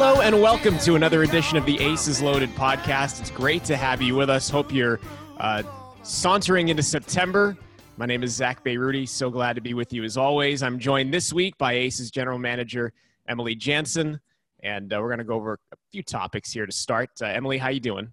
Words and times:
Hello 0.00 0.20
and 0.20 0.40
welcome 0.40 0.78
to 0.78 0.94
another 0.94 1.24
edition 1.24 1.58
of 1.58 1.66
the 1.66 1.76
Aces 1.80 2.22
Loaded 2.22 2.50
podcast. 2.50 3.18
It's 3.18 3.32
great 3.32 3.64
to 3.64 3.76
have 3.76 4.00
you 4.00 4.14
with 4.14 4.30
us. 4.30 4.48
Hope 4.48 4.72
you're 4.72 5.00
uh, 5.38 5.64
sauntering 6.04 6.68
into 6.68 6.84
September. 6.84 7.56
My 7.96 8.06
name 8.06 8.22
is 8.22 8.32
Zach 8.32 8.64
Bayrouty. 8.64 9.08
So 9.08 9.28
glad 9.28 9.54
to 9.54 9.60
be 9.60 9.74
with 9.74 9.92
you 9.92 10.04
as 10.04 10.16
always. 10.16 10.62
I'm 10.62 10.78
joined 10.78 11.12
this 11.12 11.32
week 11.32 11.58
by 11.58 11.72
Aces 11.72 12.12
General 12.12 12.38
Manager 12.38 12.92
Emily 13.26 13.56
Jaenson, 13.56 14.20
and 14.62 14.92
uh, 14.92 15.00
we're 15.00 15.08
going 15.08 15.18
to 15.18 15.24
go 15.24 15.34
over 15.34 15.58
a 15.72 15.76
few 15.90 16.04
topics 16.04 16.52
here 16.52 16.64
to 16.64 16.70
start. 16.70 17.10
Uh, 17.20 17.26
Emily, 17.26 17.58
how 17.58 17.68
you 17.68 17.80
doing? 17.80 18.12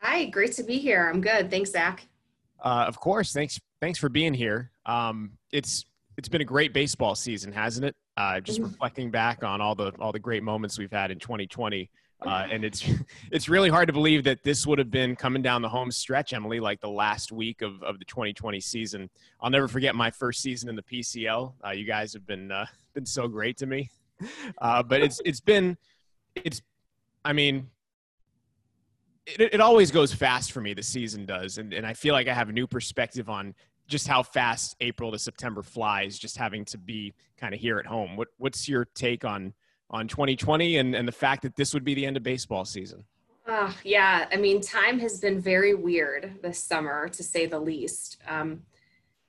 Hi, 0.00 0.24
great 0.24 0.50
to 0.54 0.64
be 0.64 0.78
here. 0.78 1.08
I'm 1.08 1.20
good. 1.20 1.48
Thanks, 1.48 1.70
Zach. 1.70 2.08
Uh, 2.60 2.86
of 2.88 2.98
course. 2.98 3.32
Thanks. 3.32 3.60
Thanks 3.80 4.00
for 4.00 4.08
being 4.08 4.34
here. 4.34 4.72
Um, 4.84 5.38
it's 5.52 5.84
it's 6.18 6.28
been 6.28 6.40
a 6.40 6.44
great 6.44 6.74
baseball 6.74 7.14
season, 7.14 7.52
hasn't 7.52 7.86
it? 7.86 7.94
Uh, 8.16 8.40
just 8.40 8.60
mm-hmm. 8.60 8.70
reflecting 8.70 9.10
back 9.10 9.42
on 9.42 9.60
all 9.60 9.74
the 9.74 9.92
all 9.98 10.12
the 10.12 10.18
great 10.18 10.42
moments 10.42 10.78
we've 10.78 10.92
had 10.92 11.10
in 11.10 11.18
2020, 11.18 11.90
uh, 12.24 12.46
and 12.50 12.64
it's 12.64 12.84
it's 13.32 13.48
really 13.48 13.68
hard 13.68 13.88
to 13.88 13.92
believe 13.92 14.22
that 14.22 14.42
this 14.44 14.66
would 14.66 14.78
have 14.78 14.90
been 14.90 15.16
coming 15.16 15.42
down 15.42 15.62
the 15.62 15.68
home 15.68 15.90
stretch, 15.90 16.32
Emily, 16.32 16.60
like 16.60 16.80
the 16.80 16.88
last 16.88 17.32
week 17.32 17.60
of, 17.60 17.82
of 17.82 17.98
the 17.98 18.04
2020 18.04 18.60
season. 18.60 19.10
I'll 19.40 19.50
never 19.50 19.66
forget 19.66 19.96
my 19.96 20.12
first 20.12 20.42
season 20.42 20.68
in 20.68 20.76
the 20.76 20.82
PCL. 20.82 21.54
Uh, 21.66 21.70
you 21.70 21.84
guys 21.84 22.12
have 22.12 22.24
been 22.24 22.52
uh, 22.52 22.66
been 22.94 23.06
so 23.06 23.26
great 23.26 23.56
to 23.58 23.66
me, 23.66 23.90
uh, 24.58 24.82
but 24.84 25.02
it's 25.02 25.20
it's 25.24 25.40
been 25.40 25.76
it's 26.36 26.62
I 27.24 27.32
mean. 27.32 27.68
It, 29.26 29.54
it 29.54 29.60
always 29.62 29.90
goes 29.90 30.12
fast 30.12 30.52
for 30.52 30.60
me. 30.60 30.74
The 30.74 30.82
season 30.82 31.24
does, 31.24 31.56
and, 31.56 31.72
and 31.72 31.86
I 31.86 31.94
feel 31.94 32.12
like 32.12 32.28
I 32.28 32.34
have 32.34 32.50
a 32.50 32.52
new 32.52 32.66
perspective 32.66 33.30
on 33.30 33.54
just 33.86 34.06
how 34.08 34.22
fast 34.22 34.76
April 34.80 35.12
to 35.12 35.18
September 35.18 35.62
flies, 35.62 36.18
just 36.18 36.36
having 36.36 36.64
to 36.66 36.78
be 36.78 37.14
kind 37.36 37.54
of 37.54 37.60
here 37.60 37.78
at 37.78 37.86
home. 37.86 38.16
What 38.16 38.28
what's 38.38 38.68
your 38.68 38.86
take 38.94 39.24
on 39.24 39.52
on 39.90 40.08
2020 40.08 40.78
and, 40.78 40.94
and 40.94 41.06
the 41.06 41.12
fact 41.12 41.42
that 41.42 41.56
this 41.56 41.74
would 41.74 41.84
be 41.84 41.94
the 41.94 42.06
end 42.06 42.16
of 42.16 42.22
baseball 42.22 42.64
season? 42.64 43.04
Uh, 43.46 43.70
yeah, 43.84 44.26
I 44.32 44.36
mean, 44.36 44.62
time 44.62 44.98
has 45.00 45.20
been 45.20 45.38
very 45.38 45.74
weird 45.74 46.38
this 46.42 46.58
summer, 46.58 47.08
to 47.10 47.22
say 47.22 47.44
the 47.44 47.58
least. 47.58 48.16
Um, 48.26 48.62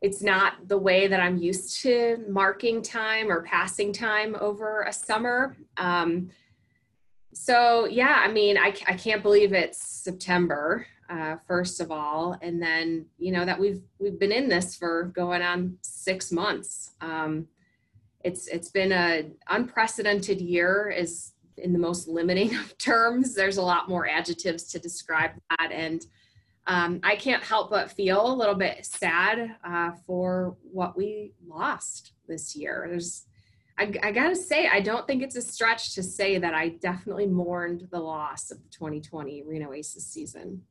it's 0.02 0.22
not 0.22 0.68
the 0.68 0.78
way 0.78 1.08
that 1.08 1.20
I'm 1.20 1.38
used 1.38 1.82
to 1.82 2.24
marking 2.30 2.82
time 2.82 3.30
or 3.30 3.42
passing 3.42 3.92
time 3.92 4.36
over 4.40 4.84
a 4.84 4.94
summer. 4.94 5.58
Um, 5.78 6.30
so 7.34 7.86
yeah, 7.86 8.22
I 8.24 8.32
mean, 8.32 8.58
I, 8.58 8.74
I 8.88 8.94
can't 8.94 9.22
believe 9.22 9.52
it's 9.52 9.86
September 9.86 10.88
uh, 11.10 11.36
first 11.48 11.82
of 11.82 11.92
all, 11.92 12.38
and 12.42 12.62
then 12.62 13.06
you 13.18 13.32
know 13.32 13.46
that 13.46 13.60
we've 13.60 13.82
we've 14.00 14.20
been 14.20 14.32
in 14.32 14.50
this 14.50 14.76
for 14.76 15.12
going 15.16 15.42
on 15.42 15.78
six 15.82 16.32
months. 16.32 16.92
Um, 17.02 17.48
it's 18.24 18.48
it's 18.48 18.70
been 18.70 18.92
a 18.92 19.30
unprecedented 19.50 20.42
year, 20.42 20.94
is 20.96 21.34
in 21.58 21.74
the 21.74 21.80
most 21.80 22.08
limiting 22.08 22.56
of 22.56 22.78
terms. 22.80 23.36
There's 23.36 23.58
a 23.58 23.62
lot 23.62 23.90
more 23.90 24.08
adjectives 24.08 24.64
to 24.72 24.80
describe 24.80 25.32
that, 25.52 25.72
and 25.72 26.06
um, 26.68 27.00
I 27.04 27.16
can't 27.16 27.44
help 27.44 27.70
but 27.70 27.92
feel 27.92 28.32
a 28.32 28.34
little 28.34 28.56
bit 28.56 28.86
sad 28.86 29.56
uh, 29.64 29.92
for 30.08 30.58
what 30.64 30.98
we 30.98 31.34
lost 31.48 32.14
this 32.28 32.56
year. 32.56 32.88
There's 32.90 33.28
I, 33.78 33.94
I, 34.04 34.12
gotta 34.12 34.36
say, 34.36 34.68
I 34.68 34.80
don't 34.80 35.06
think 35.06 35.22
it's 35.22 35.36
a 35.36 35.42
stretch 35.42 35.96
to 35.96 36.04
say 36.04 36.38
that 36.38 36.54
I 36.54 36.70
definitely 36.70 37.28
mourned 37.28 37.90
the 37.92 38.00
loss 38.00 38.50
of 38.50 38.64
the 38.64 38.70
2020 38.70 39.44
Reno 39.44 39.74
Aces 39.74 40.08
season. 40.08 40.62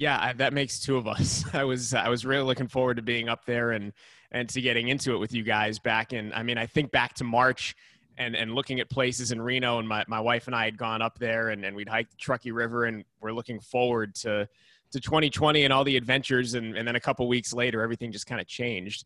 Yeah, 0.00 0.32
that 0.32 0.54
makes 0.54 0.80
two 0.80 0.96
of 0.96 1.06
us. 1.06 1.44
I 1.52 1.62
was 1.64 1.92
I 1.92 2.08
was 2.08 2.24
really 2.24 2.42
looking 2.42 2.68
forward 2.68 2.96
to 2.96 3.02
being 3.02 3.28
up 3.28 3.44
there 3.44 3.72
and 3.72 3.92
and 4.32 4.48
to 4.48 4.60
getting 4.62 4.88
into 4.88 5.14
it 5.14 5.18
with 5.18 5.34
you 5.34 5.42
guys 5.42 5.78
back 5.78 6.14
in. 6.14 6.32
I 6.32 6.42
mean, 6.42 6.56
I 6.56 6.64
think 6.64 6.90
back 6.90 7.12
to 7.16 7.24
March 7.24 7.76
and 8.16 8.34
and 8.34 8.54
looking 8.54 8.80
at 8.80 8.88
places 8.88 9.30
in 9.30 9.42
Reno, 9.42 9.78
and 9.78 9.86
my 9.86 10.02
my 10.08 10.18
wife 10.18 10.46
and 10.46 10.56
I 10.56 10.64
had 10.64 10.78
gone 10.78 11.02
up 11.02 11.18
there 11.18 11.50
and 11.50 11.66
and 11.66 11.76
we'd 11.76 11.88
hiked 11.88 12.12
the 12.12 12.16
Truckee 12.16 12.50
River, 12.50 12.86
and 12.86 13.04
we're 13.20 13.32
looking 13.32 13.60
forward 13.60 14.14
to 14.16 14.48
to 14.92 15.00
2020 15.00 15.64
and 15.64 15.72
all 15.72 15.84
the 15.84 15.98
adventures, 15.98 16.54
and 16.54 16.78
and 16.78 16.88
then 16.88 16.96
a 16.96 17.00
couple 17.00 17.28
weeks 17.28 17.52
later, 17.52 17.82
everything 17.82 18.10
just 18.10 18.26
kind 18.26 18.40
of 18.40 18.46
changed. 18.46 19.04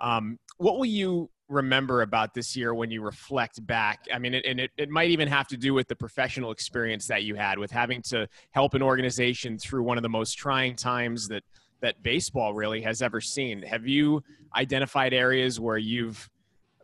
Um, 0.00 0.38
what 0.58 0.78
will 0.78 0.86
you 0.86 1.30
remember 1.48 2.02
about 2.02 2.34
this 2.34 2.56
year 2.56 2.74
when 2.74 2.90
you 2.90 3.02
reflect 3.02 3.64
back? 3.66 4.00
I 4.12 4.18
mean, 4.18 4.34
it, 4.34 4.44
and 4.46 4.60
it, 4.60 4.70
it 4.76 4.88
might 4.88 5.10
even 5.10 5.28
have 5.28 5.46
to 5.48 5.56
do 5.56 5.74
with 5.74 5.88
the 5.88 5.96
professional 5.96 6.50
experience 6.50 7.06
that 7.06 7.22
you 7.22 7.34
had 7.34 7.58
with 7.58 7.70
having 7.70 8.02
to 8.02 8.28
help 8.50 8.74
an 8.74 8.82
organization 8.82 9.58
through 9.58 9.82
one 9.82 9.96
of 9.96 10.02
the 10.02 10.08
most 10.08 10.34
trying 10.34 10.76
times 10.76 11.28
that 11.28 11.42
that 11.80 12.02
baseball 12.02 12.54
really 12.54 12.80
has 12.80 13.02
ever 13.02 13.20
seen. 13.20 13.60
Have 13.62 13.86
you 13.86 14.22
identified 14.56 15.12
areas 15.12 15.60
where 15.60 15.76
you've 15.78 16.28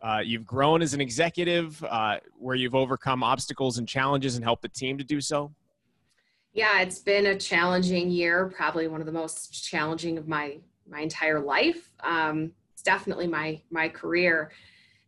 uh, 0.03 0.19
you've 0.23 0.45
grown 0.45 0.81
as 0.81 0.93
an 0.93 0.99
executive, 0.99 1.81
uh, 1.85 2.17
where 2.37 2.55
you've 2.55 2.75
overcome 2.75 3.23
obstacles 3.23 3.77
and 3.77 3.87
challenges 3.87 4.35
and 4.35 4.43
helped 4.43 4.61
the 4.61 4.69
team 4.69 4.97
to 4.97 5.03
do 5.03 5.21
so? 5.21 5.53
Yeah, 6.51 6.81
it's 6.81 6.99
been 6.99 7.27
a 7.27 7.37
challenging 7.37 8.11
year, 8.11 8.51
probably 8.55 8.87
one 8.87 8.99
of 8.99 9.05
the 9.05 9.13
most 9.13 9.63
challenging 9.65 10.17
of 10.17 10.27
my 10.27 10.59
my 10.87 10.99
entire 10.99 11.39
life. 11.39 11.89
Um, 12.01 12.51
definitely 12.83 13.27
my 13.27 13.61
my 13.69 13.89
career. 13.89 14.51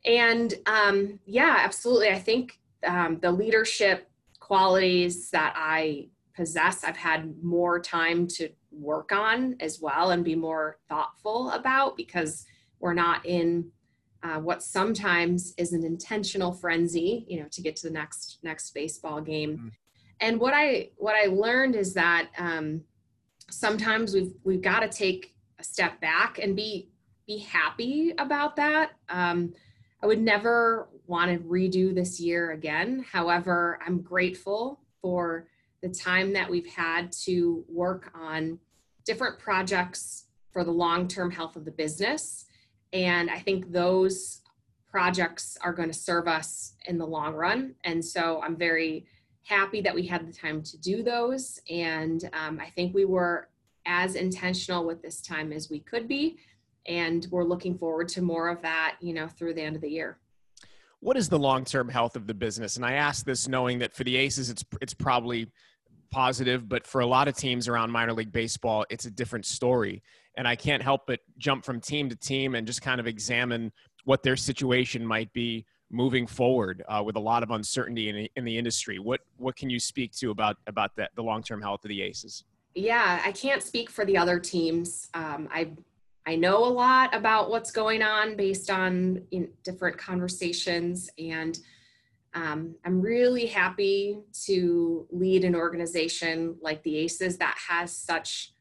And 0.06 0.54
um, 0.66 1.20
yeah 1.26 1.58
absolutely. 1.60 2.10
I 2.10 2.20
think 2.20 2.60
um, 2.86 3.20
the 3.22 3.32
leadership 3.32 4.10
qualities 4.46 5.32
that 5.32 5.54
i 5.58 6.08
possess 6.36 6.84
i've 6.84 6.96
had 6.96 7.34
more 7.44 7.80
time 7.80 8.28
to 8.28 8.48
work 8.72 9.12
on 9.12 9.56
as 9.60 9.82
well 9.82 10.12
and 10.12 10.24
be 10.24 10.36
more 10.36 10.78
thoughtful 10.88 11.50
about 11.52 11.98
because 11.98 12.46
we're 12.80 12.94
not 12.94 13.26
in 13.26 13.68
uh, 14.22 14.40
what 14.40 14.62
sometimes 14.62 15.54
is 15.58 15.74
an 15.74 15.84
intentional 15.84 16.52
frenzy 16.52 17.26
you 17.28 17.40
know 17.40 17.48
to 17.52 17.62
get 17.62 17.76
to 17.76 17.88
the 17.88 17.94
next 17.94 18.38
next 18.44 18.72
baseball 18.76 19.20
game. 19.20 19.58
Mm-hmm. 19.58 19.68
and 20.20 20.40
what 20.40 20.54
i 20.54 20.90
what 20.98 21.16
i 21.16 21.26
learned 21.26 21.76
is 21.76 21.96
that 21.96 22.30
um, 22.38 22.82
sometimes 23.50 24.14
we've 24.14 24.34
we've 24.44 24.62
got 24.62 24.82
to 24.82 24.90
take 24.90 25.34
a 25.58 25.64
step 25.64 26.00
back 26.02 26.38
and 26.38 26.56
be 26.56 26.90
be 27.28 27.40
happy 27.40 28.14
about 28.18 28.56
that. 28.56 28.92
Um, 29.10 29.54
I 30.02 30.08
would 30.08 30.22
never 30.22 30.90
want 31.08 31.32
to 31.32 31.40
redo 31.40 31.94
this 31.94 32.20
year 32.20 32.52
again. 32.52 33.06
However, 33.12 33.80
I'm 33.86 34.02
grateful 34.02 34.80
for 35.02 35.48
the 35.82 35.90
time 35.90 36.34
that 36.34 36.50
we've 36.50 36.68
had 36.68 37.12
to 37.12 37.64
work 37.68 38.12
on 38.16 38.60
different 39.06 39.40
projects 39.40 40.26
for 40.52 40.64
the 40.64 40.72
long 40.72 41.08
term 41.08 41.32
health 41.32 41.56
of 41.56 41.66
the 41.66 41.72
business. 41.72 42.46
And 42.94 43.30
I 43.30 43.40
think 43.40 43.72
those 43.72 44.42
projects 44.90 45.58
are 45.62 45.74
going 45.74 45.90
to 45.90 45.98
serve 45.98 46.28
us 46.28 46.74
in 46.86 46.98
the 46.98 47.06
long 47.06 47.34
run. 47.34 47.76
And 47.84 48.04
so 48.04 48.42
I'm 48.42 48.56
very 48.56 49.06
happy 49.44 49.82
that 49.82 49.94
we 49.94 50.08
had 50.08 50.28
the 50.28 50.34
time 50.34 50.64
to 50.64 50.78
do 50.78 51.04
those. 51.04 51.60
And 51.70 52.30
um, 52.34 52.60
I 52.60 52.70
think 52.70 52.96
we 52.96 53.06
were 53.06 53.50
as 53.86 54.16
intentional 54.16 54.86
with 54.86 55.02
this 55.02 55.22
time 55.22 55.52
as 55.52 55.70
we 55.70 55.80
could 55.80 56.08
be 56.08 56.38
and 56.88 57.28
we're 57.32 57.44
looking 57.44 57.78
forward 57.78 58.08
to 58.10 58.22
more 58.22 58.50
of 58.50 58.62
that 58.62 58.96
you 59.02 59.14
know 59.14 59.28
through 59.28 59.54
the 59.54 59.62
end 59.62 59.76
of 59.76 59.82
the 59.82 59.90
year. 59.90 60.18
What 61.00 61.18
is 61.18 61.30
the 61.30 61.38
long-term 61.38 61.90
health 61.90 62.16
of 62.16 62.28
the 62.28 62.34
business? 62.34 62.76
And 62.78 62.86
i 62.86 62.94
ask 62.94 63.26
this 63.26 63.48
knowing 63.48 63.80
that 63.80 63.94
for 63.94 64.04
the 64.04 64.16
aces 64.18 64.50
it's 64.50 64.64
it's 64.82 64.94
probably 64.94 65.52
positive 66.12 66.70
but 66.70 66.88
for 66.88 67.02
a 67.02 67.06
lot 67.06 67.28
of 67.28 67.36
teams 67.36 67.68
around 67.68 67.92
minor 67.92 68.14
league 68.14 68.32
baseball 68.32 68.86
it's 68.90 69.06
a 69.06 69.12
different 69.12 69.46
story. 69.46 70.02
And 70.38 70.48
i 70.48 70.56
can't 70.56 70.84
help 70.84 71.02
but 71.08 71.20
jump 71.38 71.64
from 71.64 71.80
team 71.80 72.10
to 72.10 72.16
team 72.16 72.56
and 72.56 72.66
just 72.66 72.82
kind 72.82 73.00
of 73.00 73.08
examine 73.08 73.72
what 74.06 74.22
their 74.24 74.36
situation 74.36 75.06
might 75.06 75.32
be 75.34 75.66
moving 75.92 76.26
forward 76.28 76.84
uh, 76.88 77.02
with 77.04 77.16
a 77.16 77.20
lot 77.20 77.44
of 77.44 77.52
uncertainty 77.52 78.10
in 78.10 78.16
the, 78.16 78.32
in 78.36 78.44
the 78.44 78.58
industry. 78.58 79.00
What 79.00 79.22
what 79.38 79.56
can 79.56 79.70
you 79.70 79.80
speak 79.80 80.12
to 80.14 80.32
about 80.32 80.58
about 80.68 80.96
that 80.96 81.12
the 81.16 81.24
long-term 81.24 81.62
health 81.62 81.84
of 81.86 81.90
the 81.90 82.02
aces? 82.02 82.44
Yeah 82.74 83.22
i 83.24 83.32
can't 83.32 83.64
speak 83.64 83.90
for 83.90 84.06
the 84.06 84.18
other 84.18 84.40
teams. 84.40 85.10
Um, 85.14 85.48
i 85.52 85.72
I 86.28 86.36
know 86.36 86.66
a 86.66 86.68
lot 86.68 87.16
about 87.16 87.50
what's 87.50 87.72
going 87.72 88.02
on 88.02 88.36
based 88.36 88.72
on 88.72 89.22
different 89.64 89.98
conversations, 89.98 91.10
and 91.20 91.58
um, 92.34 92.76
I'm 92.84 93.00
really 93.00 93.46
happy 93.46 94.20
to 94.46 95.08
lead 95.12 95.46
an 95.46 95.56
organization 95.56 96.58
like 96.62 96.84
the 96.84 96.98
ACES 96.98 97.38
that 97.38 97.58
has 97.70 97.96
such 97.96 98.54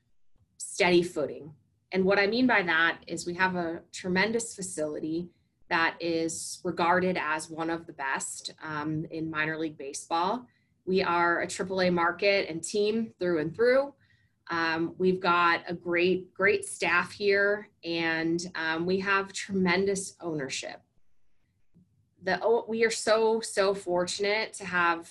steady 0.59 1.03
footing. 1.03 1.53
And 1.91 2.05
what 2.05 2.19
I 2.19 2.27
mean 2.27 2.47
by 2.47 2.63
that 2.63 2.99
is 3.07 3.27
we 3.27 3.35
have 3.35 3.57
a 3.57 3.81
tremendous 3.93 4.55
facility 4.55 5.29
that 5.71 5.97
is 6.01 6.61
regarded 6.65 7.17
as 7.17 7.49
one 7.49 7.71
of 7.71 7.87
the 7.87 7.93
best 7.95 8.53
um, 8.63 9.07
in 9.11 9.31
minor 9.31 9.59
league 9.59 9.79
baseball. 9.79 10.47
We 10.85 11.03
are 11.03 11.41
a 11.41 11.47
AAA 11.47 11.93
market 11.93 12.49
and 12.51 12.63
team 12.63 13.13
through 13.19 13.39
and 13.39 13.55
through. 13.55 13.95
Um, 14.51 14.95
we've 14.99 15.21
got 15.21 15.63
a 15.69 15.75
great, 15.75 16.35
great 16.35 16.65
staff 16.67 17.13
here, 17.13 17.69
and 17.83 18.45
um, 18.55 18.85
we 18.85 19.01
have 19.01 19.33
tremendous 19.33 20.17
ownership. 20.21 20.81
The, 22.23 22.41
we 22.69 22.85
are 22.85 22.91
so, 22.91 23.41
so 23.41 23.75
fortunate 23.75 24.53
to 24.55 24.65
have 24.65 25.11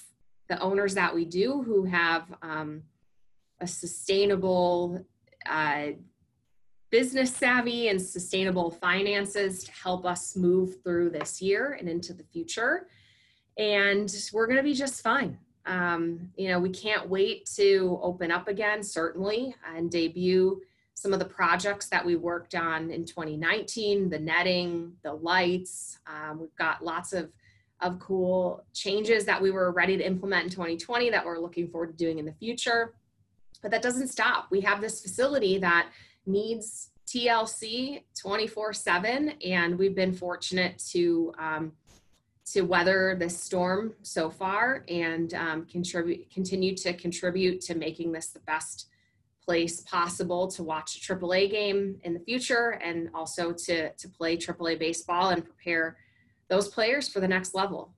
the 0.50 0.59
owners 0.59 0.94
that 0.95 1.13
we 1.13 1.25
do 1.25 1.62
who 1.63 1.85
have 1.85 2.33
um, 2.41 2.83
a 3.59 3.68
sustainable 3.68 5.06
uh, 5.50 5.88
business 6.91 7.35
savvy 7.35 7.88
and 7.88 8.00
sustainable 8.00 8.69
finances 8.69 9.63
to 9.63 9.71
help 9.71 10.06
us 10.06 10.35
move 10.35 10.75
through 10.83 11.09
this 11.09 11.41
year 11.41 11.75
and 11.80 11.89
into 11.89 12.13
the 12.13 12.24
future. 12.24 12.88
and 13.57 14.13
we're 14.31 14.47
going 14.47 14.57
to 14.57 14.63
be 14.63 14.74
just 14.74 15.01
fine. 15.01 15.38
Um, 15.65 16.31
you 16.36 16.50
know, 16.50 16.60
we 16.60 16.69
can't 16.69 17.10
wait 17.10 17.45
to 17.56 18.00
open 18.01 18.31
up 18.31 18.48
again, 18.48 18.83
certainly, 18.83 19.56
and 19.75 19.89
debut 19.89 20.62
some 20.95 21.13
of 21.13 21.19
the 21.19 21.25
projects 21.25 21.88
that 21.88 22.06
we 22.06 22.15
worked 22.15 22.56
on 22.56 22.89
in 22.89 23.06
2019 23.06 24.10
the 24.10 24.19
netting, 24.19 24.94
the 25.04 25.13
lights. 25.13 26.00
Um, 26.07 26.39
we've 26.39 26.56
got 26.56 26.83
lots 26.83 27.13
of, 27.13 27.30
of 27.81 28.00
cool 28.00 28.63
changes 28.74 29.25
that 29.25 29.42
we 29.42 29.51
were 29.51 29.71
ready 29.71 29.98
to 29.98 30.06
implement 30.06 30.45
in 30.45 30.50
2020 30.50 31.10
that 31.10 31.25
we're 31.25 31.39
looking 31.39 31.68
forward 31.68 31.88
to 31.88 31.98
doing 31.98 32.19
in 32.19 32.25
the 32.25 32.33
future. 32.33 32.94
But 33.62 33.71
that 33.71 33.81
doesn't 33.81 34.09
stop. 34.09 34.48
We 34.51 34.62
have 34.62 34.81
this 34.81 35.01
facility 35.01 35.57
that 35.59 35.89
needs 36.25 36.89
TLC 37.07 38.04
24 38.19 38.74
7, 38.74 39.30
and 39.45 39.77
we've 39.77 39.95
been 39.95 40.13
fortunate 40.13 40.81
to. 40.92 41.33
Um, 41.38 41.74
to 42.51 42.62
weather 42.62 43.16
this 43.18 43.42
storm 43.42 43.94
so 44.01 44.30
far 44.30 44.84
and 44.90 45.34
um, 45.34 45.66
contribute 45.66 46.30
continue 46.30 46.75
to 46.75 46.94
contribute 46.94 47.62
to 47.62 47.75
making 47.75 48.12
this 48.12 48.28
the 48.28 48.40
best 48.42 48.88
place 49.44 49.81
possible 49.81 50.48
to 50.48 50.63
watch 50.63 50.98
a 50.98 51.13
AAA 51.13 51.51
game 51.51 51.98
in 52.04 52.13
the 52.13 52.19
future 52.19 52.80
and 52.84 53.10
also 53.13 53.51
to, 53.51 53.92
to 53.94 54.10
play 54.10 54.38
AAA 54.38 54.80
baseball 54.80 55.30
and 55.30 55.44
prepare 55.44 55.98
those 56.50 56.68
players 56.68 57.07
for 57.07 57.19
the 57.19 57.28
next 57.28 57.54
level. 57.54 57.94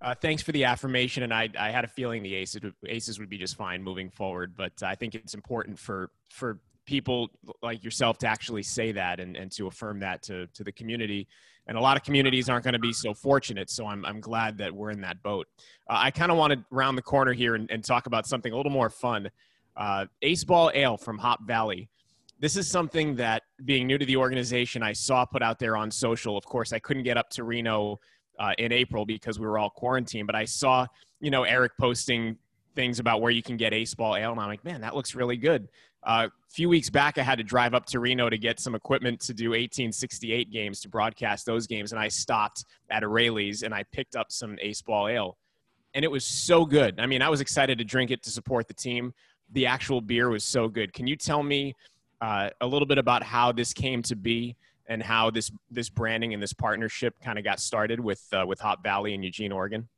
Uh, 0.00 0.14
thanks 0.14 0.42
for 0.42 0.52
the 0.52 0.64
affirmation, 0.64 1.24
and 1.24 1.34
I, 1.34 1.48
I 1.58 1.70
had 1.70 1.84
a 1.84 1.88
feeling 1.88 2.22
the 2.22 2.34
Aces 2.34 2.60
Aces 2.86 3.18
would 3.18 3.28
be 3.28 3.38
just 3.38 3.56
fine 3.56 3.82
moving 3.82 4.10
forward. 4.10 4.54
But 4.56 4.80
I 4.80 4.94
think 4.94 5.16
it's 5.16 5.34
important 5.34 5.76
for 5.76 6.10
for 6.30 6.60
people 6.86 7.30
like 7.62 7.82
yourself 7.82 8.16
to 8.18 8.28
actually 8.28 8.62
say 8.62 8.92
that 8.92 9.18
and, 9.18 9.36
and 9.36 9.50
to 9.52 9.66
affirm 9.66 9.98
that 10.00 10.22
to 10.22 10.46
to 10.54 10.62
the 10.62 10.70
community. 10.70 11.26
And 11.68 11.76
a 11.76 11.80
lot 11.80 11.96
of 11.96 12.02
communities 12.02 12.48
aren't 12.48 12.64
going 12.64 12.72
to 12.72 12.78
be 12.78 12.94
so 12.94 13.12
fortunate. 13.12 13.70
So 13.70 13.86
I'm 13.86 14.04
I'm 14.06 14.20
glad 14.20 14.58
that 14.58 14.74
we're 14.74 14.90
in 14.90 15.02
that 15.02 15.22
boat. 15.22 15.46
Uh, 15.88 15.96
I 15.98 16.10
kind 16.10 16.32
of 16.32 16.38
want 16.38 16.54
to 16.54 16.64
round 16.70 16.96
the 16.96 17.02
corner 17.02 17.32
here 17.32 17.54
and, 17.54 17.70
and 17.70 17.84
talk 17.84 18.06
about 18.06 18.26
something 18.26 18.52
a 18.52 18.56
little 18.56 18.72
more 18.72 18.90
fun. 18.90 19.30
Uh, 19.76 20.06
Ace 20.22 20.44
Ball 20.44 20.70
Ale 20.74 20.96
from 20.96 21.18
Hop 21.18 21.46
Valley. 21.46 21.88
This 22.40 22.56
is 22.56 22.70
something 22.70 23.16
that, 23.16 23.42
being 23.64 23.86
new 23.86 23.98
to 23.98 24.06
the 24.06 24.16
organization, 24.16 24.82
I 24.82 24.92
saw 24.92 25.24
put 25.24 25.42
out 25.42 25.58
there 25.58 25.76
on 25.76 25.90
social. 25.90 26.36
Of 26.36 26.44
course, 26.44 26.72
I 26.72 26.78
couldn't 26.78 27.02
get 27.02 27.16
up 27.16 27.30
to 27.30 27.44
Reno 27.44 27.98
uh, 28.38 28.52
in 28.58 28.72
April 28.72 29.04
because 29.04 29.38
we 29.38 29.46
were 29.46 29.58
all 29.58 29.70
quarantined, 29.70 30.26
but 30.26 30.36
I 30.36 30.44
saw, 30.44 30.86
you 31.20 31.30
know, 31.30 31.42
Eric 31.42 31.72
posting 31.78 32.36
things 32.76 33.00
about 33.00 33.20
where 33.20 33.32
you 33.32 33.42
can 33.42 33.56
get 33.56 33.74
Ace 33.74 33.92
Ball 33.94 34.16
Ale, 34.16 34.30
and 34.30 34.40
I'm 34.40 34.46
like, 34.46 34.64
man, 34.64 34.80
that 34.82 34.94
looks 34.94 35.16
really 35.16 35.36
good. 35.36 35.68
Uh, 36.08 36.26
a 36.26 36.50
few 36.50 36.68
weeks 36.68 36.90
back, 36.90 37.18
I 37.18 37.22
had 37.22 37.38
to 37.38 37.44
drive 37.44 37.74
up 37.74 37.86
to 37.86 38.00
Reno 38.00 38.28
to 38.30 38.38
get 38.38 38.58
some 38.58 38.74
equipment 38.74 39.20
to 39.20 39.34
do 39.34 39.50
1868 39.50 40.50
games 40.50 40.80
to 40.80 40.88
broadcast 40.88 41.46
those 41.46 41.66
games, 41.66 41.92
and 41.92 42.00
I 42.00 42.08
stopped 42.08 42.64
at 42.90 43.04
O'Reilly's 43.04 43.62
and 43.62 43.74
I 43.74 43.84
picked 43.92 44.16
up 44.16 44.32
some 44.32 44.56
Ace 44.60 44.82
Ball 44.82 45.08
Ale, 45.08 45.38
and 45.94 46.04
it 46.04 46.10
was 46.10 46.24
so 46.24 46.64
good. 46.64 46.98
I 46.98 47.06
mean, 47.06 47.22
I 47.22 47.28
was 47.28 47.40
excited 47.40 47.78
to 47.78 47.84
drink 47.84 48.10
it 48.10 48.22
to 48.24 48.30
support 48.30 48.66
the 48.66 48.74
team 48.74 49.12
the 49.52 49.66
actual 49.66 50.00
beer 50.00 50.28
was 50.28 50.44
so 50.44 50.68
good. 50.68 50.92
Can 50.92 51.06
you 51.06 51.16
tell 51.16 51.42
me 51.42 51.74
uh, 52.20 52.50
a 52.60 52.66
little 52.66 52.86
bit 52.86 52.98
about 52.98 53.22
how 53.22 53.52
this 53.52 53.72
came 53.72 54.02
to 54.02 54.16
be 54.16 54.56
and 54.86 55.02
how 55.02 55.30
this 55.30 55.50
this 55.70 55.88
branding 55.88 56.34
and 56.34 56.42
this 56.42 56.52
partnership 56.52 57.14
kind 57.22 57.38
of 57.38 57.44
got 57.44 57.60
started 57.60 58.00
with 58.00 58.22
uh, 58.32 58.44
with 58.46 58.60
Hop 58.60 58.82
Valley 58.82 59.14
in 59.14 59.22
Eugene, 59.22 59.52
Oregon? 59.52 59.88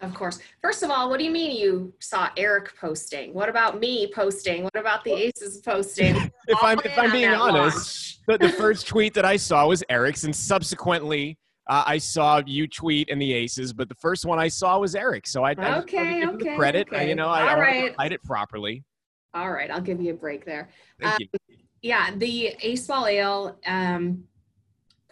Of 0.00 0.12
course. 0.12 0.38
First 0.60 0.82
of 0.82 0.90
all, 0.90 1.08
what 1.08 1.18
do 1.18 1.24
you 1.24 1.30
mean 1.30 1.56
you 1.56 1.92
saw 2.00 2.28
Eric 2.36 2.76
posting? 2.78 3.32
What 3.32 3.48
about 3.48 3.80
me 3.80 4.10
posting? 4.12 4.64
What 4.64 4.76
about 4.76 5.04
the 5.04 5.12
Aces 5.12 5.58
posting? 5.58 6.16
if 6.48 6.62
I'm 6.62 6.78
if 6.80 6.98
I'm 6.98 7.10
being 7.10 7.30
honest, 7.30 8.20
the, 8.26 8.36
the 8.36 8.48
first 8.58 8.86
tweet 8.86 9.14
that 9.14 9.24
I 9.24 9.36
saw 9.36 9.66
was 9.66 9.82
Eric's, 9.88 10.24
and 10.24 10.34
subsequently 10.34 11.38
uh, 11.68 11.84
I 11.86 11.98
saw 11.98 12.42
you 12.44 12.66
tweet 12.66 13.08
and 13.10 13.20
the 13.20 13.32
Aces, 13.32 13.72
but 13.72 13.88
the 13.88 13.94
first 13.94 14.26
one 14.26 14.38
I 14.38 14.48
saw 14.48 14.78
was 14.78 14.94
Eric. 14.94 15.26
So 15.26 15.44
I, 15.44 15.54
I 15.56 15.78
okay, 15.78 16.26
okay, 16.26 16.56
credit. 16.56 16.88
Okay. 16.88 16.98
I, 16.98 17.02
you 17.04 17.14
know, 17.14 17.28
I, 17.28 17.50
All 17.50 17.60
right. 17.60 17.94
I 17.98 18.06
it 18.06 18.22
properly. 18.22 18.84
All 19.32 19.50
right, 19.50 19.70
I'll 19.70 19.80
give 19.80 20.00
you 20.00 20.12
a 20.12 20.16
break 20.16 20.44
there. 20.44 20.68
Thank 21.00 21.14
um, 21.14 21.18
you. 21.20 21.56
Yeah, 21.82 22.10
the 22.16 22.54
Ace 22.62 22.86
Ball 22.86 23.06
Ale, 23.06 23.58
um, 23.66 24.24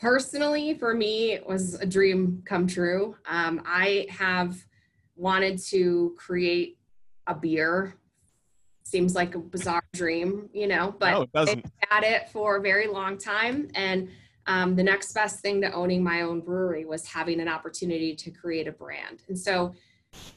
personally, 0.01 0.75
for 0.75 0.95
me, 0.95 1.41
was 1.47 1.75
a 1.75 1.87
dream 1.87 2.43
come 2.45 2.67
true. 2.67 3.17
Um, 3.27 3.63
I 3.67 4.07
have 4.11 4.57
wanted 5.17 5.59
to 5.59 6.15
create 6.19 6.79
a 7.27 7.35
beer. 7.35 7.95
Seems 8.85 9.15
like 9.15 9.35
a 9.35 9.39
bizarre 9.39 9.83
dream, 9.95 10.49
you 10.53 10.67
know, 10.67 10.95
but 10.99 11.29
no, 11.35 11.43
it 11.43 11.65
had 11.89 12.05
it 12.05 12.29
for 12.31 12.57
a 12.57 12.61
very 12.61 12.87
long 12.87 13.17
time. 13.17 13.69
And 13.75 14.09
um, 14.47 14.75
the 14.75 14.83
next 14.83 15.13
best 15.13 15.41
thing 15.41 15.61
to 15.63 15.73
owning 15.73 16.03
my 16.03 16.23
own 16.23 16.41
brewery 16.41 16.85
was 16.85 17.07
having 17.07 17.41
an 17.41 17.49
opportunity 17.49 18.15
to 18.17 18.31
create 18.31 18.67
a 18.67 18.73
brand. 18.73 19.23
And 19.29 19.39
so 19.39 19.73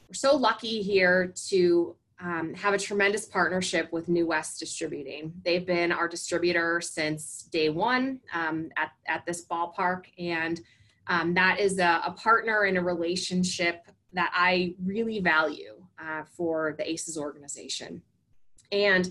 we're 0.08 0.14
so 0.14 0.36
lucky 0.36 0.80
here 0.80 1.34
to 1.48 1.96
um, 2.20 2.54
have 2.54 2.72
a 2.72 2.78
tremendous 2.78 3.26
partnership 3.26 3.92
with 3.92 4.08
New 4.08 4.26
West 4.26 4.58
Distributing. 4.58 5.34
They've 5.44 5.66
been 5.66 5.92
our 5.92 6.08
distributor 6.08 6.80
since 6.80 7.42
day 7.52 7.68
one 7.68 8.20
um, 8.32 8.70
at, 8.76 8.92
at 9.06 9.26
this 9.26 9.44
ballpark, 9.46 10.04
and 10.18 10.60
um, 11.08 11.34
that 11.34 11.60
is 11.60 11.78
a, 11.78 12.02
a, 12.06 12.12
partner 12.12 12.64
in 12.64 12.78
a 12.78 12.82
relationship 12.82 13.86
that 14.16 14.32
I 14.34 14.74
really 14.84 15.20
value 15.20 15.82
uh, 15.98 16.24
for 16.36 16.74
the 16.78 16.90
ACES 16.90 17.16
organization. 17.16 18.02
And 18.72 19.08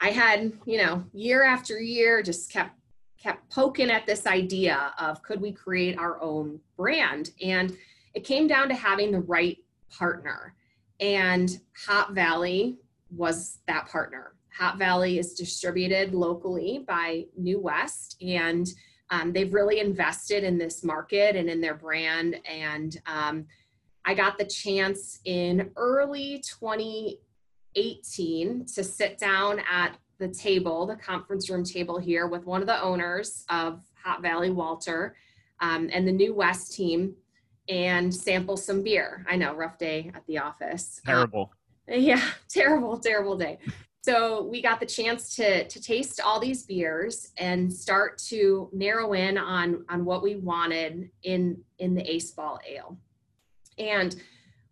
I 0.00 0.10
had, 0.10 0.52
you 0.66 0.76
know, 0.76 1.04
year 1.12 1.44
after 1.44 1.80
year, 1.80 2.22
just 2.22 2.52
kept 2.52 2.72
kept 3.18 3.48
poking 3.48 3.90
at 3.90 4.06
this 4.06 4.26
idea 4.26 4.92
of 4.98 5.22
could 5.22 5.40
we 5.40 5.50
create 5.50 5.96
our 5.98 6.20
own 6.20 6.60
brand, 6.76 7.30
and 7.42 7.74
it 8.12 8.22
came 8.22 8.46
down 8.46 8.68
to 8.68 8.74
having 8.74 9.10
the 9.10 9.20
right 9.20 9.56
partner. 9.90 10.54
And 11.00 11.58
Hop 11.86 12.10
Valley 12.10 12.76
was 13.10 13.60
that 13.66 13.88
partner. 13.88 14.34
Hop 14.58 14.78
Valley 14.78 15.18
is 15.18 15.32
distributed 15.32 16.14
locally 16.14 16.84
by 16.86 17.24
New 17.36 17.60
West, 17.60 18.16
and 18.20 18.66
um, 19.10 19.32
they've 19.32 19.54
really 19.54 19.80
invested 19.80 20.44
in 20.44 20.58
this 20.58 20.84
market 20.84 21.34
and 21.34 21.48
in 21.48 21.60
their 21.60 21.74
brand. 21.74 22.36
And 22.44 23.00
um, 23.06 23.46
I 24.04 24.14
got 24.14 24.38
the 24.38 24.44
chance 24.44 25.20
in 25.24 25.70
early 25.76 26.42
2018 26.44 28.66
to 28.66 28.84
sit 28.84 29.18
down 29.18 29.60
at 29.70 29.96
the 30.18 30.28
table, 30.28 30.86
the 30.86 30.96
conference 30.96 31.50
room 31.50 31.64
table 31.64 31.98
here, 31.98 32.26
with 32.26 32.46
one 32.46 32.60
of 32.60 32.66
the 32.66 32.82
owners 32.82 33.44
of 33.48 33.82
Hop 34.02 34.22
Valley, 34.22 34.50
Walter, 34.50 35.16
um, 35.60 35.88
and 35.92 36.06
the 36.06 36.12
New 36.12 36.34
West 36.34 36.74
team 36.74 37.14
and 37.68 38.14
sample 38.14 38.56
some 38.56 38.82
beer. 38.82 39.24
I 39.28 39.36
know, 39.36 39.54
rough 39.54 39.78
day 39.78 40.10
at 40.14 40.26
the 40.26 40.38
office. 40.38 41.00
Um, 41.06 41.14
terrible. 41.14 41.52
Um, 41.90 42.00
yeah, 42.00 42.22
terrible, 42.48 42.98
terrible 42.98 43.36
day. 43.36 43.58
So 44.02 44.44
we 44.44 44.60
got 44.60 44.80
the 44.80 44.86
chance 44.86 45.34
to 45.36 45.66
to 45.66 45.80
taste 45.80 46.20
all 46.20 46.38
these 46.38 46.64
beers 46.64 47.32
and 47.38 47.72
start 47.72 48.18
to 48.28 48.68
narrow 48.72 49.14
in 49.14 49.38
on 49.38 49.84
on 49.88 50.04
what 50.04 50.22
we 50.22 50.36
wanted 50.36 51.10
in 51.22 51.62
in 51.78 51.94
the 51.94 52.10
Ace 52.10 52.30
Ball 52.32 52.60
Ale. 52.68 52.98
And 53.78 54.16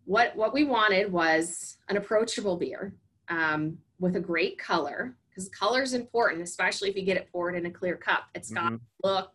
what 0.05 0.35
what 0.35 0.53
we 0.53 0.63
wanted 0.63 1.11
was 1.11 1.77
an 1.89 1.97
approachable 1.97 2.57
beer 2.57 2.93
um, 3.29 3.77
with 3.99 4.15
a 4.15 4.19
great 4.19 4.57
color 4.57 5.15
because 5.29 5.49
color 5.49 5.81
is 5.81 5.93
important, 5.93 6.41
especially 6.41 6.89
if 6.89 6.95
you 6.95 7.03
get 7.03 7.17
it 7.17 7.31
poured 7.31 7.55
in 7.55 7.65
a 7.65 7.71
clear 7.71 7.95
cup. 7.95 8.25
It's 8.35 8.51
got 8.51 8.65
mm-hmm. 8.65 8.75
to 8.75 8.81
look 9.03 9.31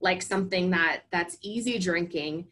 like 0.00 0.22
something 0.22 0.70
that 0.70 1.02
that's 1.10 1.38
easy 1.42 1.78
drinking 1.78 2.46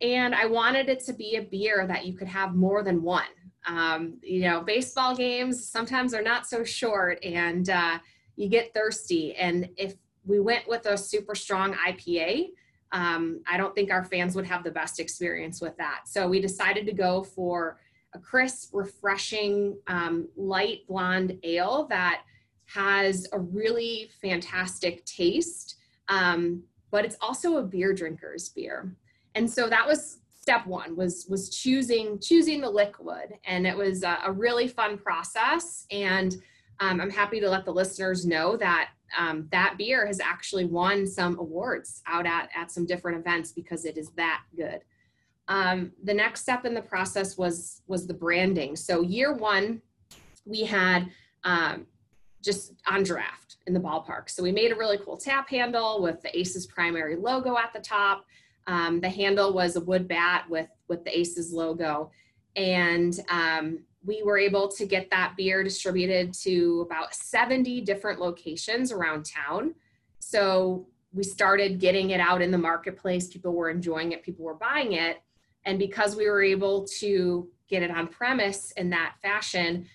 and 0.00 0.34
I 0.34 0.46
wanted 0.46 0.88
it 0.88 1.00
to 1.06 1.12
be 1.12 1.36
a 1.36 1.42
beer 1.42 1.86
that 1.86 2.04
you 2.06 2.14
could 2.14 2.28
have 2.28 2.54
more 2.54 2.82
than 2.82 3.02
one. 3.02 3.24
Um, 3.66 4.18
you 4.22 4.42
know, 4.42 4.60
baseball 4.60 5.16
games 5.16 5.68
sometimes 5.68 6.14
are 6.14 6.22
not 6.22 6.46
so 6.46 6.64
short, 6.64 7.24
and 7.24 7.68
uh, 7.68 7.98
you 8.36 8.48
get 8.48 8.74
thirsty. 8.74 9.34
And 9.34 9.68
if 9.76 9.94
we 10.24 10.38
went 10.38 10.68
with 10.68 10.86
a 10.86 10.96
super 10.98 11.34
strong 11.34 11.74
IPA, 11.74 12.50
um, 12.92 13.42
I 13.48 13.56
don't 13.56 13.74
think 13.74 13.90
our 13.90 14.04
fans 14.04 14.34
would 14.36 14.46
have 14.46 14.64
the 14.64 14.70
best 14.70 15.00
experience 15.00 15.60
with 15.60 15.76
that. 15.76 16.02
So 16.06 16.28
we 16.28 16.40
decided 16.40 16.86
to 16.86 16.92
go 16.92 17.22
for 17.22 17.78
a 18.14 18.18
crisp, 18.18 18.70
refreshing, 18.72 19.76
um, 19.86 20.28
light 20.36 20.86
blonde 20.88 21.38
ale 21.42 21.86
that 21.90 22.22
has 22.66 23.26
a 23.32 23.38
really 23.38 24.10
fantastic 24.20 25.04
taste, 25.04 25.76
um, 26.08 26.62
but 26.90 27.04
it's 27.04 27.16
also 27.20 27.58
a 27.58 27.62
beer 27.62 27.92
drinker's 27.92 28.48
beer. 28.48 28.94
And 29.34 29.50
so 29.50 29.68
that 29.68 29.86
was 29.86 30.18
step 30.40 30.66
one 30.66 30.94
was 30.94 31.26
was 31.28 31.50
choosing 31.50 32.20
choosing 32.20 32.60
the 32.60 32.70
liquid. 32.70 33.36
And 33.44 33.66
it 33.66 33.76
was 33.76 34.04
a, 34.04 34.18
a 34.24 34.32
really 34.32 34.68
fun 34.68 34.96
process. 34.96 35.86
And 35.90 36.36
um, 36.80 37.00
i'm 37.00 37.10
happy 37.10 37.40
to 37.40 37.50
let 37.50 37.64
the 37.64 37.72
listeners 37.72 38.24
know 38.26 38.56
that 38.56 38.90
um, 39.18 39.48
that 39.50 39.76
beer 39.78 40.06
has 40.06 40.20
actually 40.20 40.64
won 40.64 41.06
some 41.06 41.38
awards 41.38 42.02
out 42.06 42.26
at, 42.26 42.50
at 42.54 42.70
some 42.70 42.86
different 42.86 43.18
events 43.18 43.52
because 43.52 43.84
it 43.84 43.96
is 43.96 44.10
that 44.16 44.42
good. 44.56 44.80
Um, 45.48 45.92
the 46.02 46.14
next 46.14 46.40
step 46.42 46.64
in 46.64 46.74
the 46.74 46.82
process 46.82 47.38
was 47.38 47.82
was 47.86 48.06
the 48.06 48.14
branding. 48.14 48.74
So 48.76 49.02
year 49.02 49.32
one 49.32 49.82
we 50.44 50.64
had 50.64 51.10
um, 51.44 51.86
just 52.42 52.72
on 52.86 53.02
draft 53.02 53.56
in 53.66 53.74
the 53.74 53.80
ballpark. 53.80 54.30
So 54.30 54.42
we 54.42 54.52
made 54.52 54.72
a 54.72 54.76
really 54.76 54.98
cool 54.98 55.16
tap 55.16 55.48
handle 55.48 56.02
with 56.02 56.22
the 56.22 56.36
aces 56.36 56.66
primary 56.66 57.16
logo 57.16 57.56
at 57.56 57.72
the 57.72 57.80
top. 57.80 58.24
Um, 58.66 59.00
the 59.00 59.08
handle 59.08 59.52
was 59.52 59.76
a 59.76 59.80
wood 59.80 60.08
bat 60.08 60.48
with 60.48 60.68
with 60.88 61.04
the 61.04 61.16
Aces 61.16 61.52
logo, 61.52 62.10
and 62.54 63.18
um, 63.28 63.80
we 64.06 64.22
were 64.22 64.38
able 64.38 64.68
to 64.68 64.86
get 64.86 65.10
that 65.10 65.34
beer 65.36 65.64
distributed 65.64 66.32
to 66.32 66.86
about 66.86 67.14
70 67.14 67.80
different 67.80 68.20
locations 68.20 68.92
around 68.92 69.26
town. 69.26 69.74
So 70.20 70.86
we 71.12 71.24
started 71.24 71.80
getting 71.80 72.10
it 72.10 72.20
out 72.20 72.40
in 72.40 72.52
the 72.52 72.58
marketplace. 72.58 73.26
People 73.26 73.52
were 73.52 73.68
enjoying 73.68 74.12
it, 74.12 74.22
people 74.22 74.44
were 74.44 74.54
buying 74.54 74.92
it. 74.92 75.18
And 75.64 75.78
because 75.78 76.14
we 76.14 76.30
were 76.30 76.42
able 76.42 76.86
to 77.00 77.48
get 77.68 77.82
it 77.82 77.90
on 77.90 78.06
premise 78.06 78.70
in 78.72 78.90
that 78.90 79.16
fashion, 79.20 79.86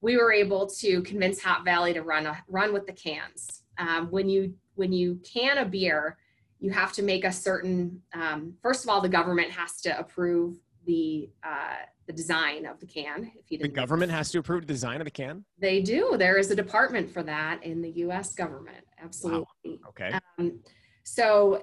we 0.00 0.16
were 0.16 0.32
able 0.32 0.66
to 0.66 1.02
convince 1.02 1.42
Hop 1.42 1.64
Valley 1.64 1.92
to 1.92 2.02
run 2.02 2.24
a, 2.24 2.42
run 2.48 2.72
with 2.72 2.86
the 2.86 2.92
cans. 2.92 3.64
Um, 3.76 4.10
when 4.10 4.28
you 4.28 4.54
when 4.76 4.92
you 4.92 5.20
can 5.24 5.58
a 5.58 5.64
beer, 5.64 6.16
you 6.60 6.70
have 6.70 6.92
to 6.94 7.02
make 7.02 7.24
a 7.24 7.32
certain. 7.32 8.00
Um, 8.14 8.54
first 8.62 8.84
of 8.84 8.90
all, 8.90 9.00
the 9.00 9.08
government 9.08 9.50
has 9.50 9.80
to 9.82 9.98
approve 9.98 10.56
the 10.86 11.28
uh, 11.44 11.76
the 12.08 12.12
design 12.14 12.64
of 12.64 12.80
the 12.80 12.86
can. 12.86 13.30
If 13.38 13.50
you 13.50 13.58
the 13.58 13.68
government 13.68 14.10
has 14.10 14.30
to 14.32 14.38
approve 14.38 14.62
the 14.62 14.72
design 14.72 15.00
of 15.00 15.04
the 15.04 15.10
can. 15.10 15.44
They 15.58 15.82
do. 15.82 16.16
There 16.18 16.38
is 16.38 16.50
a 16.50 16.56
department 16.56 17.12
for 17.12 17.22
that 17.22 17.62
in 17.62 17.82
the 17.82 17.90
U.S. 18.06 18.34
government. 18.34 18.84
Absolutely. 19.00 19.44
Wow. 19.64 19.76
Okay. 19.90 20.18
Um, 20.38 20.58
so 21.04 21.62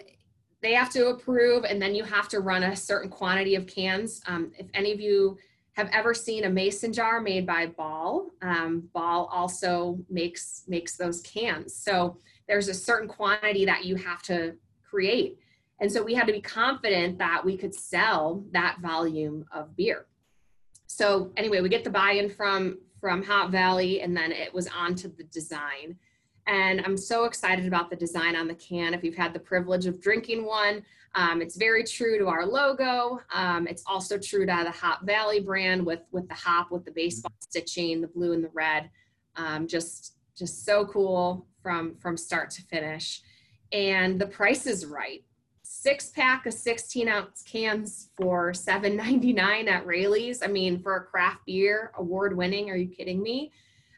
they 0.62 0.74
have 0.74 0.92
to 0.92 1.08
approve, 1.08 1.66
and 1.66 1.82
then 1.82 1.96
you 1.96 2.04
have 2.04 2.30
to 2.30 2.42
run 2.42 2.62
a 2.62 2.76
certain 2.76 3.10
quantity 3.10 3.56
of 3.56 3.66
cans. 3.66 4.22
Um, 4.28 4.52
if 4.58 4.68
any 4.76 4.94
of 4.94 5.02
you 5.02 5.36
have 5.74 5.90
ever 5.92 6.14
seen 6.14 6.46
a 6.46 6.50
mason 6.50 6.94
jar 6.94 7.20
made 7.20 7.48
by 7.48 7.66
Ball, 7.66 8.30
um, 8.44 8.88
Ball 8.94 9.28
also 9.34 9.98
makes 10.12 10.64
makes 10.68 10.96
those 10.96 11.22
cans. 11.22 11.76
So 11.76 12.18
there's 12.48 12.68
a 12.68 12.74
certain 12.74 13.08
quantity 13.08 13.66
that 13.66 13.84
you 13.84 13.96
have 13.96 14.22
to 14.24 14.56
create. 14.88 15.40
And 15.80 15.92
so 15.92 16.04
we 16.04 16.14
had 16.14 16.28
to 16.28 16.34
be 16.34 16.40
confident 16.40 17.18
that 17.18 17.44
we 17.44 17.58
could 17.58 17.74
sell 17.74 18.46
that 18.52 18.78
volume 18.80 19.44
of 19.52 19.76
beer. 19.76 20.06
So 20.96 21.30
anyway, 21.36 21.60
we 21.60 21.68
get 21.68 21.84
the 21.84 21.90
buy-in 21.90 22.30
from 22.30 22.80
from 23.02 23.22
Hop 23.24 23.52
Valley, 23.52 24.00
and 24.00 24.16
then 24.16 24.32
it 24.32 24.54
was 24.54 24.70
on 24.70 24.96
to 24.96 25.10
the 25.10 25.26
design. 25.26 25.98
And 26.48 26.82
I'm 26.86 26.96
so 26.96 27.26
excited 27.26 27.68
about 27.68 27.90
the 27.90 27.98
design 27.98 28.34
on 28.38 28.48
the 28.48 28.56
can. 28.56 28.94
If 28.94 29.04
you've 29.04 29.18
had 29.18 29.34
the 29.34 29.40
privilege 29.40 29.88
of 29.88 30.00
drinking 30.00 30.46
one, 30.46 30.86
um, 31.14 31.42
it's 31.42 31.58
very 31.58 31.84
true 31.84 32.18
to 32.18 32.28
our 32.28 32.46
logo. 32.46 33.20
Um, 33.34 33.68
it's 33.68 33.84
also 33.86 34.18
true 34.18 34.46
to 34.46 34.62
the 34.64 34.72
Hop 34.72 35.06
Valley 35.06 35.42
brand 35.42 35.86
with 35.86 36.04
with 36.12 36.30
the 36.30 36.34
hop, 36.34 36.72
with 36.72 36.86
the 36.86 36.92
baseball 36.92 37.34
stitching, 37.42 38.00
the 38.00 38.08
blue 38.08 38.32
and 38.32 38.42
the 38.42 38.52
red. 38.54 38.90
Um, 39.36 39.68
just 39.68 40.16
just 40.38 40.64
so 40.64 40.86
cool 40.86 41.46
from 41.62 41.98
from 41.98 42.16
start 42.16 42.52
to 42.52 42.62
finish. 42.62 43.22
And 43.74 44.18
the 44.18 44.28
price 44.28 44.66
is 44.66 44.86
right 44.86 45.26
six 45.82 46.10
pack 46.10 46.46
of 46.46 46.54
16 46.54 47.08
ounce 47.08 47.44
cans 47.44 48.10
for 48.16 48.54
7.99 48.54 49.68
at 49.68 49.86
Raley's. 49.86 50.42
I 50.42 50.48
mean, 50.48 50.82
for 50.82 50.96
a 50.96 51.04
craft 51.04 51.46
beer, 51.46 51.92
award 51.98 52.36
winning. 52.36 52.70
Are 52.70 52.76
you 52.76 52.88
kidding 52.88 53.22
me? 53.22 53.52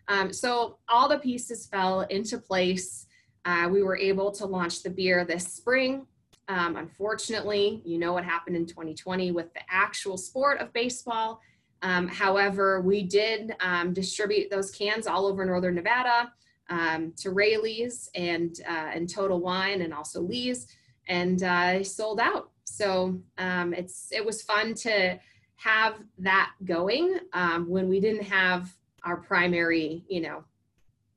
Um, 0.07 0.33
so 0.33 0.79
all 0.89 1.07
the 1.07 1.19
pieces 1.19 1.67
fell 1.67 2.01
into 2.01 2.39
place. 2.39 3.05
Uh, 3.45 3.69
we 3.71 3.83
were 3.83 3.95
able 3.95 4.31
to 4.31 4.45
launch 4.45 4.81
the 4.81 4.89
beer 4.89 5.23
this 5.23 5.47
spring. 5.47 6.07
Um, 6.49 6.77
unfortunately, 6.77 7.81
you 7.85 7.97
know 7.97 8.13
what 8.13 8.23
happened 8.23 8.55
in 8.55 8.65
2020 8.65 9.31
with 9.31 9.53
the 9.53 9.61
actual 9.69 10.17
sport 10.17 10.59
of 10.59 10.73
baseball. 10.73 11.41
Um, 11.83 12.07
however, 12.07 12.81
we 12.81 13.03
did 13.03 13.55
um, 13.59 13.93
distribute 13.93 14.49
those 14.49 14.71
cans 14.71 15.05
all 15.05 15.27
over 15.27 15.45
Northern 15.45 15.75
Nevada 15.75 16.33
um, 16.69 17.13
to 17.17 17.31
Raley's 17.31 18.09
and 18.15 18.59
uh, 18.67 18.91
and 18.93 19.09
Total 19.09 19.39
Wine 19.39 19.81
and 19.81 19.93
also 19.93 20.21
Lee's 20.21 20.67
and 21.07 21.43
uh, 21.43 21.83
sold 21.83 22.19
out. 22.19 22.51
So 22.65 23.19
um, 23.37 23.73
it's 23.73 24.11
it 24.11 24.25
was 24.25 24.41
fun 24.41 24.73
to 24.75 25.19
have 25.55 25.95
that 26.19 26.51
going 26.65 27.19
um, 27.33 27.67
when 27.67 27.89
we 27.89 27.99
didn't 27.99 28.23
have 28.23 28.73
our 29.03 29.17
primary, 29.17 30.03
you 30.07 30.21
know, 30.21 30.43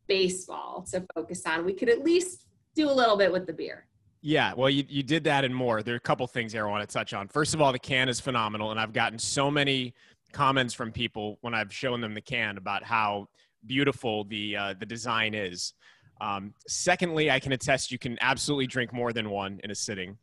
baseball 0.06 0.86
to 0.90 1.04
focus 1.14 1.44
on. 1.46 1.64
We 1.64 1.74
could 1.74 1.88
at 1.88 2.02
least 2.04 2.46
do 2.74 2.88
a 2.88 2.92
little 2.92 3.16
bit 3.16 3.32
with 3.32 3.46
the 3.46 3.52
beer. 3.52 3.86
Yeah, 4.22 4.52
well, 4.54 4.68
you, 4.68 4.84
you 4.88 5.02
did 5.02 5.24
that 5.24 5.44
and 5.44 5.54
more. 5.54 5.82
There 5.82 5.94
are 5.94 5.96
a 5.96 6.00
couple 6.00 6.26
things 6.26 6.52
here 6.52 6.66
I 6.66 6.70
want 6.70 6.86
to 6.86 6.92
touch 6.92 7.14
on. 7.14 7.28
First 7.28 7.54
of 7.54 7.62
all, 7.62 7.72
the 7.72 7.78
can 7.78 8.08
is 8.08 8.20
phenomenal, 8.20 8.70
and 8.70 8.78
I've 8.78 8.92
gotten 8.92 9.18
so 9.18 9.50
many 9.50 9.94
comments 10.32 10.74
from 10.74 10.92
people 10.92 11.38
when 11.40 11.54
I've 11.54 11.72
shown 11.72 12.00
them 12.00 12.14
the 12.14 12.20
can 12.20 12.58
about 12.58 12.84
how 12.84 13.28
beautiful 13.66 14.24
the 14.24 14.56
uh, 14.56 14.74
the 14.78 14.86
design 14.86 15.34
is. 15.34 15.74
Um, 16.20 16.54
secondly, 16.66 17.30
I 17.30 17.40
can 17.40 17.52
attest 17.52 17.90
you 17.90 17.98
can 17.98 18.18
absolutely 18.20 18.66
drink 18.66 18.92
more 18.92 19.12
than 19.12 19.30
one 19.30 19.60
in 19.64 19.70
a 19.70 19.74
sitting. 19.74 20.18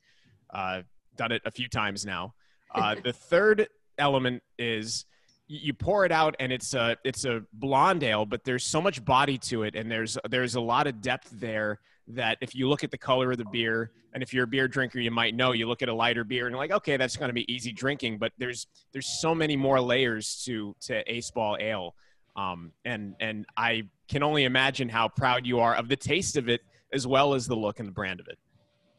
Uh, 0.53 0.81
done 1.15 1.31
it 1.31 1.41
a 1.45 1.51
few 1.51 1.67
times 1.67 2.05
now. 2.05 2.33
Uh, 2.73 2.95
the 3.03 3.13
third 3.13 3.67
element 3.97 4.43
is 4.59 5.05
you 5.47 5.73
pour 5.73 6.05
it 6.05 6.11
out 6.11 6.35
and 6.39 6.51
it's 6.51 6.73
a 6.73 6.97
it's 7.03 7.25
a 7.25 7.41
blonde 7.53 8.03
ale, 8.03 8.25
but 8.25 8.43
there's 8.43 8.63
so 8.63 8.81
much 8.81 9.03
body 9.03 9.37
to 9.37 9.63
it, 9.63 9.75
and 9.75 9.89
there's 9.89 10.17
there's 10.29 10.55
a 10.55 10.61
lot 10.61 10.87
of 10.87 11.01
depth 11.01 11.29
there 11.31 11.79
that 12.09 12.37
if 12.41 12.55
you 12.55 12.69
look 12.69 12.83
at 12.83 12.91
the 12.91 12.97
color 12.97 13.31
of 13.31 13.37
the 13.37 13.45
beer, 13.45 13.91
and 14.13 14.23
if 14.23 14.33
you're 14.33 14.45
a 14.45 14.47
beer 14.47 14.67
drinker, 14.67 14.99
you 14.99 15.11
might 15.11 15.35
know 15.35 15.51
you 15.51 15.67
look 15.67 15.81
at 15.81 15.89
a 15.89 15.93
lighter 15.93 16.23
beer 16.23 16.45
and 16.45 16.53
you're 16.53 16.59
like, 16.59 16.71
okay, 16.71 16.97
that's 16.97 17.17
going 17.17 17.29
to 17.29 17.33
be 17.33 17.51
easy 17.51 17.71
drinking, 17.71 18.17
but 18.17 18.31
there's 18.37 18.67
there's 18.91 19.19
so 19.19 19.33
many 19.33 19.55
more 19.55 19.79
layers 19.79 20.43
to 20.45 20.75
to 20.81 21.11
Ace 21.11 21.31
Ball 21.31 21.57
Ale, 21.59 21.95
um, 22.37 22.71
and 22.85 23.15
and 23.19 23.45
I 23.57 23.83
can 24.07 24.23
only 24.23 24.45
imagine 24.45 24.87
how 24.87 25.09
proud 25.09 25.45
you 25.45 25.59
are 25.59 25.75
of 25.75 25.89
the 25.89 25.97
taste 25.97 26.37
of 26.37 26.47
it 26.47 26.61
as 26.93 27.05
well 27.05 27.33
as 27.33 27.47
the 27.47 27.55
look 27.55 27.79
and 27.79 27.87
the 27.87 27.93
brand 27.93 28.19
of 28.19 28.27
it. 28.27 28.37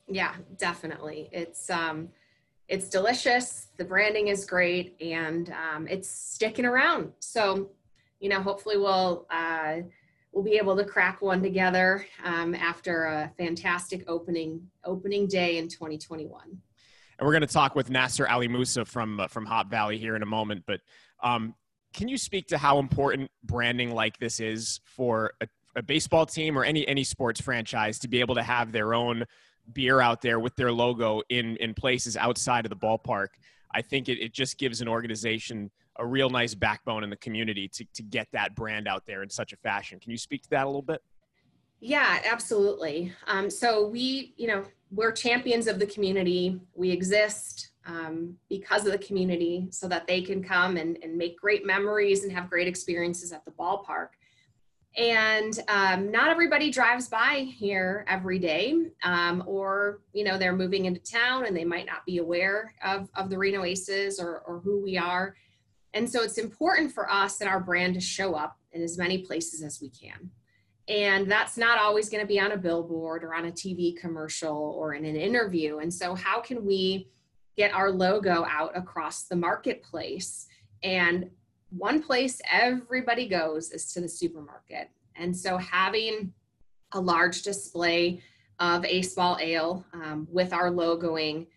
Yeah, 0.06 0.34
definitely. 0.58 1.30
It's 1.32 1.70
um 1.70 2.08
it's 2.68 2.88
delicious. 2.88 3.68
The 3.78 3.84
branding 3.84 4.28
is 4.28 4.44
great 4.44 4.94
and 5.00 5.50
um, 5.50 5.88
it's 5.88 6.08
sticking 6.08 6.66
around. 6.66 7.12
So, 7.18 7.70
you 8.20 8.28
know, 8.28 8.42
hopefully 8.42 8.76
we'll 8.76 9.26
uh, 9.30 9.76
we'll 10.32 10.44
be 10.44 10.56
able 10.56 10.76
to 10.76 10.84
crack 10.84 11.22
one 11.22 11.42
together 11.42 12.06
um, 12.24 12.54
after 12.54 13.06
a 13.06 13.32
fantastic 13.38 14.04
opening 14.06 14.60
opening 14.84 15.26
day 15.26 15.58
in 15.58 15.68
2021. 15.68 16.42
And 16.50 17.26
we're 17.26 17.32
going 17.32 17.40
to 17.40 17.46
talk 17.46 17.74
with 17.74 17.90
Nasser 17.90 18.28
Ali 18.28 18.48
Musa 18.48 18.84
from 18.84 19.20
uh, 19.20 19.28
from 19.28 19.46
Hop 19.46 19.70
Valley 19.70 19.96
here 19.96 20.14
in 20.14 20.22
a 20.22 20.26
moment, 20.26 20.64
but 20.66 20.80
um, 21.22 21.54
can 21.94 22.08
you 22.08 22.18
speak 22.18 22.48
to 22.48 22.58
how 22.58 22.78
important 22.78 23.30
branding 23.44 23.94
like 23.94 24.18
this 24.18 24.40
is 24.40 24.80
for 24.84 25.32
a, 25.40 25.48
a, 25.76 25.82
baseball 25.82 26.26
team 26.26 26.58
or 26.58 26.64
any 26.64 26.86
any 26.86 27.04
sports 27.04 27.40
franchise 27.40 27.98
to 28.00 28.08
be 28.08 28.20
able 28.20 28.34
to 28.34 28.42
have 28.42 28.72
their 28.72 28.94
own 28.94 29.24
beer 29.72 30.00
out 30.00 30.22
there 30.22 30.38
with 30.38 30.54
their 30.56 30.72
logo 30.72 31.22
in 31.28 31.56
in 31.56 31.74
places 31.74 32.16
outside 32.16 32.64
of 32.64 32.70
the 32.70 32.76
ballpark? 32.76 33.28
I 33.74 33.82
think 33.82 34.08
it, 34.08 34.18
it 34.18 34.32
just 34.32 34.58
gives 34.58 34.80
an 34.80 34.88
organization 34.88 35.70
a 35.98 36.06
real 36.06 36.30
nice 36.30 36.54
backbone 36.54 37.02
in 37.02 37.10
the 37.10 37.16
community 37.16 37.68
to, 37.68 37.84
to 37.94 38.02
get 38.02 38.28
that 38.32 38.54
brand 38.54 38.86
out 38.86 39.04
there 39.04 39.22
in 39.22 39.28
such 39.28 39.52
a 39.52 39.56
fashion. 39.56 39.98
Can 39.98 40.10
you 40.10 40.16
speak 40.16 40.42
to 40.42 40.50
that 40.50 40.64
a 40.64 40.66
little 40.66 40.82
bit? 40.82 41.02
Yeah, 41.80 42.20
absolutely. 42.30 43.12
Um, 43.26 43.50
so 43.50 43.88
we, 43.88 44.34
you 44.36 44.46
know, 44.46 44.64
we're 44.90 45.12
champions 45.12 45.66
of 45.66 45.78
the 45.78 45.86
community. 45.86 46.60
We 46.74 46.90
exist 46.90 47.70
um, 47.88 48.36
because 48.48 48.84
of 48.86 48.92
the 48.92 48.98
community 48.98 49.66
so 49.70 49.88
that 49.88 50.06
they 50.06 50.20
can 50.20 50.42
come 50.42 50.76
and, 50.76 50.98
and 51.02 51.16
make 51.16 51.40
great 51.40 51.66
memories 51.66 52.22
and 52.22 52.30
have 52.30 52.50
great 52.50 52.68
experiences 52.68 53.32
at 53.32 53.44
the 53.44 53.50
ballpark. 53.52 54.08
And 54.96 55.58
um, 55.68 56.10
not 56.10 56.28
everybody 56.28 56.70
drives 56.70 57.08
by 57.08 57.46
here 57.56 58.04
every 58.08 58.38
day, 58.38 58.74
um, 59.04 59.42
or 59.46 60.00
you 60.12 60.24
know 60.24 60.38
they're 60.38 60.56
moving 60.56 60.86
into 60.86 61.00
town 61.00 61.46
and 61.46 61.56
they 61.56 61.64
might 61.64 61.86
not 61.86 62.04
be 62.04 62.18
aware 62.18 62.74
of, 62.84 63.08
of 63.14 63.30
the 63.30 63.38
Reno 63.38 63.64
Aces 63.64 64.18
or, 64.18 64.40
or 64.40 64.60
who 64.60 64.82
we 64.82 64.98
are. 64.98 65.36
And 65.94 66.08
so 66.08 66.22
it's 66.22 66.38
important 66.38 66.92
for 66.92 67.10
us 67.10 67.40
and 67.40 67.48
our 67.48 67.60
brand 67.60 67.94
to 67.94 68.00
show 68.00 68.34
up 68.34 68.58
in 68.72 68.82
as 68.82 68.98
many 68.98 69.18
places 69.18 69.62
as 69.62 69.80
we 69.80 69.88
can. 69.90 70.30
And 70.88 71.30
that's 71.30 71.56
not 71.56 71.78
always 71.78 72.08
going 72.08 72.22
to 72.22 72.26
be 72.26 72.40
on 72.40 72.52
a 72.52 72.56
billboard 72.56 73.22
or 73.22 73.34
on 73.34 73.46
a 73.46 73.52
TV 73.52 73.96
commercial 73.96 74.74
or 74.76 74.94
in 74.94 75.04
an 75.04 75.16
interview. 75.16 75.78
And 75.78 75.92
so, 75.92 76.14
how 76.14 76.40
can 76.40 76.64
we 76.64 77.08
get 77.58 77.74
our 77.74 77.90
logo 77.90 78.46
out 78.48 78.74
across 78.76 79.24
the 79.24 79.36
marketplace. 79.36 80.46
And 80.84 81.28
one 81.70 82.00
place 82.00 82.40
everybody 82.50 83.28
goes 83.28 83.72
is 83.72 83.92
to 83.92 84.00
the 84.00 84.08
supermarket. 84.08 84.90
And 85.16 85.36
so 85.36 85.58
having 85.58 86.32
a 86.92 87.00
large 87.00 87.42
display 87.42 88.22
of 88.60 88.84
Ace 88.84 89.12
Ball 89.14 89.38
Ale 89.40 89.84
um, 89.92 90.28
with 90.30 90.52
our 90.52 90.70
logoing 90.70 91.48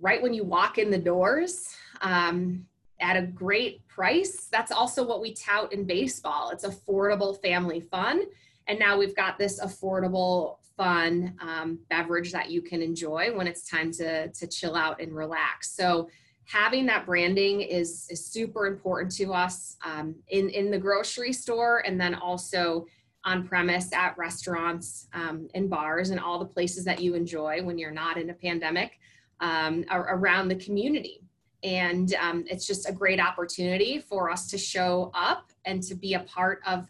right 0.00 0.20
when 0.20 0.34
you 0.34 0.44
walk 0.44 0.78
in 0.78 0.90
the 0.90 0.98
doors 0.98 1.74
um, 2.02 2.66
at 3.00 3.16
a 3.16 3.22
great 3.22 3.86
price. 3.86 4.48
That's 4.50 4.72
also 4.72 5.06
what 5.06 5.20
we 5.20 5.32
tout 5.32 5.72
in 5.72 5.84
baseball. 5.84 6.50
It's 6.50 6.66
affordable 6.66 7.40
family 7.40 7.80
fun. 7.80 8.22
And 8.66 8.78
now 8.78 8.98
we've 8.98 9.16
got 9.16 9.38
this 9.38 9.60
affordable 9.60 10.58
fun 10.78 11.34
um, 11.40 11.78
beverage 11.90 12.30
that 12.32 12.50
you 12.50 12.62
can 12.62 12.80
enjoy 12.80 13.36
when 13.36 13.46
it's 13.46 13.68
time 13.68 13.90
to, 14.00 14.28
to 14.28 14.46
chill 14.46 14.74
out 14.74 14.96
and 15.02 15.14
relax. 15.14 15.72
So 15.80 16.08
having 16.46 16.86
that 16.86 17.04
branding 17.04 17.60
is, 17.60 18.06
is 18.08 18.24
super 18.24 18.66
important 18.66 19.10
to 19.16 19.34
us 19.44 19.76
um, 19.84 20.14
in, 20.28 20.48
in 20.48 20.70
the 20.70 20.78
grocery 20.78 21.34
store 21.34 21.82
and 21.86 22.00
then 22.00 22.14
also 22.14 22.86
on 23.24 23.46
premise 23.46 23.92
at 23.92 24.16
restaurants 24.16 25.08
um, 25.12 25.48
and 25.54 25.68
bars 25.68 26.10
and 26.10 26.20
all 26.20 26.38
the 26.38 26.52
places 26.56 26.84
that 26.84 27.00
you 27.02 27.14
enjoy 27.14 27.62
when 27.62 27.76
you're 27.76 27.98
not 28.04 28.16
in 28.16 28.30
a 28.30 28.34
pandemic. 28.34 28.92
um, 29.40 29.84
around 29.90 30.48
the 30.48 30.56
community. 30.56 31.22
And 31.62 32.14
um, 32.14 32.44
it's 32.48 32.66
just 32.66 32.88
a 32.88 32.92
great 32.92 33.20
opportunity 33.20 33.98
for 33.98 34.30
us 34.30 34.48
to 34.50 34.58
show 34.58 35.10
up 35.14 35.50
and 35.64 35.82
to 35.84 35.94
be 35.94 36.14
a 36.14 36.20
part 36.20 36.60
of 36.66 36.88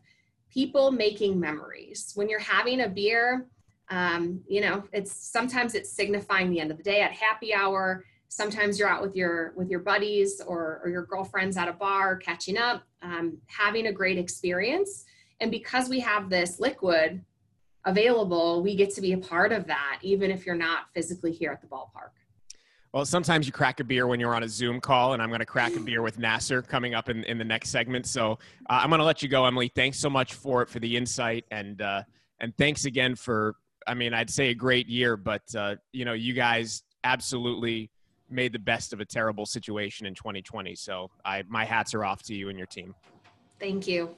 people 0.51 0.91
making 0.91 1.39
memories. 1.39 2.13
When 2.15 2.29
you're 2.29 2.39
having 2.41 2.83
a 2.83 2.89
beer, 2.89 3.47
um, 3.91 4.41
you 4.47 4.61
know, 4.61 4.83
it's 4.93 5.13
sometimes 5.13 5.75
it's 5.75 5.91
signifying 5.91 6.51
the 6.51 6.61
end 6.61 6.71
of 6.71 6.77
the 6.77 6.83
day 6.83 7.01
at 7.01 7.13
happy 7.13 7.55
hour. 7.55 8.05
Sometimes 8.29 8.79
you're 8.79 8.89
out 8.89 9.01
with 9.01 9.17
your 9.17 9.53
with 9.57 9.71
your 9.71 9.81
buddies 9.81 10.41
or, 10.47 10.81
or 10.85 10.91
your 10.91 11.05
girlfriends 11.05 11.57
at 11.57 11.69
a 11.69 11.73
bar, 11.73 12.17
catching 12.17 12.59
up, 12.59 12.83
um, 13.03 13.39
having 13.47 13.87
a 13.87 13.93
great 13.93 14.19
experience. 14.19 15.05
And 15.41 15.51
because 15.51 15.89
we 15.89 16.01
have 16.01 16.29
this 16.29 16.61
liquid 16.61 17.25
available, 17.85 18.63
we 18.63 18.75
get 18.75 18.95
to 18.95 19.01
be 19.01 19.13
a 19.13 19.19
part 19.19 19.53
of 19.53 19.67
that, 19.67 19.99
even 20.03 20.31
if 20.31 20.45
you're 20.45 20.55
not 20.55 20.93
physically 20.93 21.33
here 21.33 21.51
at 21.53 21.61
the 21.61 21.67
ballpark. 21.67 22.11
Well, 22.93 23.05
sometimes 23.05 23.47
you 23.47 23.53
crack 23.53 23.81
a 23.81 23.85
beer 23.85 24.07
when 24.07 24.19
you're 24.19 24.35
on 24.35 24.43
a 24.43 24.49
Zoom 24.49 24.81
call, 24.81 25.13
and 25.13 25.23
I'm 25.23 25.29
going 25.29 25.41
to 25.41 25.47
crack 25.47 25.77
a 25.77 25.81
beer 25.89 26.03
with 26.03 26.19
Nasser 26.19 26.63
coming 26.63 26.95
up 26.95 27.09
in, 27.09 27.25
in 27.25 27.39
the 27.39 27.45
next 27.45 27.71
segment. 27.71 28.07
So 28.07 28.33
uh, 28.69 28.81
I'm 28.83 28.89
going 28.89 28.99
to 28.99 29.05
let 29.05 29.23
you 29.23 29.29
go, 29.29 29.45
Emily. 29.45 29.71
Thanks 29.75 29.99
so 29.99 30.09
much 30.09 30.35
for 30.35 30.67
for 30.67 30.79
the 30.79 30.97
insight, 30.97 31.45
and 31.51 31.81
uh, 31.81 32.03
and 32.41 32.57
thanks 32.57 32.85
again 32.85 33.15
for. 33.15 33.55
I 33.89 33.95
mean, 33.95 34.13
I'd 34.13 34.31
say 34.31 34.51
a 34.51 34.55
great 34.55 34.87
year, 34.87 35.17
but 35.17 35.43
uh, 35.57 35.77
you 35.93 36.05
know, 36.05 36.13
you 36.13 36.35
guys 36.35 36.83
absolutely 37.05 37.91
made 38.31 38.53
the 38.53 38.59
best 38.59 38.93
of 38.93 39.01
a 39.01 39.05
terrible 39.05 39.47
situation 39.47 40.07
in 40.07 40.15
2020. 40.15 40.75
So 40.75 41.11
I 41.25 41.43
my 41.49 41.65
hats 41.65 41.95
are 41.95 42.05
off 42.05 42.23
to 42.25 42.35
you 42.35 42.51
and 42.51 42.59
your 42.59 42.67
team. 42.67 42.95
Thank 43.59 43.89
you. 43.89 44.15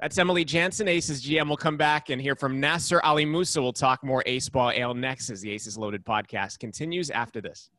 That's 0.00 0.18
Emily 0.18 0.44
Jaenson, 0.44 0.88
Aces 0.88 1.24
GM. 1.24 1.46
We'll 1.46 1.56
come 1.56 1.76
back 1.76 2.10
and 2.10 2.20
hear 2.20 2.34
from 2.34 2.58
Nasser 2.58 3.00
Ali 3.02 3.24
Musa. 3.24 3.60
We'll 3.60 3.72
talk 3.72 4.02
more 4.02 4.22
Ace 4.26 4.48
Ball 4.48 4.72
Ale 4.72 4.94
next 4.94 5.30
as 5.30 5.40
the 5.40 5.50
Aces 5.50 5.76
Loaded 5.76 6.04
podcast 6.04 6.58
continues 6.58 7.10
after 7.10 7.40
this. 7.40 7.70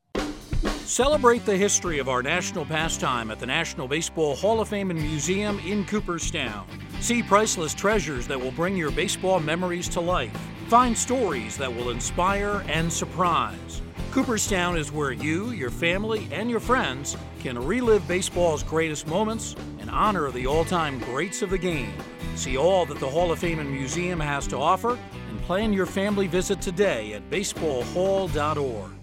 Celebrate 0.85 1.45
the 1.45 1.55
history 1.55 1.99
of 1.99 2.07
our 2.07 2.21
national 2.21 2.65
pastime 2.65 3.31
at 3.31 3.39
the 3.39 3.45
National 3.45 3.87
Baseball 3.87 4.35
Hall 4.35 4.61
of 4.61 4.69
Fame 4.69 4.89
and 4.91 5.01
Museum 5.01 5.59
in 5.59 5.85
Cooperstown. 5.85 6.67
See 6.99 7.23
priceless 7.23 7.73
treasures 7.73 8.27
that 8.27 8.39
will 8.39 8.51
bring 8.51 8.77
your 8.77 8.91
baseball 8.91 9.39
memories 9.39 9.89
to 9.89 9.99
life. 9.99 10.37
Find 10.73 10.97
stories 10.97 11.55
that 11.57 11.71
will 11.71 11.91
inspire 11.91 12.65
and 12.67 12.91
surprise. 12.91 13.83
Cooperstown 14.09 14.75
is 14.75 14.91
where 14.91 15.11
you, 15.11 15.51
your 15.51 15.69
family, 15.69 16.27
and 16.31 16.49
your 16.49 16.59
friends 16.59 17.15
can 17.41 17.63
relive 17.63 18.07
baseball's 18.07 18.63
greatest 18.63 19.05
moments 19.05 19.55
and 19.77 19.87
honor 19.91 20.31
the 20.31 20.47
all 20.47 20.65
time 20.65 20.97
greats 20.97 21.43
of 21.43 21.51
the 21.51 21.59
game. 21.59 21.93
See 22.33 22.57
all 22.57 22.87
that 22.87 22.99
the 22.99 23.07
Hall 23.07 23.31
of 23.31 23.37
Fame 23.37 23.59
and 23.59 23.69
Museum 23.69 24.19
has 24.19 24.47
to 24.47 24.57
offer 24.57 24.97
and 25.29 25.41
plan 25.43 25.73
your 25.73 25.85
family 25.85 26.25
visit 26.25 26.59
today 26.59 27.13
at 27.13 27.29
baseballhall.org. 27.29 29.02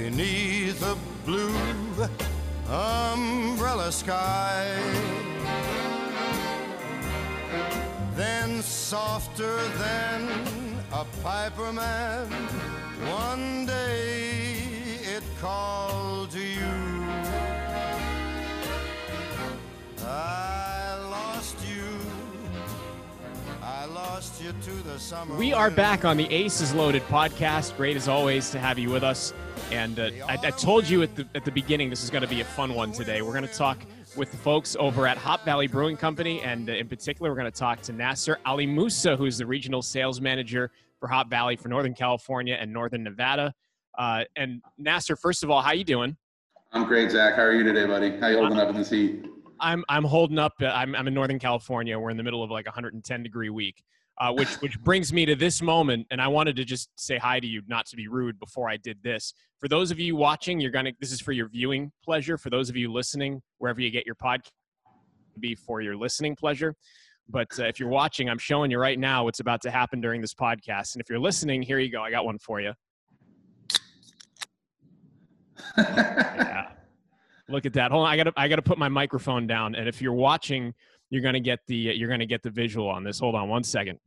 beneath 0.00 0.82
a 0.82 0.96
blue 1.26 1.54
umbrella 2.66 3.92
sky. 3.92 4.64
Then, 8.16 8.62
softer 8.62 9.56
than 9.84 10.20
a 10.90 11.04
piper 11.22 11.70
man, 11.70 12.26
one 13.22 13.66
day 13.66 14.62
it 15.16 15.24
called 15.38 16.30
to 16.30 16.40
you. 16.40 16.76
I 20.06 20.69
We 25.36 25.52
are 25.52 25.70
back 25.70 26.04
on 26.04 26.16
the 26.16 26.26
Aces 26.32 26.74
Loaded 26.74 27.02
podcast. 27.08 27.76
Great 27.76 27.96
as 27.96 28.08
always 28.08 28.50
to 28.50 28.58
have 28.58 28.78
you 28.78 28.90
with 28.90 29.02
us. 29.02 29.32
And 29.70 29.98
uh, 29.98 30.10
I, 30.26 30.38
I, 30.42 30.50
told 30.50 30.88
you 30.88 31.02
at 31.02 31.14
the 31.16 31.26
at 31.34 31.44
the 31.44 31.50
beginning 31.50 31.90
this 31.90 32.02
is 32.02 32.10
going 32.10 32.22
to 32.22 32.28
be 32.28 32.40
a 32.40 32.44
fun 32.44 32.74
one 32.74 32.92
today. 32.92 33.22
We're 33.22 33.32
going 33.32 33.46
to 33.46 33.54
talk 33.54 33.78
with 34.16 34.30
the 34.30 34.36
folks 34.36 34.76
over 34.78 35.06
at 35.06 35.16
Hop 35.16 35.44
Valley 35.44 35.66
Brewing 35.66 35.96
Company, 35.96 36.40
and 36.42 36.68
uh, 36.68 36.74
in 36.74 36.88
particular, 36.88 37.30
we're 37.30 37.36
going 37.36 37.50
to 37.50 37.58
talk 37.58 37.80
to 37.82 37.92
Nasser 37.92 38.38
Ali 38.46 38.66
Musa, 38.66 39.16
who's 39.16 39.38
the 39.38 39.46
regional 39.46 39.82
sales 39.82 40.20
manager 40.20 40.70
for 40.98 41.08
Hop 41.08 41.30
Valley 41.30 41.56
for 41.56 41.68
Northern 41.68 41.94
California 41.94 42.56
and 42.60 42.72
Northern 42.72 43.02
Nevada. 43.02 43.54
Uh, 43.98 44.24
and 44.36 44.62
Nasser, 44.78 45.16
first 45.16 45.42
of 45.42 45.50
all, 45.50 45.62
how 45.62 45.72
you 45.72 45.84
doing? 45.84 46.16
I'm 46.72 46.84
great, 46.86 47.10
Zach. 47.10 47.34
How 47.34 47.42
are 47.42 47.52
you 47.52 47.64
today, 47.64 47.86
buddy? 47.86 48.18
How 48.18 48.28
you 48.28 48.38
holding 48.38 48.58
up 48.58 48.68
in 48.68 48.76
this 48.76 48.90
heat? 48.90 49.26
I'm 49.60 49.84
I'm 49.88 50.04
holding 50.04 50.38
up. 50.38 50.54
Uh, 50.60 50.66
I'm 50.66 50.94
I'm 50.94 51.06
in 51.06 51.14
Northern 51.14 51.38
California. 51.38 51.98
We're 51.98 52.10
in 52.10 52.16
the 52.16 52.22
middle 52.22 52.42
of 52.42 52.50
like 52.50 52.66
110 52.66 53.22
degree 53.22 53.50
week 53.50 53.82
uh, 54.20 54.32
which 54.32 54.54
which 54.60 54.80
brings 54.84 55.12
me 55.12 55.26
to 55.26 55.34
this 55.34 55.62
moment, 55.62 56.06
and 56.10 56.20
I 56.20 56.28
wanted 56.28 56.54
to 56.56 56.64
just 56.64 56.90
say 56.96 57.18
hi 57.18 57.40
to 57.40 57.46
you, 57.46 57.62
not 57.66 57.86
to 57.86 57.96
be 57.96 58.06
rude, 58.06 58.38
before 58.38 58.68
I 58.68 58.76
did 58.76 59.02
this. 59.02 59.32
For 59.58 59.68
those 59.68 59.90
of 59.90 59.98
you 59.98 60.14
watching, 60.14 60.60
you're 60.60 60.70
gonna. 60.70 60.92
This 61.00 61.10
is 61.10 61.20
for 61.20 61.32
your 61.32 61.48
viewing 61.48 61.90
pleasure. 62.04 62.38
For 62.38 62.50
those 62.50 62.68
of 62.68 62.76
you 62.76 62.92
listening, 62.92 63.42
wherever 63.58 63.80
you 63.80 63.90
get 63.90 64.06
your 64.06 64.14
podcast, 64.14 64.50
be 65.40 65.54
for 65.54 65.80
your 65.80 65.96
listening 65.96 66.36
pleasure. 66.36 66.74
But 67.28 67.48
uh, 67.58 67.64
if 67.64 67.80
you're 67.80 67.88
watching, 67.88 68.28
I'm 68.28 68.38
showing 68.38 68.70
you 68.70 68.78
right 68.78 68.98
now 68.98 69.24
what's 69.24 69.40
about 69.40 69.62
to 69.62 69.70
happen 69.70 70.00
during 70.00 70.20
this 70.20 70.34
podcast. 70.34 70.94
And 70.94 71.00
if 71.00 71.08
you're 71.08 71.20
listening, 71.20 71.62
here 71.62 71.78
you 71.78 71.90
go. 71.90 72.02
I 72.02 72.10
got 72.10 72.24
one 72.24 72.38
for 72.38 72.60
you. 72.60 72.72
yeah. 75.78 76.69
Look 77.50 77.66
at 77.66 77.72
that. 77.74 77.90
Hold 77.90 78.06
on. 78.06 78.12
I 78.12 78.16
gotta 78.16 78.32
I 78.36 78.48
gotta 78.48 78.62
put 78.62 78.78
my 78.78 78.88
microphone 78.88 79.46
down. 79.46 79.74
And 79.74 79.88
if 79.88 80.00
you're 80.00 80.12
watching, 80.12 80.72
you're 81.10 81.22
gonna 81.22 81.40
get 81.40 81.58
the 81.66 81.76
you're 81.76 82.08
gonna 82.08 82.26
get 82.26 82.42
the 82.42 82.50
visual 82.50 82.88
on 82.88 83.02
this. 83.02 83.18
Hold 83.18 83.34
on 83.34 83.48
one 83.48 83.64
second. 83.64 83.98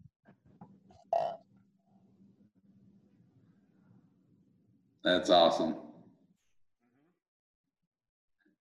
That's 5.03 5.29
awesome. 5.29 5.75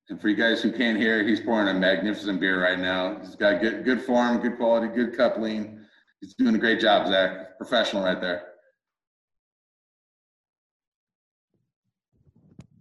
And 0.09 0.21
for 0.21 0.29
you 0.29 0.35
guys 0.35 0.61
who 0.61 0.73
can't 0.73 0.99
hear, 0.99 1.27
he's 1.27 1.41
pouring 1.41 1.69
a 1.69 1.79
magnificent 1.79 2.41
beer 2.41 2.61
right 2.61 2.79
now. 2.79 3.19
He's 3.21 3.37
got 3.37 3.61
good 3.61 3.85
good 3.85 4.03
form, 4.03 4.41
good 4.41 4.57
quality, 4.57 4.89
good 4.89 5.17
coupling. 5.17 5.79
He's 6.21 6.35
doing 6.35 6.57
a 6.57 6.59
great 6.59 6.81
job, 6.81 7.07
Zach. 7.07 7.57
Professional 7.57 8.03
right 8.03 8.21
there. 8.21 8.43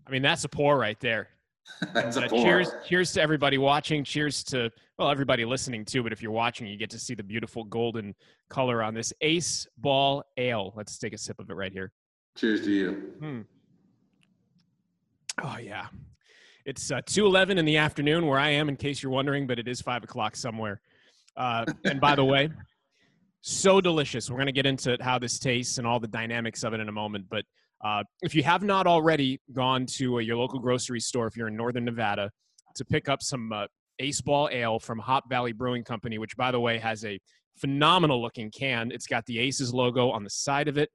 I 0.08 0.10
mean, 0.10 0.24
that's 0.24 0.44
a 0.44 0.50
pour 0.50 0.78
right 0.78 1.00
there. 1.00 1.30
that's 1.94 2.18
a 2.18 2.26
uh, 2.26 2.28
cheers, 2.28 2.70
cheers 2.88 3.12
to 3.14 3.22
everybody 3.22 3.58
watching. 3.58 4.04
Cheers 4.04 4.44
to 4.46 4.70
well, 4.98 5.10
everybody 5.10 5.46
listening 5.46 5.86
too. 5.86 6.04
But 6.04 6.12
if 6.12 6.22
you're 6.22 6.32
watching, 6.32 6.68
you 6.68 6.78
get 6.78 6.90
to 6.92 7.00
see 7.00 7.16
the 7.16 7.24
beautiful 7.24 7.64
golden 7.64 8.14
color 8.50 8.84
on 8.84 8.94
this 8.94 9.14
Ace 9.22 9.68
Ball 9.78 10.24
Ale. 10.38 10.74
Let's 10.76 10.98
take 10.98 11.14
a 11.14 11.18
sip 11.18 11.40
of 11.40 11.50
it 11.50 11.54
right 11.54 11.72
here. 11.72 11.92
Cheers 12.38 12.62
to 12.62 12.72
you. 12.72 12.92
Hmm. 13.20 13.42
Oh 15.44 15.58
yeah, 15.58 15.88
it's 16.66 16.92
uh, 16.92 17.02
two 17.06 17.26
eleven 17.26 17.58
in 17.58 17.66
the 17.66 17.78
afternoon 17.78 18.28
where 18.28 18.40
I 18.40 18.50
am. 18.50 18.70
In 18.70 18.76
case 18.76 19.02
you're 19.02 19.12
wondering, 19.12 19.48
but 19.48 19.60
it 19.60 19.68
is 19.68 19.82
five 19.82 20.04
o'clock 20.04 20.36
somewhere. 20.36 20.82
Uh, 21.36 21.66
and 21.86 22.00
by 22.02 22.16
the 22.16 22.26
way, 22.26 22.50
so 23.42 23.82
delicious. 23.82 24.30
We're 24.30 24.38
going 24.38 24.48
to 24.48 24.52
get 24.52 24.66
into 24.66 24.98
how 25.02 25.18
this 25.20 25.40
tastes 25.40 25.78
and 25.78 25.88
all 25.88 26.00
the 26.00 26.08
dynamics 26.08 26.64
of 26.64 26.74
it 26.74 26.80
in 26.80 26.90
a 26.90 26.92
moment. 26.92 27.26
But 27.30 27.46
uh, 27.84 28.04
if 28.22 28.36
you 28.36 28.44
have 28.44 28.64
not 28.64 28.88
already 28.88 29.40
gone 29.54 29.86
to 29.86 30.18
uh, 30.18 30.20
your 30.20 30.38
local 30.38 30.60
grocery 30.60 31.00
store, 31.00 31.28
if 31.28 31.36
you're 31.36 31.48
in 31.48 31.56
Northern 31.56 31.86
Nevada, 31.86 32.30
to 32.76 32.86
pick 32.86 33.10
up 33.10 33.22
some 33.22 33.52
uh, 33.52 33.66
Ace 34.00 34.22
Ball 34.22 34.50
Ale 34.52 34.80
from 34.80 35.00
Hop 35.00 35.30
Valley 35.30 35.52
Brewing 35.52 35.84
Company, 35.84 36.18
which, 36.18 36.36
by 36.38 36.52
the 36.52 36.60
way, 36.60 36.78
has 36.78 37.04
a 37.06 37.20
phenomenal 37.58 38.22
looking 38.22 38.52
can. 38.52 38.92
It's 38.92 39.08
got 39.08 39.26
the 39.26 39.40
Aces 39.40 39.74
logo 39.74 40.10
on 40.10 40.24
the 40.24 40.30
side 40.30 40.68
of 40.68 40.78
it, 40.78 40.90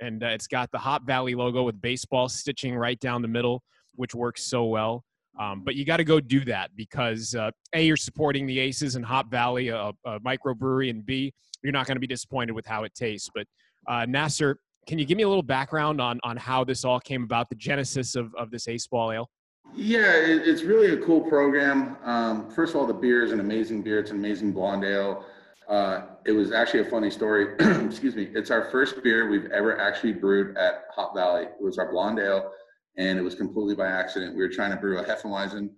and 0.00 0.22
uh, 0.22 0.28
it's 0.28 0.46
got 0.46 0.70
the 0.70 0.78
Hop 0.78 1.06
Valley 1.06 1.34
logo 1.34 1.62
with 1.62 1.80
baseball 1.80 2.28
stitching 2.28 2.74
right 2.74 2.98
down 3.00 3.22
the 3.22 3.28
middle, 3.28 3.62
which 3.94 4.14
works 4.14 4.44
so 4.44 4.64
well. 4.64 5.04
Um, 5.38 5.62
but 5.64 5.76
you 5.76 5.84
got 5.84 5.98
to 5.98 6.04
go 6.04 6.20
do 6.20 6.44
that 6.46 6.70
because 6.74 7.34
uh, 7.34 7.50
a 7.72 7.82
you're 7.82 7.96
supporting 7.96 8.46
the 8.46 8.58
Aces 8.58 8.96
and 8.96 9.04
Hop 9.04 9.30
Valley, 9.30 9.68
a, 9.68 9.92
a 10.04 10.20
microbrewery, 10.20 10.90
and 10.90 11.06
b 11.06 11.32
you're 11.62 11.72
not 11.72 11.86
going 11.86 11.96
to 11.96 12.00
be 12.00 12.06
disappointed 12.06 12.52
with 12.52 12.66
how 12.66 12.84
it 12.84 12.94
tastes. 12.94 13.30
But 13.34 13.46
uh, 13.86 14.04
Nasser, 14.06 14.58
can 14.88 14.98
you 14.98 15.04
give 15.04 15.18
me 15.18 15.22
a 15.22 15.28
little 15.28 15.42
background 15.42 16.00
on 16.00 16.18
on 16.24 16.36
how 16.36 16.64
this 16.64 16.84
all 16.84 16.98
came 16.98 17.22
about, 17.22 17.48
the 17.50 17.54
genesis 17.54 18.16
of 18.16 18.34
of 18.34 18.50
this 18.50 18.66
Ace 18.66 18.86
Ball 18.86 19.12
Ale? 19.12 19.30
Yeah, 19.74 20.14
it, 20.16 20.48
it's 20.48 20.62
really 20.62 20.94
a 20.94 21.04
cool 21.04 21.20
program. 21.20 21.98
Um, 22.02 22.50
first 22.50 22.74
of 22.74 22.80
all, 22.80 22.86
the 22.86 22.94
beer 22.94 23.22
is 23.22 23.30
an 23.30 23.38
amazing 23.38 23.82
beer. 23.82 24.00
It's 24.00 24.10
an 24.10 24.16
amazing 24.16 24.52
blonde 24.52 24.84
ale. 24.84 25.26
Uh, 25.68 26.06
it 26.24 26.32
was 26.32 26.52
actually 26.52 26.80
a 26.80 26.86
funny 26.86 27.10
story. 27.10 27.54
Excuse 27.60 28.16
me. 28.16 28.30
It's 28.34 28.50
our 28.50 28.70
first 28.70 29.02
beer 29.02 29.28
we've 29.28 29.50
ever 29.50 29.78
actually 29.78 30.14
brewed 30.14 30.56
at 30.56 30.84
Hop 30.94 31.14
Valley. 31.14 31.42
It 31.42 31.60
was 31.60 31.76
our 31.76 31.92
blonde 31.92 32.18
ale, 32.18 32.50
and 32.96 33.18
it 33.18 33.22
was 33.22 33.34
completely 33.34 33.74
by 33.74 33.88
accident. 33.88 34.34
We 34.34 34.40
were 34.40 34.48
trying 34.48 34.70
to 34.70 34.78
brew 34.78 34.98
a 34.98 35.04
Hefeweizen, 35.04 35.68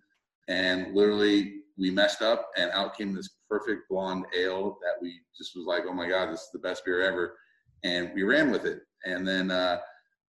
and 0.47 0.95
literally 0.95 1.55
we 1.77 1.91
messed 1.91 2.23
up, 2.23 2.49
and 2.57 2.71
out 2.71 2.97
came 2.97 3.13
this 3.13 3.31
perfect 3.49 3.89
blonde 3.91 4.27
ale 4.39 4.79
that 4.83 5.03
we 5.03 5.19
just 5.37 5.57
was 5.57 5.67
like, 5.67 5.83
oh 5.89 5.93
my 5.93 6.09
god, 6.09 6.33
this 6.33 6.43
is 6.43 6.51
the 6.53 6.61
best 6.61 6.85
beer 6.85 7.03
ever, 7.03 7.37
and 7.83 8.13
we 8.15 8.23
ran 8.23 8.53
with 8.53 8.67
it. 8.67 8.83
And 9.05 9.27
then 9.27 9.51
uh, 9.51 9.79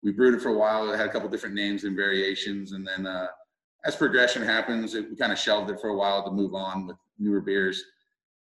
we 0.04 0.12
brewed 0.12 0.36
it 0.36 0.42
for 0.42 0.50
a 0.50 0.58
while. 0.58 0.92
It 0.92 0.98
had 0.98 1.08
a 1.08 1.12
couple 1.12 1.30
different 1.30 1.56
names 1.56 1.84
and 1.84 1.96
variations, 1.96 2.72
and 2.72 2.88
then 2.88 3.06
uh, 3.06 3.28
as 3.86 3.96
progression 3.96 4.44
happens, 4.44 4.96
it, 4.96 5.10
we 5.10 5.16
kind 5.16 5.32
of 5.32 5.40
shelved 5.40 5.70
it 5.72 5.80
for 5.80 5.90
a 5.90 5.96
while 5.96 6.24
to 6.24 6.32
move 6.32 6.54
on 6.54 6.88
with 6.88 6.98
newer 7.18 7.42
beers. 7.42 7.84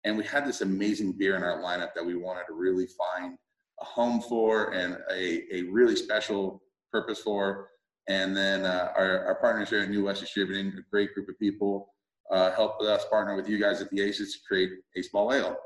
And 0.04 0.18
we 0.18 0.24
had 0.24 0.46
this 0.46 0.62
amazing 0.62 1.14
beer 1.14 1.36
in 1.36 1.44
our 1.44 1.62
lineup 1.62 1.94
that 1.96 2.06
we 2.06 2.16
wanted 2.16 2.44
to 2.48 2.54
really 2.54 2.88
find 2.88 3.38
a 3.82 3.86
home 3.86 4.22
for 4.22 4.74
and 4.74 4.98
a, 5.12 5.44
a 5.54 5.64
really 5.64 5.96
special 5.96 6.62
purpose 6.92 7.20
for. 7.20 7.70
And 8.08 8.38
then 8.38 8.66
uh, 8.66 8.92
our, 8.96 9.26
our 9.26 9.36
partners 9.36 9.70
here 9.72 9.82
at 9.82 9.90
New 9.90 10.06
West 10.06 10.22
Distributing, 10.22 10.68
a 10.78 10.82
great 10.92 11.14
group 11.14 11.28
of 11.28 11.38
people, 11.40 11.90
uh, 12.32 12.52
helped 12.52 12.84
us 12.84 13.06
partner 13.10 13.36
with 13.36 13.50
you 13.50 13.60
guys 13.60 13.82
at 13.82 13.90
the 13.90 14.02
Aces 14.02 14.34
to 14.34 14.40
create 14.48 14.70
Ace 14.96 15.10
Ball 15.10 15.34
Ale. 15.34 15.58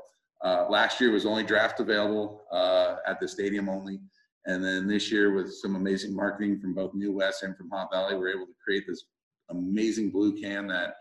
Uh, 0.42 0.66
last 0.70 1.00
year 1.00 1.10
was 1.10 1.26
only 1.26 1.44
draft 1.44 1.80
available 1.80 2.42
uh, 2.50 2.96
at 3.06 3.20
the 3.20 3.28
stadium 3.28 3.68
only. 3.68 4.00
And 4.46 4.64
then 4.64 4.88
this 4.88 5.12
year, 5.12 5.32
with 5.32 5.52
some 5.52 5.76
amazing 5.76 6.14
marketing 6.14 6.60
from 6.60 6.74
both 6.74 6.94
New 6.94 7.12
West 7.12 7.42
and 7.42 7.56
from 7.56 7.70
Hop 7.70 7.90
Valley, 7.92 8.16
we're 8.16 8.30
able 8.30 8.46
to 8.46 8.54
create 8.64 8.84
this 8.88 9.04
amazing 9.50 10.10
blue 10.10 10.40
can 10.40 10.66
that 10.68 10.94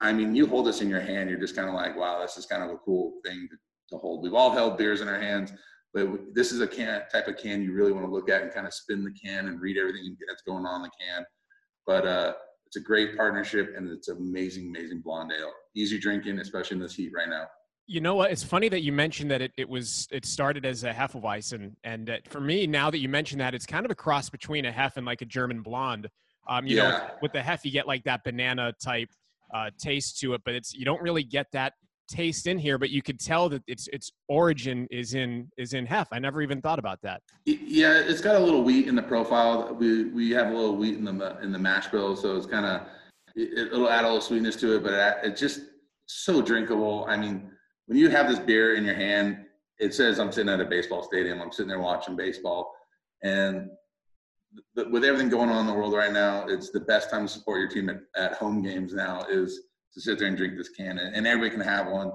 I 0.00 0.12
mean, 0.12 0.34
you 0.34 0.46
hold 0.46 0.66
this 0.66 0.80
in 0.80 0.90
your 0.90 1.00
hand, 1.00 1.30
you're 1.30 1.38
just 1.38 1.56
kind 1.56 1.68
of 1.68 1.74
like, 1.74 1.96
wow, 1.96 2.20
this 2.20 2.36
is 2.36 2.46
kind 2.46 2.62
of 2.62 2.70
a 2.70 2.76
cool 2.76 3.14
thing 3.24 3.48
to, 3.50 3.56
to 3.90 3.98
hold. 3.98 4.22
We've 4.22 4.34
all 4.34 4.50
held 4.50 4.76
beers 4.76 5.00
in 5.00 5.08
our 5.08 5.18
hands, 5.18 5.52
but 5.94 6.34
this 6.34 6.52
is 6.52 6.60
a 6.60 6.66
can 6.66 7.02
type 7.10 7.28
of 7.28 7.38
can 7.38 7.62
you 7.62 7.72
really 7.72 7.92
want 7.92 8.04
to 8.04 8.12
look 8.12 8.28
at 8.28 8.42
and 8.42 8.52
kind 8.52 8.66
of 8.66 8.74
spin 8.74 9.04
the 9.04 9.12
can 9.12 9.48
and 9.48 9.60
read 9.60 9.78
everything 9.78 10.16
that's 10.28 10.42
going 10.42 10.66
on 10.66 10.82
the 10.82 10.90
can. 11.00 11.24
But 11.86 12.06
uh, 12.06 12.34
it's 12.66 12.76
a 12.76 12.80
great 12.80 13.16
partnership 13.16 13.74
and 13.76 13.88
it's 13.88 14.08
amazing, 14.08 14.68
amazing 14.68 15.00
blonde 15.00 15.32
ale. 15.38 15.52
Easy 15.74 15.98
drinking, 15.98 16.38
especially 16.40 16.76
in 16.76 16.82
this 16.82 16.94
heat 16.94 17.12
right 17.14 17.28
now. 17.28 17.46
You 17.86 18.00
know 18.00 18.14
what? 18.14 18.30
It's 18.30 18.42
funny 18.42 18.68
that 18.70 18.82
you 18.82 18.92
mentioned 18.92 19.30
that 19.30 19.42
it, 19.42 19.52
it 19.58 19.68
was 19.68 20.08
it 20.10 20.24
started 20.24 20.64
as 20.64 20.84
a 20.84 20.92
Hefeweizen, 20.92 21.74
and 21.84 22.08
uh, 22.08 22.16
for 22.28 22.40
me, 22.40 22.66
now 22.66 22.90
that 22.90 22.98
you 22.98 23.08
mention 23.10 23.38
that, 23.38 23.54
it's 23.54 23.66
kind 23.66 23.84
of 23.84 23.90
a 23.90 23.94
cross 23.94 24.30
between 24.30 24.64
a 24.64 24.72
Hef 24.72 24.96
and 24.96 25.04
like 25.04 25.20
a 25.20 25.26
German 25.26 25.60
blonde. 25.60 26.08
Um, 26.48 26.66
you 26.66 26.78
yeah. 26.78 26.82
know, 26.82 27.10
with 27.20 27.32
the 27.32 27.42
Hef, 27.42 27.64
you 27.64 27.70
get 27.70 27.86
like 27.86 28.04
that 28.04 28.24
banana 28.24 28.72
type 28.82 29.10
uh, 29.52 29.70
taste 29.78 30.18
to 30.20 30.32
it, 30.34 30.40
but 30.44 30.54
it's 30.54 30.72
you 30.74 30.86
don't 30.86 31.02
really 31.02 31.24
get 31.24 31.46
that 31.52 31.74
taste 32.08 32.46
in 32.46 32.58
here. 32.58 32.78
But 32.78 32.88
you 32.88 33.02
could 33.02 33.20
tell 33.20 33.50
that 33.50 33.62
its 33.66 33.86
its 33.88 34.12
origin 34.28 34.86
is 34.90 35.12
in 35.12 35.50
is 35.58 35.74
in 35.74 35.84
Hef. 35.84 36.08
I 36.10 36.18
never 36.18 36.40
even 36.40 36.62
thought 36.62 36.78
about 36.78 37.02
that. 37.02 37.22
Yeah, 37.44 37.98
it's 37.98 38.22
got 38.22 38.36
a 38.36 38.40
little 38.40 38.62
wheat 38.62 38.88
in 38.88 38.94
the 38.94 39.02
profile. 39.02 39.74
We 39.74 40.04
we 40.04 40.30
have 40.30 40.46
a 40.46 40.54
little 40.54 40.76
wheat 40.76 40.96
in 40.96 41.04
the 41.04 41.38
in 41.42 41.52
the 41.52 41.58
mash 41.58 41.88
bill, 41.88 42.16
so 42.16 42.34
it's 42.36 42.46
kind 42.46 42.64
of 42.64 42.86
it, 43.36 43.72
will 43.72 43.90
add 43.90 44.04
a 44.04 44.08
little 44.08 44.20
sweetness 44.20 44.56
to 44.56 44.76
it, 44.76 44.82
but 44.82 44.94
it, 44.94 45.16
it's 45.24 45.40
just 45.40 45.60
so 46.06 46.40
drinkable. 46.40 47.04
I 47.08 47.16
mean, 47.16 47.50
when 47.86 47.98
you 47.98 48.08
have 48.08 48.28
this 48.28 48.38
beer 48.38 48.76
in 48.76 48.84
your 48.84 48.94
hand, 48.94 49.44
it 49.78 49.94
says 49.94 50.18
I'm 50.18 50.32
sitting 50.32 50.52
at 50.52 50.60
a 50.60 50.64
baseball 50.64 51.02
stadium. 51.02 51.40
I'm 51.40 51.52
sitting 51.52 51.68
there 51.68 51.80
watching 51.80 52.16
baseball, 52.16 52.72
and 53.22 53.68
with 54.76 55.04
everything 55.04 55.28
going 55.28 55.50
on 55.50 55.60
in 55.60 55.66
the 55.66 55.72
world 55.72 55.94
right 55.94 56.12
now, 56.12 56.46
it's 56.46 56.70
the 56.70 56.80
best 56.80 57.10
time 57.10 57.26
to 57.26 57.32
support 57.32 57.58
your 57.58 57.68
team 57.68 57.88
at, 57.88 58.00
at 58.16 58.34
home 58.34 58.62
games 58.62 58.94
now 58.94 59.24
is 59.28 59.62
to 59.94 60.00
sit 60.00 60.18
there 60.18 60.28
and 60.28 60.36
drink 60.36 60.56
this 60.56 60.68
can, 60.70 60.98
and, 60.98 61.14
and 61.14 61.26
everybody 61.26 61.50
can 61.50 61.60
have 61.60 61.88
one. 61.88 62.12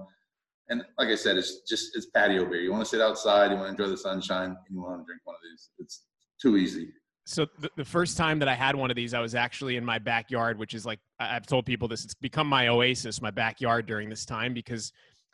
And 0.69 0.83
like 0.97 1.09
I 1.09 1.15
said, 1.15 1.35
it's 1.37 1.61
just 1.67 1.95
it's 1.95 2.07
patio 2.07 2.45
beer. 2.45 2.61
You 2.61 2.71
want 2.71 2.83
to 2.83 2.89
sit 2.89 3.01
outside, 3.01 3.51
you 3.51 3.57
want 3.57 3.75
to 3.75 3.83
enjoy 3.83 3.91
the 3.91 3.97
sunshine, 3.97 4.49
and 4.49 4.57
you 4.69 4.81
want 4.81 5.01
to 5.01 5.05
drink 5.05 5.21
one 5.23 5.35
of 5.35 5.41
these. 5.49 5.69
It's 5.79 6.03
too 6.41 6.57
easy. 6.57 6.89
So 7.25 7.45
the, 7.59 7.69
the 7.75 7.85
first 7.85 8.17
time 8.17 8.39
that 8.39 8.47
I 8.47 8.55
had 8.55 8.75
one 8.75 8.89
of 8.89 8.95
these, 8.95 9.13
I 9.13 9.19
was 9.19 9.35
actually 9.35 9.75
in 9.77 9.85
my 9.85 9.99
backyard, 9.99 10.57
which 10.57 10.73
is 10.73 10.85
like 10.85 10.99
I've 11.19 11.45
told 11.45 11.65
people 11.65 11.87
this. 11.87 12.03
It's 12.03 12.15
become 12.15 12.47
my 12.47 12.69
oasis, 12.69 13.21
my 13.21 13.31
backyard 13.31 13.85
during 13.85 14.09
this 14.09 14.25
time 14.25 14.53
because 14.53 14.91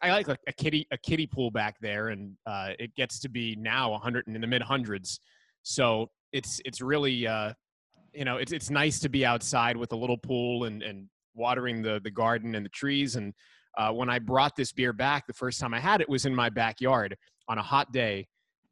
I 0.10 0.18
like 0.18 0.28
a, 0.28 0.54
kiddie 0.54 0.88
a 0.92 0.98
kiddie 0.98 1.28
pool 1.28 1.52
back 1.52 1.76
there, 1.82 2.10
and 2.10 2.36
uh, 2.46 2.70
it 2.80 2.94
gets 2.96 3.20
to 3.20 3.30
be 3.30 3.56
now 3.58 3.92
100 3.92 4.28
in 4.28 4.40
the 4.40 4.48
mid 4.48 4.62
hundreds. 4.62 5.20
So 5.64 6.10
it's 6.32 6.62
it's 6.66 6.82
really 6.82 7.28
uh, 7.28 7.54
you 8.14 8.26
know 8.26 8.38
it's 8.38 8.52
it's 8.52 8.70
nice 8.70 9.00
to 9.00 9.10
be 9.10 9.26
outside 9.26 9.78
with 9.78 9.92
a 9.92 9.96
little 9.96 10.18
pool 10.18 10.66
and 10.66 10.84
and 10.84 11.08
watering 11.34 11.82
the 11.82 12.00
the 12.04 12.12
garden 12.12 12.56
and 12.56 12.66
the 12.66 12.70
trees. 12.70 13.16
And 13.16 13.34
uh, 13.78 13.92
when 13.92 14.10
I 14.10 14.20
brought 14.20 14.56
this 14.56 14.72
beer 14.72 14.94
back, 14.94 15.28
the 15.28 15.34
first 15.34 15.60
time 15.60 15.74
I 15.74 15.80
had 15.80 16.02
it 16.02 16.10
was 16.10 16.26
in 16.26 16.34
my 16.34 16.50
backyard 16.50 17.16
on 17.48 17.58
a 17.58 17.64
hot 17.64 17.92
day, 17.92 18.28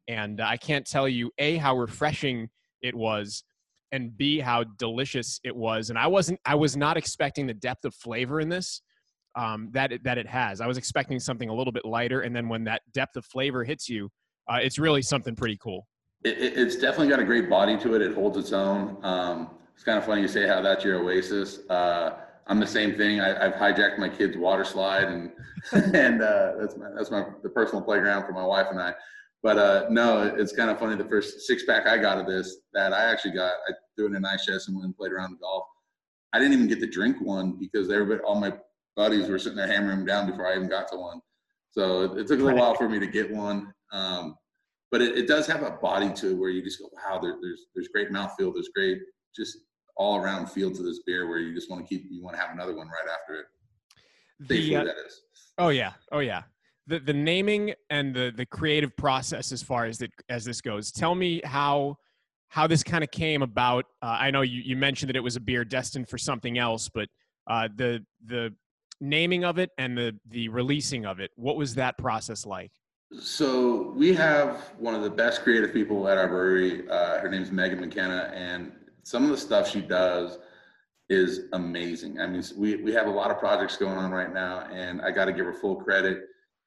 and 0.08 0.40
I 0.40 0.56
can't 0.56 0.86
tell 0.86 1.08
you 1.08 1.30
a 1.38 1.56
how 1.56 1.76
refreshing 1.76 2.48
it 2.82 2.94
was 2.94 3.44
and 3.92 4.16
b 4.16 4.40
how 4.40 4.64
delicious 4.76 5.40
it 5.44 5.54
was 5.54 5.88
and 5.88 5.98
i 5.98 6.06
wasn't 6.06 6.38
i 6.44 6.54
was 6.54 6.76
not 6.76 6.96
expecting 6.96 7.46
the 7.46 7.54
depth 7.54 7.84
of 7.84 7.94
flavor 7.94 8.40
in 8.40 8.48
this 8.48 8.82
um, 9.36 9.68
that 9.72 9.92
it, 9.92 10.04
that 10.04 10.18
it 10.18 10.26
has 10.26 10.60
i 10.60 10.66
was 10.66 10.78
expecting 10.78 11.18
something 11.18 11.48
a 11.48 11.54
little 11.54 11.72
bit 11.72 11.84
lighter 11.84 12.20
and 12.22 12.34
then 12.34 12.48
when 12.48 12.64
that 12.64 12.82
depth 12.92 13.16
of 13.16 13.24
flavor 13.24 13.64
hits 13.64 13.88
you 13.88 14.10
uh, 14.48 14.58
it's 14.60 14.78
really 14.78 15.02
something 15.02 15.34
pretty 15.34 15.56
cool 15.56 15.86
it, 16.24 16.58
it's 16.58 16.76
definitely 16.76 17.08
got 17.08 17.20
a 17.20 17.24
great 17.24 17.48
body 17.48 17.76
to 17.78 17.94
it. 17.94 18.02
It 18.02 18.14
holds 18.14 18.36
its 18.36 18.52
own. 18.52 18.96
Um, 19.02 19.50
it's 19.74 19.84
kind 19.84 19.98
of 19.98 20.04
funny 20.04 20.22
you 20.22 20.28
say 20.28 20.46
how 20.46 20.60
that's 20.62 20.84
your 20.84 20.96
oasis. 21.00 21.68
Uh, 21.68 22.18
I'm 22.46 22.60
the 22.60 22.66
same 22.66 22.96
thing. 22.96 23.20
I, 23.20 23.44
have 23.44 23.54
hijacked 23.54 23.98
my 23.98 24.08
kid's 24.08 24.36
water 24.36 24.64
slide, 24.64 25.04
and 25.04 25.30
and 25.94 26.22
uh, 26.22 26.52
that's 26.58 26.76
my 26.76 26.88
that's 26.96 27.10
my 27.10 27.26
the 27.42 27.50
personal 27.50 27.82
playground 27.82 28.26
for 28.26 28.32
my 28.32 28.44
wife 28.44 28.66
and 28.70 28.80
I. 28.80 28.94
But 29.42 29.58
uh, 29.58 29.86
no, 29.90 30.22
it's 30.22 30.52
kind 30.52 30.70
of 30.70 30.78
funny. 30.78 30.96
The 30.96 31.08
first 31.08 31.42
six 31.42 31.64
pack 31.64 31.86
I 31.86 31.98
got 31.98 32.18
of 32.18 32.26
this 32.26 32.56
that 32.72 32.92
I 32.94 33.04
actually 33.04 33.32
got, 33.32 33.52
I 33.68 33.72
threw 33.94 34.06
it 34.06 34.10
in 34.10 34.16
a 34.16 34.20
nice 34.20 34.46
chest 34.46 34.68
and 34.68 34.76
went 34.76 34.86
and 34.86 34.96
played 34.96 35.12
around 35.12 35.32
the 35.32 35.38
golf. 35.38 35.64
I 36.32 36.38
didn't 36.38 36.54
even 36.54 36.68
get 36.68 36.80
to 36.80 36.86
drink 36.86 37.18
one 37.20 37.58
because 37.60 37.90
everybody, 37.90 38.20
all 38.20 38.40
my 38.40 38.54
buddies 38.96 39.28
were 39.28 39.38
sitting 39.38 39.56
there 39.56 39.66
hammering 39.66 39.98
them 39.98 40.06
down 40.06 40.30
before 40.30 40.46
I 40.46 40.56
even 40.56 40.68
got 40.68 40.88
to 40.88 40.96
one. 40.96 41.20
So 41.70 42.02
it, 42.02 42.18
it 42.18 42.26
took 42.28 42.40
a 42.40 42.42
little 42.42 42.58
while 42.58 42.74
for 42.74 42.88
me 42.88 42.98
to 42.98 43.06
get 43.06 43.30
one. 43.30 43.72
Um, 43.92 44.36
but 44.90 45.02
it, 45.02 45.18
it, 45.18 45.26
does 45.26 45.46
have 45.48 45.62
a 45.62 45.72
body 45.72 46.12
to 46.14 46.30
it 46.30 46.34
where 46.34 46.50
you 46.50 46.62
just 46.62 46.78
go, 46.78 46.88
wow, 46.92 47.18
there, 47.18 47.36
there's 47.42 47.66
there's 47.74 47.88
great 47.88 48.10
mouthfeel, 48.10 48.54
there's 48.54 48.70
great 48.74 48.98
just 49.34 49.58
all 49.96 50.16
around 50.16 50.48
feel 50.48 50.72
to 50.72 50.82
this 50.82 51.00
beer 51.06 51.28
where 51.28 51.38
you 51.38 51.54
just 51.54 51.70
want 51.70 51.84
to 51.84 51.88
keep 51.88 52.06
you 52.10 52.22
want 52.22 52.36
to 52.36 52.40
have 52.40 52.52
another 52.52 52.76
one 52.76 52.86
right 52.86 53.12
after 53.12 53.40
it. 53.40 53.46
The, 54.40 54.76
uh, 54.76 54.84
that 54.84 54.96
is. 55.06 55.20
Oh 55.58 55.68
yeah, 55.68 55.92
oh 56.12 56.20
yeah. 56.20 56.42
The 56.86 56.98
the 56.98 57.12
naming 57.12 57.74
and 57.90 58.14
the 58.14 58.32
the 58.36 58.46
creative 58.46 58.96
process 58.96 59.52
as 59.52 59.62
far 59.62 59.84
as 59.86 59.98
that 59.98 60.10
as 60.28 60.44
this 60.44 60.60
goes. 60.60 60.92
Tell 60.92 61.14
me 61.14 61.40
how 61.44 61.96
how 62.48 62.66
this 62.66 62.82
kind 62.82 63.02
of 63.02 63.10
came 63.10 63.42
about. 63.42 63.86
Uh, 64.02 64.16
I 64.20 64.30
know 64.30 64.42
you 64.42 64.60
you 64.64 64.76
mentioned 64.76 65.08
that 65.08 65.16
it 65.16 65.20
was 65.20 65.36
a 65.36 65.40
beer 65.40 65.64
destined 65.64 66.08
for 66.08 66.18
something 66.18 66.58
else, 66.58 66.88
but 66.92 67.08
uh, 67.48 67.68
the 67.74 68.04
the 68.26 68.54
naming 69.00 69.44
of 69.44 69.58
it 69.58 69.70
and 69.78 69.96
the 69.96 70.18
the 70.30 70.48
releasing 70.48 71.06
of 71.06 71.20
it. 71.20 71.30
What 71.36 71.56
was 71.56 71.74
that 71.76 71.98
process 71.98 72.46
like? 72.46 72.72
So 73.20 73.92
we 73.96 74.12
have 74.14 74.72
one 74.78 74.94
of 74.94 75.02
the 75.02 75.10
best 75.10 75.42
creative 75.42 75.72
people 75.72 76.08
at 76.08 76.18
our 76.18 76.28
brewery. 76.28 76.88
Uh, 76.88 77.18
her 77.18 77.28
name's 77.28 77.52
Megan 77.52 77.80
McKenna, 77.80 78.32
and 78.34 78.72
some 79.02 79.24
of 79.24 79.30
the 79.30 79.36
stuff 79.36 79.70
she 79.70 79.80
does 79.80 80.38
is 81.08 81.42
amazing. 81.52 82.20
I 82.20 82.26
mean, 82.26 82.42
we 82.56 82.76
we 82.76 82.92
have 82.92 83.06
a 83.06 83.10
lot 83.10 83.30
of 83.30 83.38
projects 83.38 83.76
going 83.76 83.96
on 83.96 84.10
right 84.10 84.32
now, 84.32 84.66
and 84.72 85.00
I 85.02 85.10
got 85.10 85.26
to 85.26 85.32
give 85.32 85.46
her 85.46 85.54
full 85.54 85.76
credit. 85.76 86.24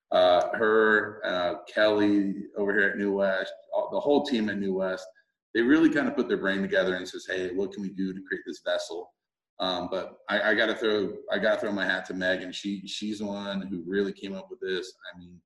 Uh, 0.09 0.55
her, 0.55 1.21
uh, 1.25 1.55
Kelly 1.67 2.35
over 2.55 2.71
here 2.71 2.89
at 2.89 2.97
New 2.97 3.11
West, 3.11 3.51
the 3.91 3.99
whole 3.99 4.23
team 4.23 4.49
at 4.49 4.57
New 4.57 4.73
West, 4.73 5.05
they 5.53 5.61
really 5.61 5.89
kind 5.89 6.07
of 6.07 6.15
put 6.15 6.29
their 6.29 6.37
brain 6.37 6.61
together 6.61 6.95
and 6.95 7.07
says, 7.07 7.25
"Hey, 7.27 7.53
what 7.53 7.73
can 7.73 7.81
we 7.81 7.89
do 7.89 8.13
to 8.13 8.21
create 8.27 8.43
this 8.45 8.61
vessel?" 8.65 9.11
Um, 9.59 9.89
but 9.89 10.17
I, 10.29 10.51
I 10.51 10.55
got 10.55 10.67
to 10.67 10.75
throw 10.75 11.13
I 11.31 11.39
got 11.39 11.55
to 11.55 11.59
throw 11.61 11.71
my 11.71 11.85
hat 11.85 12.05
to 12.05 12.13
Megan. 12.13 12.51
She 12.51 12.87
she's 12.87 13.19
the 13.19 13.25
one 13.25 13.61
who 13.61 13.83
really 13.87 14.13
came 14.13 14.35
up 14.35 14.47
with 14.49 14.59
this. 14.59 14.93
I 15.13 15.17
mean 15.17 15.39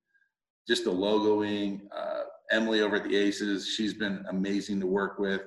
just 0.67 0.83
the 0.85 0.91
logoing. 0.91 1.81
Uh, 1.95 2.21
Emily 2.51 2.81
over 2.81 2.97
at 2.97 3.03
the 3.03 3.15
Aces, 3.15 3.67
she's 3.67 3.93
been 3.93 4.23
amazing 4.29 4.79
to 4.81 4.87
work 4.87 5.19
with. 5.19 5.41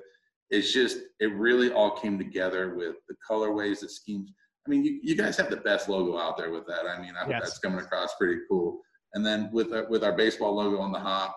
It's 0.49 0.73
just, 0.73 0.97
it 1.19 1.33
really 1.33 1.71
all 1.71 1.91
came 1.91 2.17
together 2.17 2.75
with 2.75 2.95
the 3.07 3.15
colorways, 3.27 3.79
the 3.79 3.89
schemes. 3.89 4.31
I 4.65 4.69
mean, 4.69 4.83
you, 4.83 4.99
you 5.01 5.15
guys 5.15 5.37
have 5.37 5.49
the 5.49 5.57
best 5.57 5.87
logo 5.89 6.17
out 6.17 6.37
there 6.37 6.51
with 6.51 6.65
that. 6.67 6.85
I 6.87 6.99
mean, 7.01 7.13
I 7.15 7.21
hope 7.21 7.29
Yes. 7.31 7.41
that's 7.43 7.59
coming 7.59 7.79
across 7.79 8.15
pretty 8.15 8.41
cool. 8.49 8.81
And 9.13 9.25
then 9.25 9.49
with 9.51 9.71
our, 9.73 9.87
with 9.89 10.03
our 10.03 10.13
baseball 10.13 10.55
logo 10.55 10.79
on 10.79 10.91
the 10.91 10.99
hop, 10.99 11.35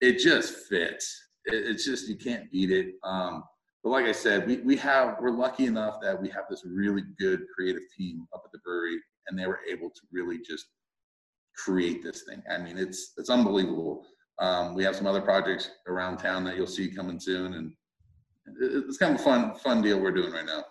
it 0.00 0.18
just 0.18 0.54
fits. 0.68 1.20
It, 1.44 1.54
it's 1.66 1.84
just 1.84 2.08
you 2.08 2.16
can't 2.16 2.50
beat 2.50 2.70
it. 2.70 2.94
Um, 3.04 3.44
but 3.82 3.90
like 3.90 4.04
I 4.06 4.12
said, 4.12 4.46
we 4.46 4.58
we 4.58 4.76
have 4.76 5.16
we're 5.20 5.30
lucky 5.30 5.66
enough 5.66 6.00
that 6.02 6.20
we 6.20 6.28
have 6.28 6.44
this 6.48 6.62
really 6.64 7.02
good 7.18 7.40
creative 7.54 7.82
team 7.96 8.26
up 8.34 8.42
at 8.44 8.52
the 8.52 8.58
brewery, 8.58 8.98
and 9.28 9.38
they 9.38 9.46
were 9.46 9.60
able 9.68 9.90
to 9.90 10.00
really 10.12 10.38
just 10.38 10.66
create 11.56 12.02
this 12.02 12.22
thing. 12.22 12.42
I 12.50 12.58
mean, 12.58 12.78
it's 12.78 13.12
it's 13.16 13.30
unbelievable. 13.30 14.04
Um, 14.38 14.74
we 14.74 14.84
have 14.84 14.96
some 14.96 15.06
other 15.06 15.20
projects 15.20 15.70
around 15.88 16.18
town 16.18 16.44
that 16.44 16.56
you'll 16.56 16.66
see 16.66 16.88
coming 16.88 17.20
soon, 17.20 17.54
and 17.54 17.72
it's 18.60 18.98
kind 18.98 19.14
of 19.14 19.20
a 19.20 19.24
fun 19.24 19.54
fun 19.56 19.82
deal 19.82 20.00
we're 20.00 20.12
doing 20.12 20.32
right 20.32 20.46
now. 20.46 20.64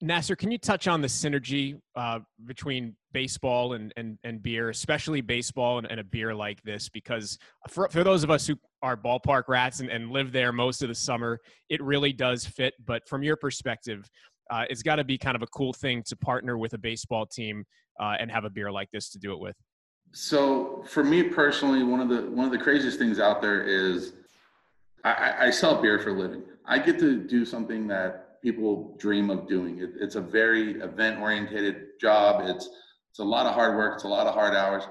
Nasser, 0.00 0.36
can 0.36 0.52
you 0.52 0.58
touch 0.58 0.86
on 0.86 1.00
the 1.00 1.08
synergy 1.08 1.80
uh, 1.96 2.20
between 2.44 2.94
baseball 3.12 3.72
and, 3.72 3.92
and, 3.96 4.16
and 4.22 4.40
beer, 4.40 4.70
especially 4.70 5.20
baseball 5.20 5.78
and, 5.78 5.90
and 5.90 5.98
a 5.98 6.04
beer 6.04 6.32
like 6.32 6.62
this? 6.62 6.88
Because 6.88 7.36
for, 7.68 7.88
for 7.88 8.04
those 8.04 8.22
of 8.22 8.30
us 8.30 8.46
who 8.46 8.56
are 8.82 8.96
ballpark 8.96 9.44
rats 9.48 9.80
and, 9.80 9.90
and 9.90 10.10
live 10.10 10.32
there 10.32 10.52
most 10.52 10.82
of 10.82 10.88
the 10.88 10.94
summer, 10.94 11.40
it 11.68 11.82
really 11.82 12.12
does 12.12 12.44
fit. 12.44 12.74
But 12.84 13.08
from 13.08 13.22
your 13.22 13.36
perspective, 13.36 14.08
uh, 14.50 14.64
it's 14.70 14.82
got 14.82 14.96
to 14.96 15.04
be 15.04 15.18
kind 15.18 15.36
of 15.36 15.42
a 15.42 15.46
cool 15.48 15.72
thing 15.72 16.02
to 16.04 16.16
partner 16.16 16.56
with 16.56 16.72
a 16.74 16.78
baseball 16.78 17.26
team 17.26 17.64
uh, 18.00 18.16
and 18.18 18.30
have 18.30 18.44
a 18.44 18.50
beer 18.50 18.70
like 18.70 18.90
this 18.92 19.10
to 19.10 19.18
do 19.18 19.32
it 19.32 19.40
with. 19.40 19.56
So 20.12 20.84
for 20.88 21.04
me 21.04 21.22
personally, 21.24 21.82
one 21.82 22.00
of 22.00 22.08
the 22.08 22.30
one 22.30 22.46
of 22.46 22.52
the 22.52 22.58
craziest 22.58 22.98
things 22.98 23.20
out 23.20 23.42
there 23.42 23.62
is 23.62 24.14
I, 25.04 25.34
I- 25.46 25.50
sell 25.50 25.80
beer 25.80 25.98
for 25.98 26.10
a 26.10 26.12
living. 26.14 26.42
I 26.64 26.78
get 26.78 26.98
to 27.00 27.18
do 27.18 27.44
something 27.44 27.86
that 27.88 28.40
people 28.42 28.96
dream 28.98 29.28
of 29.28 29.46
doing. 29.46 29.80
It, 29.80 29.90
it's 30.00 30.14
a 30.14 30.20
very 30.20 30.80
event 30.80 31.20
oriented 31.20 31.98
job. 32.00 32.42
It's 32.44 32.70
it's 33.10 33.18
a 33.18 33.24
lot 33.24 33.44
of 33.46 33.54
hard 33.54 33.76
work. 33.76 33.96
It's 33.96 34.04
a 34.04 34.08
lot 34.08 34.26
of 34.26 34.32
hard 34.34 34.54
hours. 34.54 34.84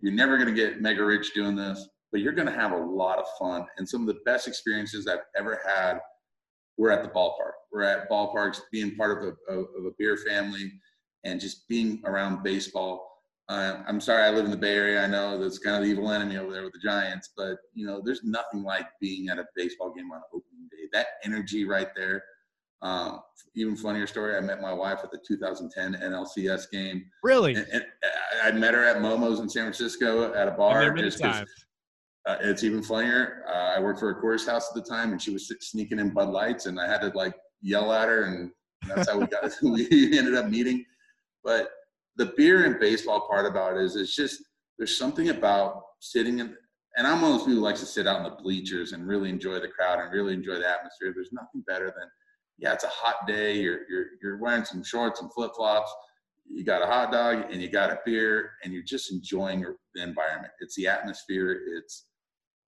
You're 0.00 0.12
never 0.12 0.36
going 0.36 0.48
to 0.48 0.54
get 0.54 0.80
mega 0.82 1.04
rich 1.04 1.32
doing 1.34 1.56
this, 1.56 1.88
but 2.12 2.20
you're 2.20 2.32
going 2.32 2.46
to 2.48 2.52
have 2.54 2.72
a 2.72 2.76
lot 2.76 3.18
of 3.18 3.26
fun. 3.38 3.66
And 3.78 3.88
some 3.88 4.00
of 4.02 4.06
the 4.08 4.20
best 4.24 4.48
experiences 4.48 5.06
I've 5.06 5.20
ever 5.36 5.60
had 5.66 6.00
were 6.76 6.90
at 6.90 7.02
the 7.02 7.08
ballpark. 7.10 7.52
We're 7.72 7.82
at 7.82 8.08
ballparks, 8.10 8.60
being 8.72 8.96
part 8.96 9.22
of 9.22 9.34
a, 9.48 9.52
of 9.54 9.84
a 9.86 9.90
beer 9.98 10.16
family, 10.16 10.72
and 11.24 11.40
just 11.40 11.68
being 11.68 12.00
around 12.04 12.42
baseball. 12.42 13.06
Uh, 13.48 13.82
I'm 13.86 14.00
sorry, 14.00 14.22
I 14.22 14.30
live 14.30 14.44
in 14.44 14.50
the 14.50 14.56
Bay 14.56 14.74
Area. 14.74 15.02
I 15.02 15.06
know 15.06 15.36
that's 15.38 15.58
kind 15.58 15.76
of 15.76 15.82
the 15.82 15.88
evil 15.90 16.10
enemy 16.10 16.36
over 16.36 16.52
there 16.52 16.62
with 16.62 16.72
the 16.72 16.78
Giants, 16.78 17.30
but 17.36 17.56
you 17.74 17.84
know, 17.84 18.00
there's 18.04 18.22
nothing 18.22 18.62
like 18.62 18.86
being 19.00 19.28
at 19.28 19.38
a 19.38 19.44
baseball 19.56 19.92
game 19.92 20.10
on 20.12 20.20
opening 20.28 20.68
day. 20.70 20.88
That 20.92 21.06
energy 21.24 21.64
right 21.64 21.88
there. 21.96 22.22
Um, 22.82 23.20
even 23.56 23.76
funnier 23.76 24.06
story. 24.06 24.36
I 24.36 24.40
met 24.40 24.62
my 24.62 24.72
wife 24.72 25.00
at 25.04 25.10
the 25.10 25.18
2010 25.26 26.00
NLCS 26.00 26.70
game, 26.70 27.04
Really? 27.22 27.54
and, 27.54 27.66
and 27.72 27.84
I 28.42 28.52
met 28.52 28.72
her 28.72 28.84
at 28.84 29.02
Momo's 29.02 29.40
in 29.40 29.50
San 29.50 29.64
Francisco 29.64 30.32
at 30.32 30.48
a 30.48 30.52
bar. 30.52 30.94
just. 30.96 31.22
Uh, 32.26 32.36
it's 32.40 32.64
even 32.64 32.82
funnier. 32.82 33.44
Uh, 33.48 33.76
I 33.76 33.80
worked 33.80 34.00
for 34.00 34.10
a 34.10 34.22
Coors 34.22 34.46
house 34.46 34.68
at 34.68 34.74
the 34.74 34.88
time, 34.88 35.12
and 35.12 35.20
she 35.20 35.30
was 35.30 35.52
sneaking 35.60 35.98
in 35.98 36.10
Bud 36.10 36.28
Lights, 36.28 36.66
and 36.66 36.78
I 36.78 36.86
had 36.86 37.00
to 37.00 37.08
like 37.14 37.34
yell 37.62 37.92
at 37.92 38.08
her, 38.08 38.24
and 38.24 38.50
that's 38.88 39.08
how 39.08 39.18
we 39.18 39.26
got 39.26 39.50
we 39.62 40.18
ended 40.18 40.34
up 40.34 40.48
meeting. 40.48 40.84
But 41.42 41.70
the 42.16 42.32
beer 42.36 42.66
and 42.66 42.78
baseball 42.78 43.26
part 43.26 43.46
about 43.46 43.76
it 43.76 43.84
is 43.84 43.96
it's 43.96 44.14
just 44.14 44.42
there's 44.78 44.98
something 44.98 45.30
about 45.30 45.82
sitting 46.00 46.40
in, 46.40 46.54
and 46.96 47.06
I'm 47.06 47.22
one 47.22 47.32
of 47.32 47.38
those 47.38 47.46
people 47.46 47.60
who 47.60 47.64
likes 47.64 47.80
to 47.80 47.86
sit 47.86 48.06
out 48.06 48.18
in 48.18 48.24
the 48.24 48.42
bleachers 48.42 48.92
and 48.92 49.06
really 49.06 49.30
enjoy 49.30 49.58
the 49.58 49.68
crowd 49.68 50.00
and 50.00 50.12
really 50.12 50.34
enjoy 50.34 50.58
the 50.58 50.68
atmosphere. 50.68 51.12
There's 51.14 51.32
nothing 51.32 51.62
better 51.66 51.86
than 51.86 52.08
yeah, 52.58 52.74
it's 52.74 52.84
a 52.84 52.88
hot 52.88 53.26
day. 53.26 53.58
You're 53.58 53.80
you're 53.88 54.06
you're 54.22 54.36
wearing 54.36 54.64
some 54.64 54.84
shorts 54.84 55.22
and 55.22 55.32
flip 55.32 55.52
flops. 55.56 55.90
You 56.46 56.64
got 56.64 56.82
a 56.82 56.86
hot 56.86 57.12
dog 57.12 57.50
and 57.50 57.62
you 57.62 57.70
got 57.70 57.90
a 57.90 58.00
beer, 58.04 58.52
and 58.62 58.72
you're 58.72 58.82
just 58.82 59.10
enjoying 59.10 59.64
the 59.94 60.02
environment. 60.02 60.52
It's 60.60 60.76
the 60.76 60.86
atmosphere. 60.86 61.60
It's 61.78 62.09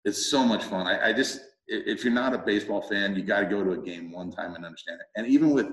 it's 0.05 0.27
so 0.27 0.43
much 0.43 0.63
fun. 0.63 0.87
I, 0.87 1.09
I 1.09 1.13
just 1.13 1.41
if 1.67 2.03
you're 2.03 2.13
not 2.13 2.33
a 2.33 2.37
baseball 2.37 2.81
fan, 2.81 3.15
you 3.15 3.23
got 3.23 3.39
to 3.39 3.47
go 3.47 3.63
to 3.63 3.71
a 3.71 3.77
game 3.77 4.11
one 4.11 4.31
time 4.31 4.55
and 4.55 4.63
understand 4.63 4.99
it. 5.01 5.07
And 5.19 5.27
even 5.27 5.49
with 5.51 5.67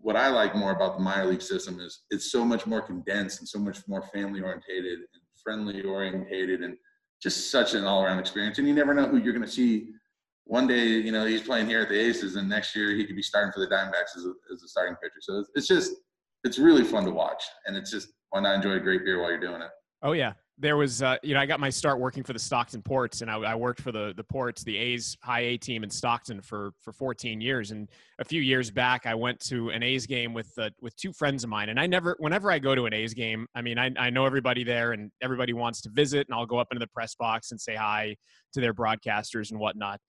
what 0.00 0.16
I 0.16 0.28
like 0.28 0.56
more 0.56 0.72
about 0.72 0.96
the 0.96 1.02
minor 1.02 1.26
league 1.26 1.42
system 1.42 1.78
is 1.80 2.02
it's 2.10 2.32
so 2.32 2.44
much 2.44 2.66
more 2.66 2.80
condensed 2.80 3.40
and 3.40 3.48
so 3.48 3.58
much 3.58 3.86
more 3.86 4.02
family 4.12 4.40
orientated 4.40 5.00
and 5.00 5.22
friendly 5.42 5.82
orientated 5.82 6.62
and 6.62 6.76
just 7.22 7.50
such 7.50 7.74
an 7.74 7.84
all 7.84 8.02
around 8.02 8.18
experience. 8.18 8.58
And 8.58 8.66
you 8.66 8.74
never 8.74 8.94
know 8.94 9.06
who 9.06 9.18
you're 9.18 9.34
going 9.34 9.44
to 9.44 9.50
see. 9.50 9.90
One 10.44 10.66
day, 10.66 10.86
you 10.86 11.12
know, 11.12 11.24
he's 11.24 11.42
playing 11.42 11.68
here 11.68 11.82
at 11.82 11.88
the 11.88 11.98
Aces, 11.98 12.34
and 12.34 12.48
next 12.48 12.74
year 12.74 12.90
he 12.96 13.06
could 13.06 13.14
be 13.14 13.22
starting 13.22 13.52
for 13.52 13.60
the 13.60 13.68
Diamondbacks 13.68 14.16
as 14.16 14.24
a, 14.24 14.32
as 14.52 14.62
a 14.64 14.68
starting 14.68 14.96
pitcher. 15.00 15.20
So 15.20 15.38
it's, 15.38 15.50
it's 15.54 15.66
just, 15.68 15.92
it's 16.42 16.58
really 16.58 16.82
fun 16.82 17.04
to 17.04 17.12
watch. 17.12 17.44
And 17.66 17.76
it's 17.76 17.92
just, 17.92 18.08
why 18.30 18.40
not 18.40 18.56
enjoy 18.56 18.72
a 18.72 18.80
great 18.80 19.04
beer 19.04 19.20
while 19.20 19.30
you're 19.30 19.38
doing 19.38 19.62
it? 19.62 19.70
Oh 20.02 20.12
yeah, 20.12 20.32
there 20.58 20.76
was. 20.76 21.02
Uh, 21.02 21.16
you 21.22 21.34
know, 21.34 21.40
I 21.40 21.46
got 21.46 21.60
my 21.60 21.70
start 21.70 21.98
working 21.98 22.22
for 22.22 22.32
the 22.32 22.38
Stockton 22.38 22.82
Ports, 22.82 23.22
and 23.22 23.30
I, 23.30 23.36
I 23.36 23.54
worked 23.54 23.80
for 23.80 23.92
the 23.92 24.12
the 24.16 24.24
Ports, 24.24 24.62
the 24.62 24.76
A's 24.76 25.16
high 25.22 25.40
A 25.40 25.56
team 25.56 25.82
in 25.82 25.90
Stockton 25.90 26.40
for 26.40 26.72
for 26.80 26.92
14 26.92 27.40
years. 27.40 27.70
And 27.70 27.88
a 28.18 28.24
few 28.24 28.40
years 28.40 28.70
back, 28.70 29.06
I 29.06 29.14
went 29.14 29.40
to 29.46 29.70
an 29.70 29.82
A's 29.82 30.06
game 30.06 30.34
with 30.34 30.50
uh, 30.58 30.70
with 30.80 30.94
two 30.96 31.12
friends 31.12 31.44
of 31.44 31.50
mine. 31.50 31.68
And 31.68 31.80
I 31.80 31.86
never, 31.86 32.16
whenever 32.18 32.50
I 32.50 32.58
go 32.58 32.74
to 32.74 32.86
an 32.86 32.94
A's 32.94 33.14
game, 33.14 33.46
I 33.54 33.62
mean, 33.62 33.78
I 33.78 33.90
I 33.98 34.10
know 34.10 34.26
everybody 34.26 34.64
there, 34.64 34.92
and 34.92 35.10
everybody 35.22 35.52
wants 35.52 35.80
to 35.82 35.90
visit, 35.90 36.26
and 36.28 36.34
I'll 36.34 36.46
go 36.46 36.58
up 36.58 36.68
into 36.70 36.80
the 36.80 36.90
press 36.90 37.14
box 37.14 37.50
and 37.50 37.60
say 37.60 37.74
hi 37.74 38.16
to 38.54 38.60
their 38.60 38.74
broadcasters 38.74 39.50
and 39.50 39.58
whatnot. 39.58 40.00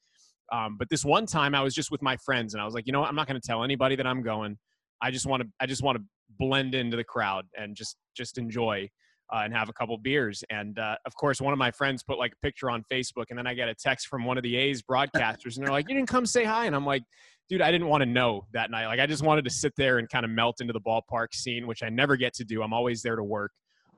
Um, 0.52 0.76
but 0.78 0.90
this 0.90 1.06
one 1.06 1.26
time, 1.26 1.56
I 1.56 1.62
was 1.62 1.74
just 1.74 1.90
with 1.90 2.02
my 2.02 2.18
friends, 2.18 2.54
and 2.54 2.62
I 2.62 2.66
was 2.66 2.74
like, 2.74 2.86
you 2.86 2.94
know, 2.94 3.00
what? 3.00 3.10
I'm 3.10 3.16
not 3.16 3.28
going 3.28 3.40
to 3.40 3.48
tell 3.48 3.64
anybody 3.64 3.96
that 3.96 4.06
I'm 4.06 4.22
going. 4.22 4.58
I 5.02 5.10
just 5.10 5.26
want 5.26 5.42
to, 5.42 5.50
I 5.60 5.66
just 5.66 5.82
want 5.82 5.98
to 5.98 6.04
blend 6.38 6.76
into 6.76 6.98
the 6.98 7.04
crowd 7.04 7.46
and 7.58 7.76
just 7.76 7.96
just 8.16 8.38
enjoy 8.38 8.90
uh, 9.32 9.42
and 9.44 9.54
have 9.54 9.70
a 9.70 9.74
couple 9.74 9.98
beers. 9.98 10.44
And 10.50 10.78
uh, 10.80 10.96
of 11.06 11.16
course, 11.16 11.42
one 11.42 11.54
of 11.54 11.60
my 11.60 11.72
friends 11.72 12.04
put 12.04 12.18
like 12.18 12.34
a 12.34 12.46
picture 12.46 12.70
on 12.70 12.84
Facebook, 12.92 13.26
and 13.30 13.38
then 13.38 13.48
I 13.48 13.54
get 13.54 13.68
a 13.68 13.76
text 13.76 14.08
from 14.08 14.26
one 14.26 14.38
of 14.38 14.44
the 14.44 14.56
A's 14.56 14.82
broadcasters, 14.82 15.58
and 15.58 15.66
they're 15.66 15.74
like, 15.74 15.88
"You 15.90 15.96
didn't 15.96 16.10
come 16.10 16.26
say 16.26 16.44
hi," 16.44 16.66
and 16.66 16.76
I'm 16.76 16.86
like, 16.86 17.04
"Dude, 17.50 17.62
I 17.62 17.72
didn't 17.72 17.88
want 17.88 18.02
to 18.02 18.06
know 18.06 18.46
that 18.54 18.72
night. 18.72 18.88
Like, 18.88 19.00
I 19.00 19.06
just 19.06 19.24
wanted 19.24 19.44
to 19.46 19.52
sit 19.52 19.74
there 19.78 19.98
and 19.98 20.10
kind 20.10 20.26
of 20.26 20.32
melt 20.32 20.62
into 20.62 20.74
the 20.74 20.82
ballpark 20.82 21.34
scene, 21.34 21.68
which 21.68 21.84
I 21.84 21.90
never 21.90 22.16
get 22.16 22.34
to 22.36 22.44
do. 22.44 22.62
I'm 22.64 22.74
always 22.74 23.02
there 23.02 23.16
to 23.16 23.24
work. 23.24 23.52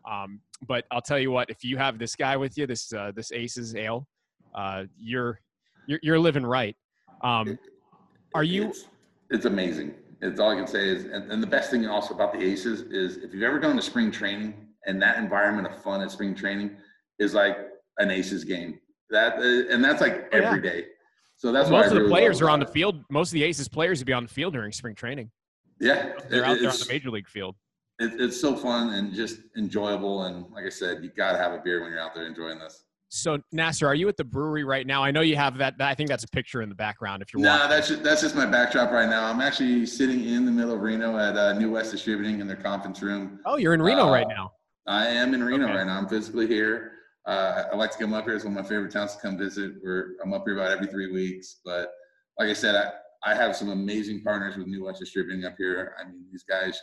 Um, 0.10 0.42
but 0.68 0.86
I'll 0.92 1.02
tell 1.02 1.20
you 1.20 1.32
what, 1.32 1.50
if 1.50 1.64
you 1.64 1.78
have 1.78 1.98
this 1.98 2.16
guy 2.16 2.38
with 2.38 2.58
you, 2.58 2.68
this 2.68 2.94
uh, 2.94 3.12
this 3.16 3.32
Aces 3.32 3.76
Ale, 3.76 4.08
uh, 4.54 4.84
you're 4.98 5.40
you're 5.88 6.00
you're 6.02 6.20
living 6.20 6.46
right. 6.46 6.76
Um, 7.22 7.58
are 8.34 8.44
you? 8.44 8.68
It's, 8.68 8.86
it's 9.32 9.46
amazing. 9.46 9.96
It's 10.22 10.40
all 10.40 10.52
I 10.52 10.56
can 10.56 10.68
say 10.68 10.88
is, 10.88 11.06
and, 11.06 11.32
and 11.32 11.44
the 11.44 11.48
best 11.48 11.72
thing 11.72 11.86
also 11.88 12.14
about 12.14 12.34
the 12.34 12.42
Aces 12.42 12.82
is 12.82 13.18
if 13.18 13.34
you've 13.34 13.44
ever 13.44 13.60
gone 13.60 13.76
to 13.76 13.82
spring 13.82 14.12
training 14.12 14.54
and 14.86 15.02
that 15.02 15.18
environment 15.18 15.68
of 15.68 15.82
fun 15.82 16.02
at 16.02 16.12
spring 16.12 16.36
training 16.36 16.72
is 17.20 17.34
like 17.34 17.58
an 17.98 18.12
Aces 18.12 18.44
game. 18.44 18.80
That 19.10 19.34
uh, 19.40 19.72
and 19.74 19.84
that's 19.84 20.02
like 20.02 20.30
Oh, 20.34 20.38
yeah. 20.38 20.48
every 20.48 20.62
day. 20.62 20.86
So 21.38 21.52
that's 21.52 21.70
why 21.70 21.80
most 21.80 21.86
I 21.86 21.88
of 21.90 21.94
the 21.96 22.00
really 22.02 22.12
players 22.12 22.42
are 22.42 22.50
on 22.50 22.60
the 22.60 22.66
field. 22.66 23.04
Most 23.10 23.30
of 23.30 23.34
the 23.34 23.44
Aces 23.44 23.68
players 23.68 24.00
would 24.00 24.08
be 24.08 24.14
on 24.14 24.24
the 24.24 24.30
field 24.30 24.54
during 24.54 24.72
spring 24.72 24.96
training. 24.96 25.32
Yeah, 25.80 26.14
They're 26.30 26.44
it- 26.44 26.46
out 26.46 26.60
there 26.60 26.70
on 26.70 26.78
the 26.78 26.86
major 26.90 27.10
league 27.12 27.28
field. 27.28 27.56
it, 28.00 28.20
it's 28.20 28.40
so 28.40 28.56
fun 28.56 28.94
and 28.94 29.14
just 29.14 29.40
enjoyable. 29.58 30.24
And 30.24 30.46
like 30.52 30.66
I 30.66 30.70
said, 30.70 31.04
you 31.04 31.10
got 31.16 31.34
to 31.34 31.38
have 31.38 31.52
a 31.52 31.60
beer 31.60 31.82
when 31.84 31.92
you're 31.92 32.00
out 32.02 32.16
there 32.16 32.26
enjoying 32.26 32.60
this. 32.60 32.84
So 33.10 33.38
Nasser, 33.52 33.86
are 33.88 33.96
you 33.96 34.08
at 34.10 34.18
the 34.18 34.24
brewery 34.24 34.64
right 34.64 34.86
now? 34.88 35.04
I 35.04 35.12
know 35.12 35.22
you 35.22 35.36
have 35.36 35.58
that. 35.60 35.78
that- 35.78 35.90
I 35.90 35.94
think 35.94 36.10
that's 36.10 36.24
a 36.24 36.28
picture 36.30 36.62
in 36.62 36.70
the 36.70 36.76
background. 36.76 37.22
If 37.22 37.34
you're 37.34 37.42
Nah, 37.44 37.56
watching. 37.58 37.70
that's 37.70 37.88
just, 37.90 38.04
that's 38.04 38.22
just 38.22 38.36
my 38.36 38.46
backdrop 38.46 38.92
right 38.92 39.08
now. 39.08 39.26
I'm 39.26 39.42
actually 39.42 39.86
sitting 39.86 40.26
in 40.26 40.46
the 40.46 40.52
middle 40.52 40.74
of 40.74 40.82
Reno 40.82 41.18
at 41.20 41.38
uh, 41.38 41.54
New 41.54 41.72
West 41.72 41.92
Distributing 41.92 42.40
in 42.40 42.48
their 42.48 42.56
conference 42.58 43.02
room. 43.02 43.40
oh, 43.46 43.58
you're 43.58 43.74
in 43.74 43.82
Reno 43.82 44.08
uh, 44.08 44.12
right 44.12 44.28
now. 44.28 44.52
I 44.88 45.08
am 45.08 45.34
in 45.34 45.44
Reno 45.44 45.66
Okay. 45.66 45.74
right 45.78 45.88
now. 45.88 45.98
I'm 45.98 46.08
physically 46.08 46.48
here. 46.48 46.92
Uh, 47.26 47.64
I 47.72 47.76
like 47.76 47.92
to 47.92 47.98
come 47.98 48.14
up 48.14 48.26
here. 48.26 48.36
It's 48.36 48.46
one 48.46 48.56
of 48.56 48.64
my 48.64 48.70
favorite 48.70 48.92
towns 48.92 49.16
to 49.16 49.22
come 49.22 49.38
visit. 49.38 49.74
We're 49.84 50.16
I'm 50.24 50.34
up 50.34 50.44
here 50.46 50.54
about 50.58 50.72
every 50.72 50.88
three 50.88 51.12
weeks. 51.12 51.60
But 51.66 51.92
like 52.38 52.50
I 52.50 52.54
said, 52.54 52.76
I, 52.76 53.32
I 53.32 53.34
have 53.36 53.56
some 53.56 53.70
amazing 53.70 54.22
partners 54.22 54.58
with 54.58 54.68
New 54.68 54.86
West 54.86 55.00
Distributing 55.00 55.44
up 55.46 55.56
here. 55.58 55.96
I 56.00 56.04
mean, 56.08 56.26
these 56.32 56.44
guys, 56.44 56.80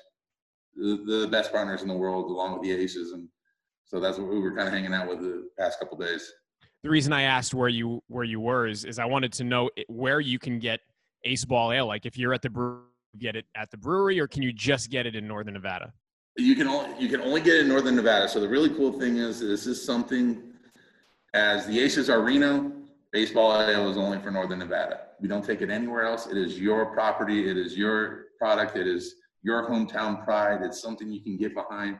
the, 0.74 1.04
the 1.06 1.28
best 1.28 1.52
partners 1.52 1.82
in 1.82 1.88
the 1.88 1.96
world, 1.96 2.26
along 2.30 2.54
with 2.54 2.62
the 2.62 2.72
Aces, 2.72 3.12
and 3.12 3.28
so 3.84 4.00
that's 4.00 4.18
what 4.18 4.28
we 4.28 4.40
were 4.40 4.54
kind 4.56 4.66
of 4.66 4.74
hanging 4.74 4.94
out 4.94 5.06
with 5.08 5.20
the 5.20 5.48
past 5.58 5.78
couple 5.78 5.96
days. 5.98 6.28
The 6.82 6.90
reason 6.90 7.12
I 7.12 7.22
asked 7.22 7.54
where 7.54 7.68
you 7.68 8.02
where 8.08 8.24
you 8.24 8.40
were 8.40 8.66
is, 8.66 8.84
is 8.84 8.98
I 8.98 9.04
wanted 9.04 9.32
to 9.34 9.44
know 9.44 9.70
where 9.86 10.18
you 10.18 10.40
can 10.40 10.58
get 10.58 10.80
Ace 11.24 11.44
Ball 11.44 11.70
Ale. 11.70 11.86
Like 11.86 12.04
if 12.04 12.18
you're 12.18 12.34
at 12.34 12.42
the 12.42 12.50
brewery, 12.50 12.80
get 13.18 13.36
it 13.36 13.44
at 13.54 13.70
the 13.70 13.76
brewery, 13.76 14.18
or 14.18 14.26
can 14.26 14.42
you 14.42 14.52
just 14.52 14.90
get 14.90 15.06
it 15.06 15.14
in 15.14 15.28
Northern 15.28 15.54
Nevada? 15.54 15.92
You 16.36 16.54
can 16.54 16.66
only 16.66 16.90
you 16.98 17.08
can 17.08 17.20
only 17.20 17.40
get 17.40 17.56
it 17.56 17.60
in 17.62 17.68
Northern 17.68 17.94
Nevada. 17.94 18.28
So 18.28 18.40
the 18.40 18.48
really 18.48 18.70
cool 18.70 18.92
thing 18.92 19.18
is 19.18 19.40
this 19.40 19.66
is 19.66 19.84
something 19.84 20.42
as 21.34 21.66
the 21.66 21.78
Aces 21.78 22.08
are 22.08 22.22
Reno, 22.22 22.72
baseball 23.12 23.60
is 23.60 23.96
only 23.96 24.18
for 24.18 24.30
Northern 24.30 24.58
Nevada. 24.58 25.00
We 25.20 25.28
don't 25.28 25.44
take 25.44 25.60
it 25.60 25.70
anywhere 25.70 26.04
else. 26.04 26.26
It 26.26 26.36
is 26.36 26.58
your 26.58 26.86
property. 26.86 27.48
It 27.48 27.56
is 27.56 27.76
your 27.76 28.26
product. 28.38 28.76
It 28.76 28.86
is 28.86 29.16
your 29.42 29.68
hometown 29.68 30.24
pride. 30.24 30.62
It's 30.62 30.80
something 30.80 31.10
you 31.10 31.22
can 31.22 31.36
get 31.36 31.54
behind. 31.54 31.98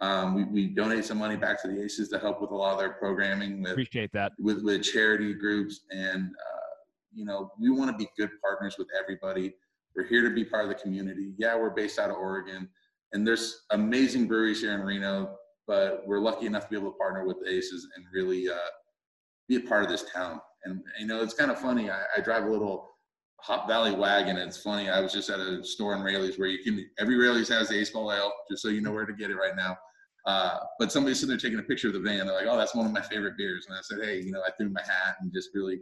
Um, 0.00 0.34
we, 0.34 0.44
we 0.44 0.66
donate 0.68 1.04
some 1.04 1.18
money 1.18 1.36
back 1.36 1.60
to 1.62 1.68
the 1.68 1.82
Aces 1.82 2.08
to 2.10 2.18
help 2.18 2.40
with 2.40 2.50
a 2.50 2.54
lot 2.54 2.72
of 2.72 2.78
their 2.78 2.90
programming 2.92 3.62
with 3.62 3.72
Appreciate 3.72 4.12
that. 4.12 4.32
with 4.38 4.62
with 4.62 4.82
charity 4.82 5.34
groups, 5.34 5.80
and 5.90 6.26
uh, 6.26 6.74
you 7.12 7.24
know 7.24 7.50
we 7.60 7.68
want 7.70 7.90
to 7.90 7.96
be 7.96 8.08
good 8.16 8.30
partners 8.40 8.76
with 8.78 8.88
everybody. 8.98 9.54
We're 9.96 10.06
here 10.06 10.22
to 10.22 10.34
be 10.34 10.44
part 10.44 10.64
of 10.64 10.68
the 10.68 10.76
community. 10.76 11.32
Yeah, 11.36 11.56
we're 11.56 11.70
based 11.70 11.98
out 11.98 12.10
of 12.10 12.16
Oregon, 12.16 12.68
and 13.12 13.26
there's 13.26 13.64
amazing 13.70 14.26
breweries 14.26 14.60
here 14.60 14.74
in 14.74 14.82
Reno, 14.82 15.36
but 15.66 16.02
we're 16.06 16.20
lucky 16.20 16.46
enough 16.46 16.64
to 16.64 16.70
be 16.70 16.76
able 16.76 16.92
to 16.92 16.98
partner 16.98 17.26
with 17.26 17.38
Aces 17.46 17.86
and 17.96 18.04
really 18.12 18.48
uh, 18.48 18.56
be 19.48 19.56
a 19.56 19.60
part 19.60 19.82
of 19.82 19.88
this 19.88 20.04
town. 20.12 20.40
And 20.64 20.80
you 20.98 21.06
know, 21.06 21.22
it's 21.22 21.34
kind 21.34 21.50
of 21.50 21.58
funny. 21.58 21.90
I, 21.90 22.02
I 22.16 22.20
drive 22.20 22.44
a 22.44 22.50
little 22.50 22.90
Hop 23.40 23.68
Valley 23.68 23.92
wagon. 23.92 24.36
It's 24.36 24.60
funny. 24.60 24.90
I 24.90 25.00
was 25.00 25.12
just 25.12 25.30
at 25.30 25.38
a 25.38 25.62
store 25.64 25.94
in 25.94 26.02
Raley's 26.02 26.38
where 26.38 26.48
you 26.48 26.62
can 26.62 26.88
every 26.98 27.16
Raley's 27.16 27.48
has 27.48 27.68
the 27.68 27.78
Ace 27.78 27.90
Ball 27.90 28.12
Ale, 28.12 28.32
just 28.50 28.62
so 28.62 28.68
you 28.68 28.80
know 28.80 28.92
where 28.92 29.06
to 29.06 29.12
get 29.12 29.30
it 29.30 29.36
right 29.36 29.56
now. 29.56 29.76
Uh, 30.26 30.58
but 30.78 30.92
somebody's 30.92 31.20
sitting 31.20 31.30
there 31.30 31.38
taking 31.38 31.58
a 31.58 31.62
picture 31.62 31.88
of 31.88 31.94
the 31.94 32.00
van. 32.00 32.26
They're 32.26 32.34
like, 32.34 32.46
"Oh, 32.48 32.58
that's 32.58 32.74
one 32.74 32.84
of 32.84 32.92
my 32.92 33.00
favorite 33.00 33.36
beers." 33.38 33.66
And 33.68 33.76
I 33.76 33.80
said, 33.82 33.98
"Hey, 34.02 34.20
you 34.20 34.32
know, 34.32 34.42
I 34.42 34.50
threw 34.58 34.68
my 34.68 34.82
hat 34.82 35.16
and 35.20 35.32
just 35.32 35.50
really 35.54 35.80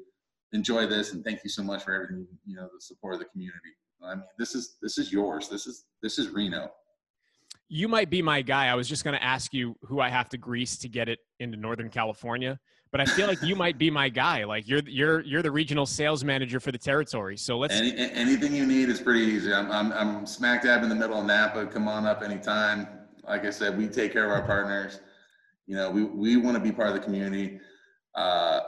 enjoy 0.52 0.86
this, 0.86 1.12
and 1.12 1.24
thank 1.24 1.42
you 1.42 1.50
so 1.50 1.62
much 1.62 1.82
for 1.82 1.94
everything. 1.94 2.26
You 2.44 2.56
know, 2.56 2.68
the 2.72 2.80
support 2.80 3.14
of 3.14 3.20
the 3.20 3.26
community. 3.26 3.74
I 4.04 4.14
mean, 4.14 4.24
this 4.38 4.54
is 4.54 4.76
this 4.82 4.98
is 4.98 5.10
yours. 5.10 5.48
This 5.48 5.66
is 5.66 5.86
this 6.02 6.18
is 6.18 6.28
Reno. 6.28 6.70
You 7.68 7.88
might 7.88 8.10
be 8.10 8.22
my 8.22 8.42
guy. 8.42 8.66
I 8.68 8.74
was 8.74 8.88
just 8.88 9.02
going 9.04 9.16
to 9.16 9.22
ask 9.22 9.52
you 9.52 9.76
who 9.82 10.00
I 10.00 10.08
have 10.08 10.28
to 10.30 10.38
grease 10.38 10.76
to 10.78 10.88
get 10.88 11.08
it 11.08 11.18
into 11.40 11.56
Northern 11.56 11.90
California, 11.90 12.58
but 12.92 13.00
I 13.00 13.06
feel 13.06 13.26
like 13.26 13.42
you 13.42 13.56
might 13.64 13.76
be 13.76 13.90
my 13.90 14.08
guy. 14.08 14.44
Like 14.44 14.68
you're 14.68 14.82
you're 14.86 15.20
you're 15.22 15.42
the 15.42 15.50
regional 15.50 15.84
sales 15.86 16.22
manager 16.22 16.60
for 16.60 16.70
the 16.70 16.78
territory. 16.78 17.36
So 17.36 17.58
let's 17.58 17.74
Any, 17.74 17.96
anything 17.96 18.54
you 18.54 18.66
need 18.66 18.88
is 18.88 19.00
pretty 19.00 19.20
easy. 19.22 19.52
I'm, 19.52 19.70
I'm 19.72 19.92
I'm 19.92 20.26
smack 20.26 20.62
dab 20.62 20.84
in 20.84 20.88
the 20.88 20.94
middle 20.94 21.18
of 21.18 21.26
Napa. 21.26 21.66
Come 21.66 21.88
on 21.88 22.06
up 22.06 22.22
anytime. 22.22 22.86
Like 23.26 23.44
I 23.44 23.50
said, 23.50 23.76
we 23.76 23.88
take 23.88 24.12
care 24.12 24.24
of 24.26 24.30
our 24.30 24.46
partners. 24.46 25.00
You 25.66 25.74
know, 25.74 25.90
we 25.90 26.04
we 26.04 26.36
want 26.36 26.56
to 26.56 26.62
be 26.62 26.70
part 26.70 26.88
of 26.90 26.94
the 26.94 27.00
community. 27.00 27.58
Uh, 28.14 28.60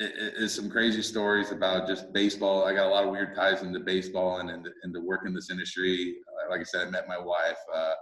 it, 0.00 0.06
it- 0.10 0.34
it's 0.38 0.54
some 0.56 0.68
crazy 0.68 1.02
stories 1.02 1.52
about 1.52 1.86
just 1.86 2.12
baseball. 2.12 2.64
I 2.64 2.74
got 2.74 2.86
a 2.88 2.90
lot 2.90 3.04
of 3.04 3.10
weird 3.10 3.36
ties 3.36 3.62
into 3.62 3.78
baseball 3.78 4.40
and 4.40 4.50
into, 4.50 4.70
into 4.82 5.00
work 5.00 5.20
in 5.24 5.32
this 5.32 5.50
industry. 5.50 6.16
Uh, 6.26 6.50
Like 6.50 6.60
I 6.60 6.64
said, 6.64 6.88
I 6.88 6.90
met 6.90 7.06
my 7.06 7.16
wife, 7.18 7.56
uh, 7.72 7.92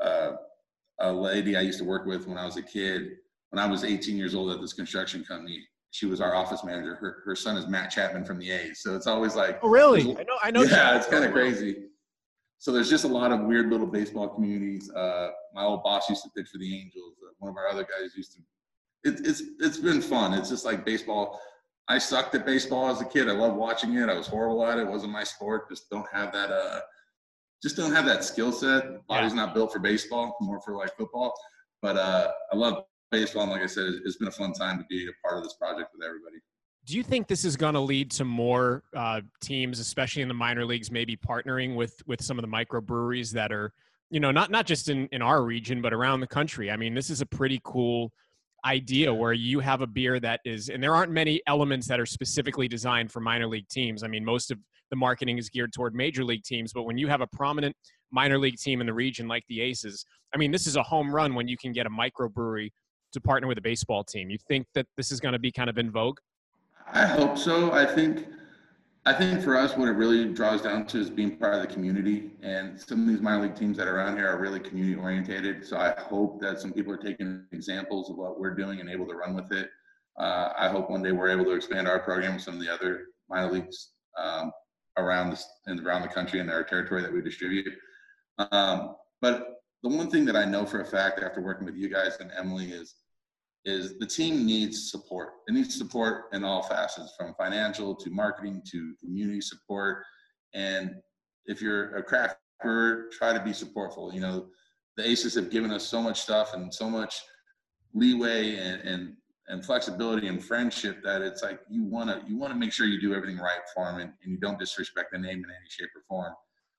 uh, 0.00 0.32
a 1.00 1.12
lady 1.12 1.56
I 1.56 1.60
used 1.60 1.78
to 1.78 1.84
work 1.84 2.06
with 2.06 2.26
when 2.26 2.38
I 2.38 2.44
was 2.44 2.56
a 2.56 2.62
kid. 2.62 3.12
When 3.50 3.58
I 3.58 3.66
was 3.66 3.84
18 3.84 4.16
years 4.16 4.34
old 4.34 4.50
at 4.52 4.60
this 4.60 4.72
construction 4.72 5.24
company, 5.24 5.60
she 5.90 6.06
was 6.06 6.20
our 6.20 6.34
office 6.34 6.62
manager. 6.62 6.94
Her, 6.94 7.22
her 7.24 7.34
son 7.34 7.56
is 7.56 7.66
Matt 7.66 7.90
Chapman 7.90 8.24
from 8.24 8.38
the 8.38 8.50
A's. 8.50 8.80
So 8.82 8.94
it's 8.94 9.06
always 9.06 9.34
like, 9.34 9.58
Oh 9.62 9.68
really? 9.68 10.16
I 10.16 10.22
know 10.22 10.36
I 10.42 10.50
know 10.50 10.62
yeah, 10.62 10.96
it's 10.96 11.08
kind 11.08 11.24
of 11.24 11.32
crazy. 11.32 11.84
So 12.58 12.72
there's 12.72 12.90
just 12.90 13.04
a 13.04 13.08
lot 13.08 13.32
of 13.32 13.40
weird 13.40 13.70
little 13.70 13.86
baseball 13.86 14.28
communities. 14.28 14.90
Uh, 14.90 15.30
my 15.54 15.64
old 15.64 15.82
boss 15.82 16.08
used 16.08 16.22
to 16.24 16.30
pitch 16.36 16.48
for 16.52 16.58
the 16.58 16.78
Angels. 16.78 17.16
Uh, 17.26 17.32
one 17.38 17.50
of 17.50 17.56
our 17.56 17.68
other 17.68 17.84
guys 17.84 18.14
used 18.16 18.34
to. 18.34 18.40
It, 19.02 19.26
it's 19.26 19.42
it's 19.58 19.78
been 19.78 20.02
fun. 20.02 20.34
It's 20.34 20.50
just 20.50 20.64
like 20.66 20.84
baseball. 20.84 21.40
I 21.88 21.98
sucked 21.98 22.34
at 22.34 22.46
baseball 22.46 22.88
as 22.88 23.00
a 23.00 23.04
kid. 23.06 23.28
I 23.28 23.32
loved 23.32 23.56
watching 23.56 23.94
it. 23.94 24.08
I 24.08 24.14
was 24.14 24.26
horrible 24.26 24.64
at 24.66 24.78
it. 24.78 24.82
It 24.82 24.90
wasn't 24.90 25.12
my 25.12 25.24
sport. 25.24 25.70
Just 25.70 25.88
don't 25.90 26.06
have 26.12 26.32
that. 26.32 26.50
Uh, 26.50 26.80
just 27.62 27.76
don't 27.76 27.92
have 27.92 28.06
that 28.06 28.24
skill 28.24 28.52
set. 28.52 29.06
Body's 29.06 29.34
not 29.34 29.54
built 29.54 29.72
for 29.72 29.78
baseball. 29.78 30.36
More 30.40 30.60
for 30.60 30.76
like 30.76 30.96
football. 30.96 31.34
But 31.82 31.96
uh, 31.96 32.32
I 32.52 32.56
love 32.56 32.84
baseball. 33.10 33.42
And 33.44 33.52
like 33.52 33.62
I 33.62 33.66
said, 33.66 33.84
it's, 33.84 33.98
it's 34.04 34.16
been 34.16 34.28
a 34.28 34.32
fun 34.32 34.52
time 34.52 34.78
to 34.78 34.84
be 34.88 35.06
a 35.06 35.26
part 35.26 35.38
of 35.38 35.44
this 35.44 35.54
project 35.54 35.90
with 35.94 36.06
everybody. 36.06 36.36
Do 36.86 36.96
you 36.96 37.02
think 37.02 37.28
this 37.28 37.44
is 37.44 37.56
going 37.56 37.74
to 37.74 37.80
lead 37.80 38.10
to 38.12 38.24
more 38.24 38.82
uh, 38.96 39.20
teams, 39.42 39.78
especially 39.78 40.22
in 40.22 40.28
the 40.28 40.34
minor 40.34 40.64
leagues, 40.64 40.90
maybe 40.90 41.16
partnering 41.16 41.76
with 41.76 41.94
with 42.06 42.22
some 42.22 42.38
of 42.38 42.42
the 42.42 42.48
microbreweries 42.48 43.30
that 43.32 43.52
are, 43.52 43.72
you 44.10 44.18
know, 44.18 44.30
not 44.30 44.50
not 44.50 44.66
just 44.66 44.88
in 44.88 45.06
in 45.12 45.20
our 45.20 45.42
region 45.42 45.82
but 45.82 45.92
around 45.92 46.20
the 46.20 46.26
country? 46.26 46.70
I 46.70 46.76
mean, 46.76 46.94
this 46.94 47.10
is 47.10 47.20
a 47.20 47.26
pretty 47.26 47.60
cool 47.64 48.12
idea 48.64 49.12
where 49.12 49.32
you 49.32 49.60
have 49.60 49.82
a 49.82 49.86
beer 49.86 50.20
that 50.20 50.40
is, 50.44 50.68
and 50.68 50.82
there 50.82 50.94
aren't 50.94 51.12
many 51.12 51.40
elements 51.46 51.86
that 51.88 52.00
are 52.00 52.06
specifically 52.06 52.68
designed 52.68 53.10
for 53.12 53.20
minor 53.20 53.46
league 53.46 53.68
teams. 53.68 54.02
I 54.02 54.08
mean, 54.08 54.24
most 54.24 54.50
of 54.50 54.58
the 54.90 54.96
marketing 54.96 55.38
is 55.38 55.48
geared 55.48 55.72
toward 55.72 55.94
major 55.94 56.24
league 56.24 56.42
teams, 56.42 56.72
but 56.72 56.82
when 56.82 56.98
you 56.98 57.08
have 57.08 57.20
a 57.20 57.26
prominent 57.26 57.74
minor 58.10 58.38
league 58.38 58.58
team 58.58 58.80
in 58.80 58.86
the 58.86 58.92
region 58.92 59.28
like 59.28 59.44
the 59.48 59.60
Aces, 59.60 60.04
I 60.34 60.38
mean, 60.38 60.50
this 60.50 60.66
is 60.66 60.76
a 60.76 60.82
home 60.82 61.14
run 61.14 61.34
when 61.34 61.48
you 61.48 61.56
can 61.56 61.72
get 61.72 61.86
a 61.86 61.90
microbrewery 61.90 62.70
to 63.12 63.20
partner 63.20 63.48
with 63.48 63.58
a 63.58 63.62
baseball 63.62 64.04
team. 64.04 64.30
You 64.30 64.38
think 64.48 64.66
that 64.74 64.86
this 64.96 65.10
is 65.10 65.20
going 65.20 65.32
to 65.32 65.38
be 65.38 65.50
kind 65.50 65.70
of 65.70 65.78
in 65.78 65.90
vogue? 65.90 66.18
I 66.92 67.06
hope 67.06 67.38
so. 67.38 67.72
I 67.72 67.86
think 67.86 68.26
I 69.06 69.14
think 69.14 69.42
for 69.42 69.56
us, 69.56 69.76
what 69.78 69.88
it 69.88 69.92
really 69.92 70.30
draws 70.32 70.60
down 70.60 70.86
to 70.88 70.98
is 70.98 71.08
being 71.08 71.38
part 71.38 71.54
of 71.54 71.62
the 71.62 71.66
community. 71.66 72.32
And 72.42 72.78
some 72.78 73.02
of 73.02 73.08
these 73.08 73.22
minor 73.22 73.44
league 73.44 73.56
teams 73.56 73.78
that 73.78 73.88
are 73.88 73.96
around 73.96 74.16
here 74.16 74.28
are 74.28 74.38
really 74.38 74.60
community 74.60 75.00
orientated. 75.00 75.66
So 75.66 75.78
I 75.78 75.94
hope 75.98 76.38
that 76.42 76.60
some 76.60 76.72
people 76.72 76.92
are 76.92 76.98
taking 76.98 77.46
examples 77.52 78.10
of 78.10 78.16
what 78.16 78.38
we're 78.38 78.54
doing 78.54 78.80
and 78.80 78.90
able 78.90 79.06
to 79.06 79.14
run 79.14 79.34
with 79.34 79.50
it. 79.52 79.70
Uh, 80.18 80.52
I 80.58 80.68
hope 80.68 80.90
one 80.90 81.02
day 81.02 81.12
we're 81.12 81.30
able 81.30 81.46
to 81.46 81.52
expand 81.52 81.88
our 81.88 82.00
program 82.00 82.34
with 82.34 82.42
some 82.42 82.54
of 82.54 82.60
the 82.60 82.70
other 82.70 83.06
minor 83.30 83.50
leagues 83.50 83.92
um, 84.18 84.52
around 85.00 85.30
this 85.30 85.46
around 85.68 86.02
the 86.02 86.08
country 86.08 86.40
and 86.40 86.50
our 86.50 86.64
territory 86.64 87.02
that 87.02 87.12
we 87.12 87.20
distribute. 87.20 87.72
Um, 88.52 88.96
but 89.20 89.60
the 89.82 89.88
one 89.88 90.10
thing 90.10 90.24
that 90.26 90.36
I 90.36 90.44
know 90.44 90.66
for 90.66 90.80
a 90.80 90.84
fact 90.84 91.20
after 91.22 91.40
working 91.40 91.66
with 91.66 91.76
you 91.76 91.88
guys 91.88 92.16
and 92.20 92.30
Emily 92.36 92.70
is 92.72 92.94
is 93.64 93.98
the 93.98 94.06
team 94.06 94.46
needs 94.46 94.90
support. 94.90 95.30
It 95.46 95.52
needs 95.52 95.76
support 95.76 96.26
in 96.32 96.44
all 96.44 96.62
facets, 96.62 97.14
from 97.18 97.34
financial 97.34 97.94
to 97.94 98.10
marketing 98.10 98.62
to 98.70 98.94
community 98.98 99.40
support. 99.42 100.02
And 100.54 100.94
if 101.44 101.60
you're 101.60 101.94
a 101.96 102.02
craft 102.02 102.36
brewer, 102.62 103.10
try 103.12 103.34
to 103.34 103.44
be 103.44 103.50
supportful. 103.50 104.14
You 104.14 104.20
know, 104.20 104.46
the 104.96 105.06
Aces 105.06 105.34
have 105.34 105.50
given 105.50 105.70
us 105.72 105.86
so 105.86 106.00
much 106.00 106.20
stuff 106.20 106.54
and 106.54 106.72
so 106.72 106.88
much 106.88 107.20
leeway 107.94 108.56
and 108.56 108.80
and, 108.82 109.16
and 109.50 109.64
flexibility 109.64 110.28
and 110.28 110.42
friendship 110.42 111.02
that 111.02 111.22
it's 111.22 111.42
like 111.42 111.60
you 111.68 111.84
want 111.84 112.08
to 112.08 112.22
you 112.28 112.38
want 112.38 112.52
to 112.52 112.58
make 112.58 112.72
sure 112.72 112.86
you 112.86 113.00
do 113.00 113.14
everything 113.14 113.38
right 113.38 113.60
for 113.74 113.84
them 113.86 114.00
and, 114.00 114.12
and 114.22 114.32
you 114.32 114.38
don't 114.38 114.58
disrespect 114.58 115.08
the 115.12 115.18
name 115.18 115.38
in 115.38 115.44
any 115.44 115.68
shape 115.68 115.90
or 115.94 116.02
form. 116.08 116.34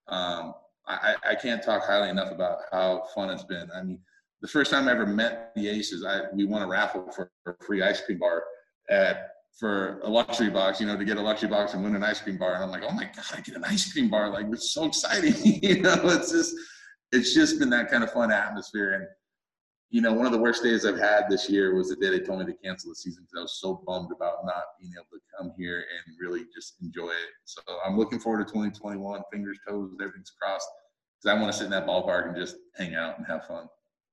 Um, 0.07 0.53
I, 0.87 1.15
I 1.23 1.35
can't 1.35 1.63
talk 1.63 1.85
highly 1.85 2.09
enough 2.09 2.31
about 2.31 2.59
how 2.71 3.03
fun 3.13 3.29
it's 3.29 3.43
been. 3.43 3.69
I 3.75 3.83
mean, 3.83 3.99
the 4.41 4.47
first 4.47 4.71
time 4.71 4.87
I 4.87 4.91
ever 4.91 5.05
met 5.05 5.51
the 5.55 5.69
Aces, 5.69 6.03
I 6.03 6.23
we 6.33 6.45
won 6.45 6.61
a 6.61 6.67
raffle 6.67 7.11
for, 7.11 7.31
a 7.45 7.53
free 7.63 7.83
ice 7.83 8.01
cream 8.01 8.19
bar 8.19 8.43
at 8.89 9.27
for 9.59 9.99
a 10.03 10.09
luxury 10.09 10.49
box, 10.49 10.79
you 10.79 10.87
know, 10.87 10.97
to 10.97 11.05
get 11.05 11.17
a 11.17 11.21
luxury 11.21 11.49
box 11.49 11.73
and 11.73 11.83
win 11.83 11.95
an 11.95 12.03
ice 12.03 12.21
cream 12.21 12.37
bar. 12.37 12.55
And 12.55 12.63
I'm 12.63 12.71
like, 12.71 12.83
oh 12.87 12.93
my 12.93 13.03
god, 13.03 13.25
I 13.33 13.41
get 13.41 13.55
an 13.55 13.63
ice 13.63 13.91
cream 13.91 14.09
bar! 14.09 14.29
Like 14.29 14.47
it's 14.51 14.71
so 14.71 14.85
exciting, 14.85 15.35
you 15.61 15.81
know. 15.81 15.99
It's 16.05 16.31
just 16.31 16.55
it's 17.11 17.33
just 17.33 17.59
been 17.59 17.69
that 17.71 17.91
kind 17.91 18.03
of 18.03 18.11
fun 18.11 18.31
atmosphere. 18.31 18.93
And 18.93 19.07
you 19.91 20.01
know, 20.01 20.13
one 20.13 20.25
of 20.25 20.31
the 20.31 20.37
worst 20.37 20.63
days 20.63 20.85
I've 20.85 20.97
had 20.97 21.25
this 21.29 21.49
year 21.49 21.75
was 21.75 21.89
the 21.89 21.97
day 21.97 22.09
they 22.09 22.19
told 22.19 22.39
me 22.39 22.45
to 22.45 22.53
cancel 22.63 22.89
the 22.89 22.95
season 22.95 23.23
because 23.23 23.39
I 23.39 23.41
was 23.43 23.59
so 23.59 23.83
bummed 23.85 24.11
about 24.15 24.45
not 24.45 24.63
being 24.79 24.93
able 24.95 25.05
to 25.11 25.19
come 25.37 25.53
here 25.57 25.79
and 26.07 26.15
really 26.19 26.45
just 26.55 26.75
enjoy 26.81 27.09
it. 27.09 27.29
So 27.43 27.61
I'm 27.85 27.97
looking 27.97 28.17
forward 28.17 28.47
to 28.47 28.53
2021. 28.53 29.21
Fingers, 29.31 29.59
toes, 29.67 29.91
everything's 29.99 30.31
crossed 30.41 30.67
because 31.21 31.37
I 31.37 31.39
want 31.39 31.51
to 31.51 31.57
sit 31.57 31.65
in 31.65 31.71
that 31.71 31.85
ballpark 31.85 32.27
and 32.27 32.35
just 32.37 32.55
hang 32.77 32.95
out 32.95 33.17
and 33.17 33.27
have 33.27 33.45
fun. 33.45 33.67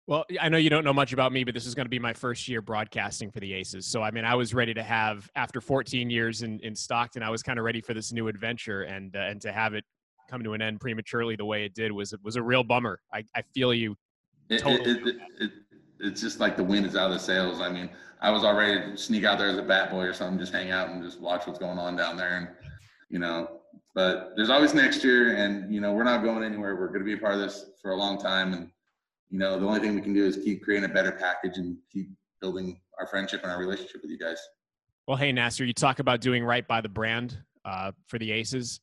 Well, 0.08 0.24
I 0.40 0.48
know 0.48 0.56
you 0.56 0.70
don't 0.70 0.84
know 0.84 0.92
much 0.92 1.12
about 1.12 1.32
me, 1.32 1.44
but 1.44 1.54
this 1.54 1.66
is 1.66 1.74
going 1.74 1.84
to 1.84 1.90
be 1.90 1.98
my 1.98 2.14
first 2.14 2.48
year 2.48 2.60
broadcasting 2.60 3.30
for 3.30 3.40
the 3.40 3.52
Aces. 3.52 3.86
So, 3.86 4.02
I 4.02 4.10
mean, 4.10 4.24
I 4.24 4.34
was 4.34 4.54
ready 4.54 4.74
to 4.74 4.82
have 4.82 5.30
after 5.36 5.60
14 5.60 6.10
years 6.10 6.42
in, 6.42 6.58
in 6.60 6.74
Stockton, 6.74 7.22
I 7.22 7.30
was 7.30 7.42
kind 7.42 7.58
of 7.58 7.64
ready 7.64 7.82
for 7.82 7.94
this 7.94 8.10
new 8.10 8.26
adventure, 8.26 8.82
and 8.82 9.14
uh, 9.14 9.20
and 9.20 9.40
to 9.42 9.52
have 9.52 9.74
it 9.74 9.84
come 10.28 10.42
to 10.44 10.54
an 10.54 10.62
end 10.62 10.80
prematurely 10.80 11.36
the 11.36 11.44
way 11.44 11.64
it 11.66 11.74
did 11.74 11.92
was 11.92 12.14
was 12.22 12.36
a 12.36 12.42
real 12.42 12.64
bummer. 12.64 13.00
I, 13.12 13.22
I 13.36 13.42
feel 13.54 13.74
you. 13.74 13.96
Totally. 14.50 14.90
it, 14.92 15.06
it, 15.06 15.16
it, 15.40 15.52
it's 16.00 16.20
just 16.20 16.40
like 16.40 16.56
the 16.56 16.64
wind 16.64 16.86
is 16.86 16.96
out 16.96 17.10
of 17.10 17.14
the 17.14 17.18
sails. 17.18 17.60
I 17.60 17.68
mean, 17.68 17.90
I 18.20 18.30
was 18.30 18.44
already 18.44 18.96
sneak 18.96 19.24
out 19.24 19.38
there 19.38 19.48
as 19.48 19.58
a 19.58 19.62
bat 19.62 19.90
boy 19.90 20.04
or 20.04 20.12
something, 20.12 20.38
just 20.38 20.52
hang 20.52 20.70
out 20.70 20.88
and 20.90 21.02
just 21.02 21.20
watch 21.20 21.46
what's 21.46 21.58
going 21.58 21.78
on 21.78 21.96
down 21.96 22.16
there, 22.16 22.36
and 22.36 22.48
you 23.08 23.18
know. 23.18 23.50
But 23.94 24.34
there's 24.36 24.50
always 24.50 24.74
next 24.74 25.02
year, 25.02 25.36
and 25.36 25.72
you 25.72 25.80
know, 25.80 25.92
we're 25.92 26.04
not 26.04 26.22
going 26.22 26.44
anywhere. 26.44 26.76
We're 26.76 26.88
going 26.88 27.00
to 27.00 27.04
be 27.04 27.14
a 27.14 27.18
part 27.18 27.34
of 27.34 27.40
this 27.40 27.66
for 27.80 27.92
a 27.92 27.96
long 27.96 28.18
time, 28.18 28.52
and 28.52 28.70
you 29.30 29.38
know, 29.38 29.58
the 29.58 29.66
only 29.66 29.80
thing 29.80 29.94
we 29.94 30.00
can 30.00 30.14
do 30.14 30.24
is 30.24 30.36
keep 30.36 30.62
creating 30.62 30.88
a 30.88 30.92
better 30.92 31.12
package 31.12 31.58
and 31.58 31.76
keep 31.92 32.08
building 32.40 32.80
our 32.98 33.06
friendship 33.06 33.42
and 33.42 33.52
our 33.52 33.58
relationship 33.58 34.02
with 34.02 34.10
you 34.10 34.18
guys. 34.18 34.38
Well, 35.06 35.16
hey 35.16 35.32
Nasser, 35.32 35.64
you 35.64 35.72
talk 35.72 36.00
about 36.00 36.20
doing 36.20 36.44
right 36.44 36.66
by 36.66 36.80
the 36.80 36.88
brand 36.88 37.38
uh, 37.64 37.92
for 38.06 38.18
the 38.18 38.30
Aces. 38.32 38.80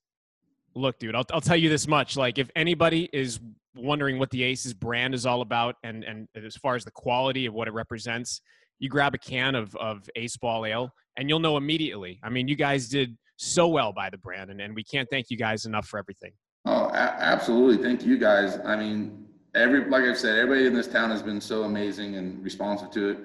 Look, 0.73 0.99
dude, 0.99 1.15
I'll 1.15 1.25
I'll 1.31 1.41
tell 1.41 1.57
you 1.57 1.69
this 1.69 1.87
much: 1.87 2.17
like, 2.17 2.37
if 2.37 2.49
anybody 2.55 3.09
is 3.13 3.39
wondering 3.75 4.19
what 4.19 4.29
the 4.31 4.43
Aces 4.43 4.73
brand 4.73 5.13
is 5.13 5.25
all 5.25 5.41
about, 5.41 5.75
and 5.83 6.03
and 6.03 6.27
as 6.35 6.55
far 6.55 6.75
as 6.75 6.85
the 6.85 6.91
quality 6.91 7.45
of 7.45 7.53
what 7.53 7.67
it 7.67 7.73
represents, 7.73 8.41
you 8.79 8.89
grab 8.89 9.13
a 9.13 9.17
can 9.17 9.55
of 9.55 9.75
of 9.75 10.09
Ace 10.15 10.37
Ball 10.37 10.65
Ale, 10.65 10.91
and 11.17 11.29
you'll 11.29 11.39
know 11.39 11.57
immediately. 11.57 12.19
I 12.23 12.29
mean, 12.29 12.47
you 12.47 12.55
guys 12.55 12.89
did 12.89 13.17
so 13.37 13.67
well 13.67 13.91
by 13.91 14.09
the 14.09 14.17
brand, 14.17 14.49
and, 14.49 14.61
and 14.61 14.75
we 14.75 14.83
can't 14.83 15.07
thank 15.09 15.29
you 15.29 15.37
guys 15.37 15.65
enough 15.65 15.87
for 15.87 15.99
everything. 15.99 16.31
Oh, 16.65 16.85
a- 16.87 17.17
absolutely. 17.19 17.83
Thank 17.83 18.03
you 18.05 18.17
guys. 18.17 18.59
I 18.65 18.75
mean, 18.75 19.25
every 19.53 19.85
like 19.89 20.03
I've 20.03 20.17
said, 20.17 20.37
everybody 20.37 20.67
in 20.67 20.73
this 20.73 20.87
town 20.87 21.11
has 21.11 21.21
been 21.21 21.41
so 21.41 21.63
amazing 21.63 22.15
and 22.15 22.43
responsive 22.43 22.91
to 22.91 23.09
it. 23.09 23.19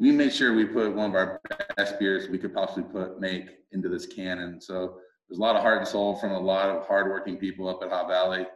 We 0.00 0.12
made 0.12 0.32
sure 0.32 0.54
we 0.54 0.64
put 0.64 0.94
one 0.94 1.10
of 1.10 1.16
our 1.16 1.40
best 1.76 1.98
beers 1.98 2.28
we 2.28 2.38
could 2.38 2.54
possibly 2.54 2.84
put 2.84 3.20
make 3.20 3.46
into 3.72 3.88
this 3.88 4.06
can, 4.06 4.38
and 4.38 4.62
so 4.62 4.98
there's 5.28 5.38
a 5.38 5.42
lot 5.42 5.56
of 5.56 5.62
heart 5.62 5.78
and 5.78 5.88
soul 5.88 6.16
from 6.16 6.32
a 6.32 6.40
lot 6.40 6.68
of 6.70 6.86
hardworking 6.86 7.36
people 7.36 7.68
up 7.68 7.80
at 7.82 7.90
Hop 7.90 8.08
Valley. 8.08 8.46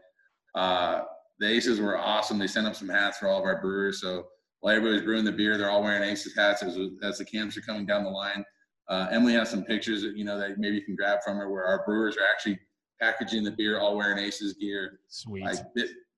Uh, 0.54 1.02
the 1.38 1.48
Aces 1.48 1.80
were 1.80 1.98
awesome. 1.98 2.38
They 2.38 2.46
sent 2.46 2.66
up 2.66 2.76
some 2.76 2.88
hats 2.88 3.18
for 3.18 3.28
all 3.28 3.38
of 3.38 3.44
our 3.44 3.60
brewers. 3.60 4.00
So 4.00 4.26
while 4.60 4.76
everybody's 4.76 5.04
brewing 5.04 5.24
the 5.24 5.32
beer, 5.32 5.58
they're 5.58 5.70
all 5.70 5.82
wearing 5.82 6.08
Aces 6.08 6.34
hats 6.36 6.62
as, 6.62 6.78
as 7.02 7.18
the 7.18 7.24
cans 7.24 7.56
are 7.56 7.62
coming 7.62 7.86
down 7.86 8.04
the 8.04 8.10
line. 8.10 8.44
Uh, 8.88 9.08
Emily 9.10 9.32
has 9.34 9.50
some 9.50 9.64
pictures 9.64 10.02
that 10.02 10.16
you 10.16 10.24
know 10.24 10.38
that 10.38 10.58
maybe 10.58 10.76
you 10.76 10.84
can 10.84 10.96
grab 10.96 11.20
from 11.24 11.36
her 11.36 11.50
where 11.50 11.64
our 11.64 11.84
brewers 11.84 12.16
are 12.16 12.26
actually 12.30 12.58
packaging 13.00 13.42
the 13.42 13.50
beer, 13.50 13.80
all 13.80 13.96
wearing 13.96 14.18
Aces 14.18 14.54
gear. 14.54 15.00
Sweet. 15.08 15.44
Like 15.44 15.58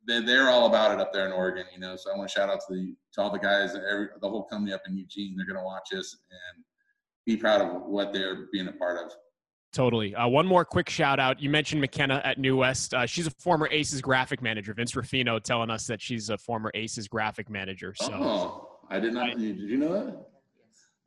they, 0.07 0.21
they're 0.21 0.51
all 0.51 0.67
about 0.67 0.93
it 0.93 1.01
up 1.01 1.13
there 1.13 1.27
in 1.27 1.33
Oregon, 1.33 1.65
you 1.73 1.79
know. 1.79 1.97
So 1.97 2.13
I 2.13 2.17
want 2.17 2.29
to 2.29 2.35
shout 2.35 2.51
out 2.51 2.61
to 2.69 2.75
the 2.75 2.95
to 3.15 3.23
all 3.23 3.31
the 3.31 3.39
guys, 3.39 3.75
every 3.75 4.09
the 4.21 4.29
whole 4.29 4.45
company 4.45 4.73
up 4.73 4.83
in 4.87 4.97
Eugene. 4.97 5.37
They're 5.37 5.47
gonna 5.47 5.65
watch 5.65 5.93
us 5.97 6.17
and 6.31 6.65
be 7.27 7.37
proud 7.37 7.61
of 7.61 7.83
what 7.83 8.13
they're 8.13 8.47
being 8.53 8.69
a 8.69 8.73
part 8.73 8.99
of. 9.05 9.13
Totally. 9.75 10.15
Uh, 10.15 10.29
one 10.29 10.47
more 10.47 10.65
quick 10.65 10.89
shout 10.89 11.19
out. 11.19 11.41
You 11.43 11.51
mentioned 11.51 11.81
McKenna 11.81 12.23
at 12.25 12.39
New 12.39 12.57
West. 12.57 12.95
Uh, 12.95 13.07
she's 13.07 13.27
a 13.27 13.31
former 13.31 13.69
Aces 13.73 14.01
graphic 14.01 14.41
manager. 14.41 14.73
Vince 14.73 14.95
Ruffino 14.95 15.41
telling 15.41 15.69
us 15.69 15.89
that 15.89 16.01
she's 16.01 16.31
a 16.31 16.39
former 16.39 16.71
Aces 16.75 17.09
graphic 17.09 17.51
manager. 17.51 17.93
So. 17.93 18.13
Oh, 18.15 18.69
I 18.89 19.01
did 19.01 19.15
not. 19.15 19.37
Did 19.37 19.59
you 19.59 19.77
know 19.77 19.93
that? 19.93 20.27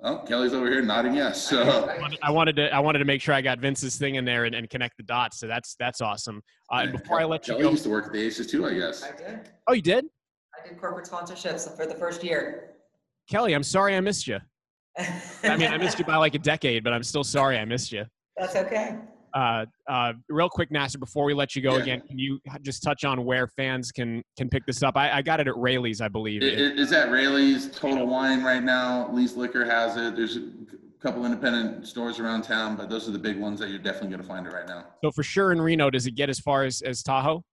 Oh, 0.03 0.17
Kelly's 0.27 0.53
over 0.53 0.69
here 0.69 0.81
nodding 0.81 1.15
yes. 1.15 1.41
So 1.41 1.89
I 2.21 2.29
wanted 2.29 2.57
to 2.57 2.71
I 2.71 2.79
wanted 2.79 2.99
to 2.99 3.05
make 3.05 3.21
sure 3.21 3.33
I 3.33 3.41
got 3.41 3.59
Vince's 3.59 3.95
thing 3.95 4.15
in 4.15 4.25
there 4.25 4.43
and, 4.43 4.53
and 4.53 4.69
connect 4.69 4.97
the 4.97 5.03
dots. 5.03 5.39
So 5.39 5.47
that's 5.47 5.75
that's 5.79 6.01
awesome. 6.01 6.43
Uh, 6.71 6.81
and 6.83 6.91
before 6.91 7.19
I 7.21 7.23
let 7.23 7.43
Kelly 7.43 7.59
you 7.59 7.65
go, 7.65 7.71
used 7.71 7.83
to 7.83 7.89
work 7.89 8.07
at 8.07 8.11
the 8.11 8.21
Aces 8.21 8.47
too, 8.47 8.67
I 8.67 8.73
guess. 8.73 9.01
I 9.01 9.15
did. 9.15 9.49
oh, 9.65 9.73
you 9.73 9.81
did, 9.81 10.05
I 10.53 10.67
did 10.67 10.79
corporate 10.79 11.07
sponsorships 11.07 11.73
for 11.75 11.87
the 11.87 11.95
first 11.95 12.23
year. 12.23 12.75
Kelly. 13.29 13.53
I'm 13.53 13.63
sorry 13.63 13.95
I 13.95 14.01
missed 14.01 14.27
you. 14.27 14.39
I 15.43 15.55
mean, 15.55 15.71
I 15.71 15.77
missed 15.77 15.97
you 15.97 16.05
by 16.05 16.17
like 16.17 16.35
a 16.35 16.39
decade, 16.39 16.83
but 16.83 16.93
I'm 16.93 17.03
still 17.03 17.23
sorry 17.23 17.57
I 17.57 17.65
missed 17.65 17.91
you. 17.91 18.05
That's 18.37 18.55
okay. 18.55 18.95
Uh, 19.33 19.65
uh, 19.87 20.13
real 20.29 20.49
quick, 20.49 20.71
Nasser, 20.71 20.97
before 20.97 21.25
we 21.25 21.33
let 21.33 21.55
you 21.55 21.61
go 21.61 21.75
Yeah. 21.75 21.83
again, 21.83 22.01
can 22.07 22.17
you 22.17 22.39
just 22.61 22.81
touch 22.81 23.03
on 23.03 23.23
where 23.25 23.47
fans 23.47 23.91
can 23.91 24.23
can 24.37 24.49
pick 24.49 24.65
this 24.65 24.81
up? 24.83 24.95
I, 24.95 25.11
I 25.17 25.21
got 25.21 25.39
it 25.39 25.47
at 25.47 25.57
Raley's, 25.57 26.01
I 26.01 26.07
believe. 26.07 26.41
It, 26.43 26.59
it, 26.59 26.79
it's 26.79 26.91
at 26.91 27.11
Raley's 27.11 27.69
Total 27.71 28.05
Wine 28.07 28.43
right 28.43 28.63
now. 28.63 29.09
Lee's 29.11 29.35
Liquor 29.35 29.65
has 29.65 29.97
it. 29.97 30.15
There's 30.15 30.37
a 30.37 30.49
couple 30.99 31.25
independent 31.25 31.87
stores 31.87 32.19
around 32.19 32.43
town, 32.43 32.75
but 32.75 32.89
those 32.89 33.07
are 33.07 33.11
the 33.11 33.19
big 33.19 33.37
ones 33.39 33.59
that 33.59 33.69
you're 33.69 33.77
definitely 33.79 34.09
going 34.09 34.21
to 34.21 34.27
find 34.27 34.47
it 34.47 34.53
right 34.53 34.67
now. 34.67 34.85
so 35.03 35.11
for 35.11 35.23
sure 35.23 35.51
in 35.51 35.61
Reno, 35.61 35.89
does 35.89 36.07
it 36.07 36.15
get 36.15 36.29
as 36.29 36.39
far 36.39 36.63
as 36.63 36.81
as 36.81 37.03
Tahoe? 37.03 37.43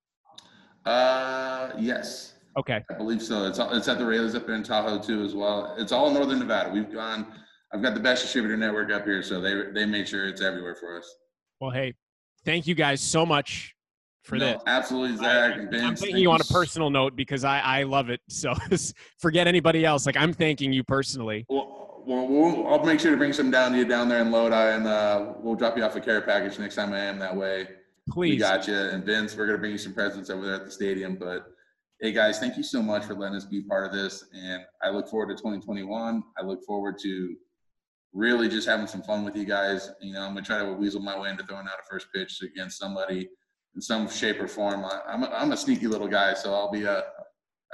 Uh, 0.84 1.70
yes, 1.78 2.30
Okay. 2.56 2.84
I 2.88 2.94
believe 2.94 3.20
so. 3.20 3.46
It's 3.46 3.58
it's 3.58 3.88
at 3.88 3.98
the 3.98 4.06
Raley's 4.06 4.36
up 4.36 4.46
there 4.46 4.54
in 4.54 4.62
Tahoe 4.62 5.00
too 5.00 5.22
as 5.24 5.34
well. 5.34 5.74
It's 5.76 5.90
all 5.92 6.06
in 6.08 6.14
Northern 6.14 6.38
Nevada. 6.38 6.70
We've 6.70 6.90
gone. 6.92 7.26
I've 7.74 7.82
got 7.82 7.94
the 7.94 8.00
best 8.00 8.22
distributor 8.22 8.56
network 8.56 8.92
up 8.92 9.04
here, 9.04 9.20
so 9.22 9.40
they 9.40 9.64
they 9.72 9.84
made 9.84 10.08
sure 10.08 10.28
it's 10.28 10.40
everywhere 10.40 10.76
for 10.76 10.96
us. 10.96 11.12
Well, 11.60 11.72
hey, 11.72 11.94
thank 12.44 12.68
you 12.68 12.74
guys 12.76 13.00
so 13.00 13.26
much 13.26 13.74
for 14.22 14.36
No, 14.36 14.52
this. 14.52 14.62
absolutely, 14.68 15.26
I, 15.26 15.48
Zach 15.48 15.58
and 15.58 15.70
Vince. 15.70 15.82
am 15.82 15.88
thank 15.88 15.98
thanking 15.98 16.18
you 16.18 16.30
on 16.30 16.40
a 16.40 16.44
personal 16.44 16.88
note 16.88 17.16
because 17.16 17.42
I, 17.42 17.58
I 17.58 17.82
love 17.82 18.10
it. 18.10 18.20
So 18.28 18.54
forget 19.18 19.48
anybody 19.48 19.84
else. 19.84 20.06
Like 20.06 20.16
I'm 20.16 20.32
thanking 20.32 20.72
you 20.72 20.84
personally. 20.84 21.46
Well, 21.48 22.02
well, 22.06 22.28
we'll, 22.28 22.68
I'll 22.68 22.84
make 22.84 23.00
sure 23.00 23.10
to 23.10 23.16
bring 23.16 23.32
some 23.32 23.50
down 23.50 23.72
to 23.72 23.78
you 23.78 23.84
down 23.86 24.08
there 24.08 24.20
in 24.20 24.30
Lodi, 24.30 24.54
and 24.54 24.86
uh, 24.86 25.32
we'll 25.40 25.56
drop 25.56 25.76
you 25.76 25.82
off 25.82 25.96
a 25.96 26.00
care 26.00 26.20
package 26.20 26.60
next 26.60 26.76
time 26.76 26.92
I 26.92 27.00
am 27.00 27.18
that 27.18 27.34
way. 27.34 27.66
We 28.06 28.12
Please. 28.12 28.38
got 28.40 28.68
you. 28.68 28.76
And 28.76 29.02
Vince, 29.04 29.34
we're 29.36 29.46
gonna 29.46 29.58
bring 29.58 29.72
you 29.72 29.78
some 29.78 29.94
presents 29.94 30.30
over 30.30 30.46
there 30.46 30.54
at 30.54 30.64
the 30.64 30.70
stadium. 30.70 31.16
But 31.16 31.46
hey, 32.00 32.12
guys, 32.12 32.38
thank 32.38 32.56
you 32.56 32.62
so 32.62 32.80
much 32.80 33.04
for 33.04 33.14
letting 33.14 33.34
us 33.36 33.46
be 33.46 33.62
part 33.62 33.84
of 33.84 33.92
this, 33.92 34.26
and 34.32 34.62
I 34.80 34.90
look 34.90 35.08
forward 35.08 35.34
to 35.34 35.42
2021. 35.42 36.22
I 36.38 36.44
look 36.44 36.62
forward 36.64 36.98
to 37.02 37.34
really 38.14 38.48
just 38.48 38.66
having 38.66 38.86
some 38.86 39.02
fun 39.02 39.24
with 39.24 39.36
you 39.36 39.44
guys. 39.44 39.90
You 40.00 40.14
know, 40.14 40.22
I'm 40.22 40.32
gonna 40.34 40.46
try 40.46 40.60
to 40.60 40.72
weasel 40.72 41.02
my 41.02 41.18
way 41.18 41.28
into 41.28 41.44
throwing 41.44 41.66
out 41.66 41.74
a 41.80 41.86
first 41.90 42.06
pitch 42.14 42.40
against 42.42 42.78
somebody 42.78 43.28
in 43.74 43.82
some 43.82 44.08
shape 44.08 44.40
or 44.40 44.48
form. 44.48 44.84
I, 44.84 45.00
I'm 45.06 45.24
a, 45.24 45.26
I'm 45.26 45.52
a 45.52 45.56
sneaky 45.56 45.88
little 45.88 46.08
guy, 46.08 46.34
so 46.34 46.54
I'll 46.54 46.70
be 46.70 46.84
a 46.84 47.02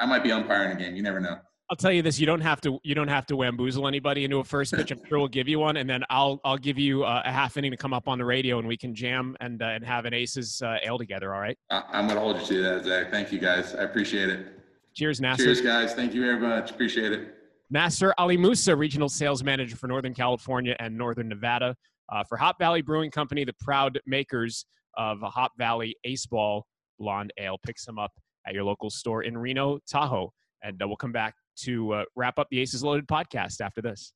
I 0.00 0.06
might 0.06 0.24
be 0.24 0.32
umpiring 0.32 0.72
a 0.72 0.80
game. 0.80 0.96
You 0.96 1.02
never 1.02 1.20
know. 1.20 1.36
I'll 1.68 1.76
tell 1.76 1.92
you 1.92 2.02
this: 2.02 2.18
you 2.18 2.26
don't 2.26 2.40
have 2.40 2.60
to 2.62 2.80
you 2.82 2.94
don't 2.96 3.08
have 3.08 3.26
to 3.26 3.36
wamboozle 3.36 3.86
anybody 3.86 4.24
into 4.24 4.38
a 4.38 4.44
first 4.44 4.74
pitch. 4.74 4.90
I'm 4.90 5.00
sure 5.06 5.18
we'll 5.18 5.28
give 5.28 5.46
you 5.46 5.60
one, 5.60 5.76
and 5.76 5.88
then 5.88 6.02
I'll 6.10 6.40
I'll 6.44 6.58
give 6.58 6.78
you 6.78 7.04
uh, 7.04 7.22
a 7.24 7.30
half 7.30 7.56
inning 7.56 7.70
to 7.70 7.76
come 7.76 7.92
up 7.92 8.08
on 8.08 8.18
the 8.18 8.24
radio, 8.24 8.58
and 8.58 8.66
we 8.66 8.76
can 8.76 8.94
jam 8.94 9.36
and 9.40 9.62
uh, 9.62 9.66
and 9.66 9.84
have 9.84 10.04
an 10.06 10.14
Aces 10.14 10.62
uh, 10.62 10.78
ale 10.82 10.98
together. 10.98 11.32
All 11.32 11.40
right. 11.40 11.56
I, 11.70 11.84
I'm 11.92 12.08
gonna 12.08 12.18
hold 12.18 12.40
you 12.40 12.46
to 12.46 12.62
that, 12.62 12.84
Zach. 12.84 13.10
Thank 13.12 13.30
you, 13.30 13.38
guys. 13.38 13.74
I 13.74 13.82
appreciate 13.82 14.30
it. 14.30 14.46
Cheers, 14.94 15.20
Nasser. 15.20 15.44
Cheers, 15.44 15.60
guys. 15.60 15.94
Thank 15.94 16.14
you 16.14 16.22
very 16.22 16.40
much. 16.40 16.72
Appreciate 16.72 17.12
it. 17.12 17.34
Nasser 17.70 18.12
Ali 18.18 18.36
Musa, 18.36 18.74
Regional 18.74 19.08
Sales 19.08 19.44
Manager 19.44 19.76
for 19.76 19.86
Northern 19.86 20.14
California 20.14 20.74
and 20.80 20.96
Northern 20.96 21.28
Nevada. 21.28 21.76
Uh, 22.12 22.24
for 22.24 22.36
Hop 22.36 22.58
Valley 22.58 22.82
Brewing 22.82 23.10
Company, 23.10 23.44
the 23.44 23.54
proud 23.60 24.00
makers 24.06 24.66
of 24.96 25.22
a 25.22 25.30
Hop 25.30 25.52
Valley 25.56 25.96
Ace 26.04 26.26
Ball 26.26 26.66
Blonde 26.98 27.32
Ale. 27.38 27.58
Pick 27.64 27.78
some 27.78 27.98
up 27.98 28.10
at 28.46 28.54
your 28.54 28.64
local 28.64 28.90
store 28.90 29.22
in 29.22 29.38
Reno, 29.38 29.78
Tahoe. 29.88 30.32
And 30.62 30.82
uh, 30.82 30.88
we'll 30.88 30.96
come 30.96 31.12
back 31.12 31.34
to 31.60 31.92
uh, 31.92 32.04
wrap 32.16 32.38
up 32.38 32.48
the 32.50 32.60
Aces 32.60 32.82
Loaded 32.82 33.06
podcast 33.06 33.60
after 33.60 33.80
this. 33.80 34.12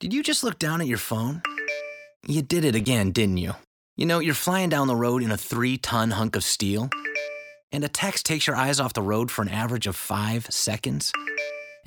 Did 0.00 0.12
you 0.12 0.22
just 0.22 0.42
look 0.42 0.58
down 0.58 0.80
at 0.80 0.88
your 0.88 0.98
phone? 0.98 1.40
You 2.26 2.42
did 2.42 2.64
it 2.64 2.74
again, 2.74 3.12
didn't 3.12 3.38
you? 3.38 3.52
You 3.96 4.04
know, 4.04 4.18
you're 4.18 4.34
flying 4.34 4.68
down 4.68 4.88
the 4.88 4.96
road 4.96 5.22
in 5.22 5.30
a 5.30 5.36
three 5.36 5.78
ton 5.78 6.10
hunk 6.10 6.36
of 6.36 6.44
steel, 6.44 6.90
and 7.72 7.84
a 7.84 7.88
text 7.88 8.26
takes 8.26 8.46
your 8.46 8.56
eyes 8.56 8.80
off 8.80 8.92
the 8.92 9.00
road 9.00 9.30
for 9.30 9.42
an 9.42 9.48
average 9.48 9.86
of 9.86 9.96
five 9.96 10.46
seconds. 10.50 11.12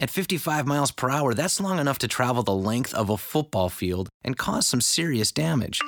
At 0.01 0.09
55 0.09 0.65
miles 0.65 0.91
per 0.91 1.09
hour, 1.09 1.33
that's 1.33 1.59
long 1.59 1.77
enough 1.77 1.97
to 1.99 2.07
travel 2.07 2.41
the 2.41 2.55
length 2.55 2.93
of 2.93 3.09
a 3.09 3.17
football 3.17 3.67
field 3.67 4.07
and 4.23 4.37
cause 4.37 4.65
some 4.65 4.79
serious 4.79 5.33
damage. 5.33 5.81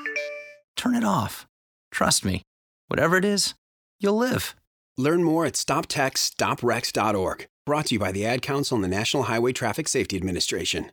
Turn 0.75 0.95
it 0.95 1.05
off. 1.05 1.47
Trust 1.91 2.25
me, 2.25 2.41
whatever 2.89 3.15
it 3.15 3.23
is, 3.23 3.53
you'll 4.01 4.17
live. 4.17 4.53
Learn 4.97 5.23
more 5.23 5.45
at 5.45 5.53
stoptextsstopwrecks.org. 5.53 7.47
Brought 7.65 7.85
to 7.85 7.95
you 7.95 7.99
by 7.99 8.11
the 8.11 8.25
Ad 8.25 8.41
Council 8.41 8.75
and 8.75 8.83
the 8.83 8.89
National 8.89 9.23
Highway 9.23 9.53
Traffic 9.53 9.87
Safety 9.87 10.17
Administration. 10.17 10.91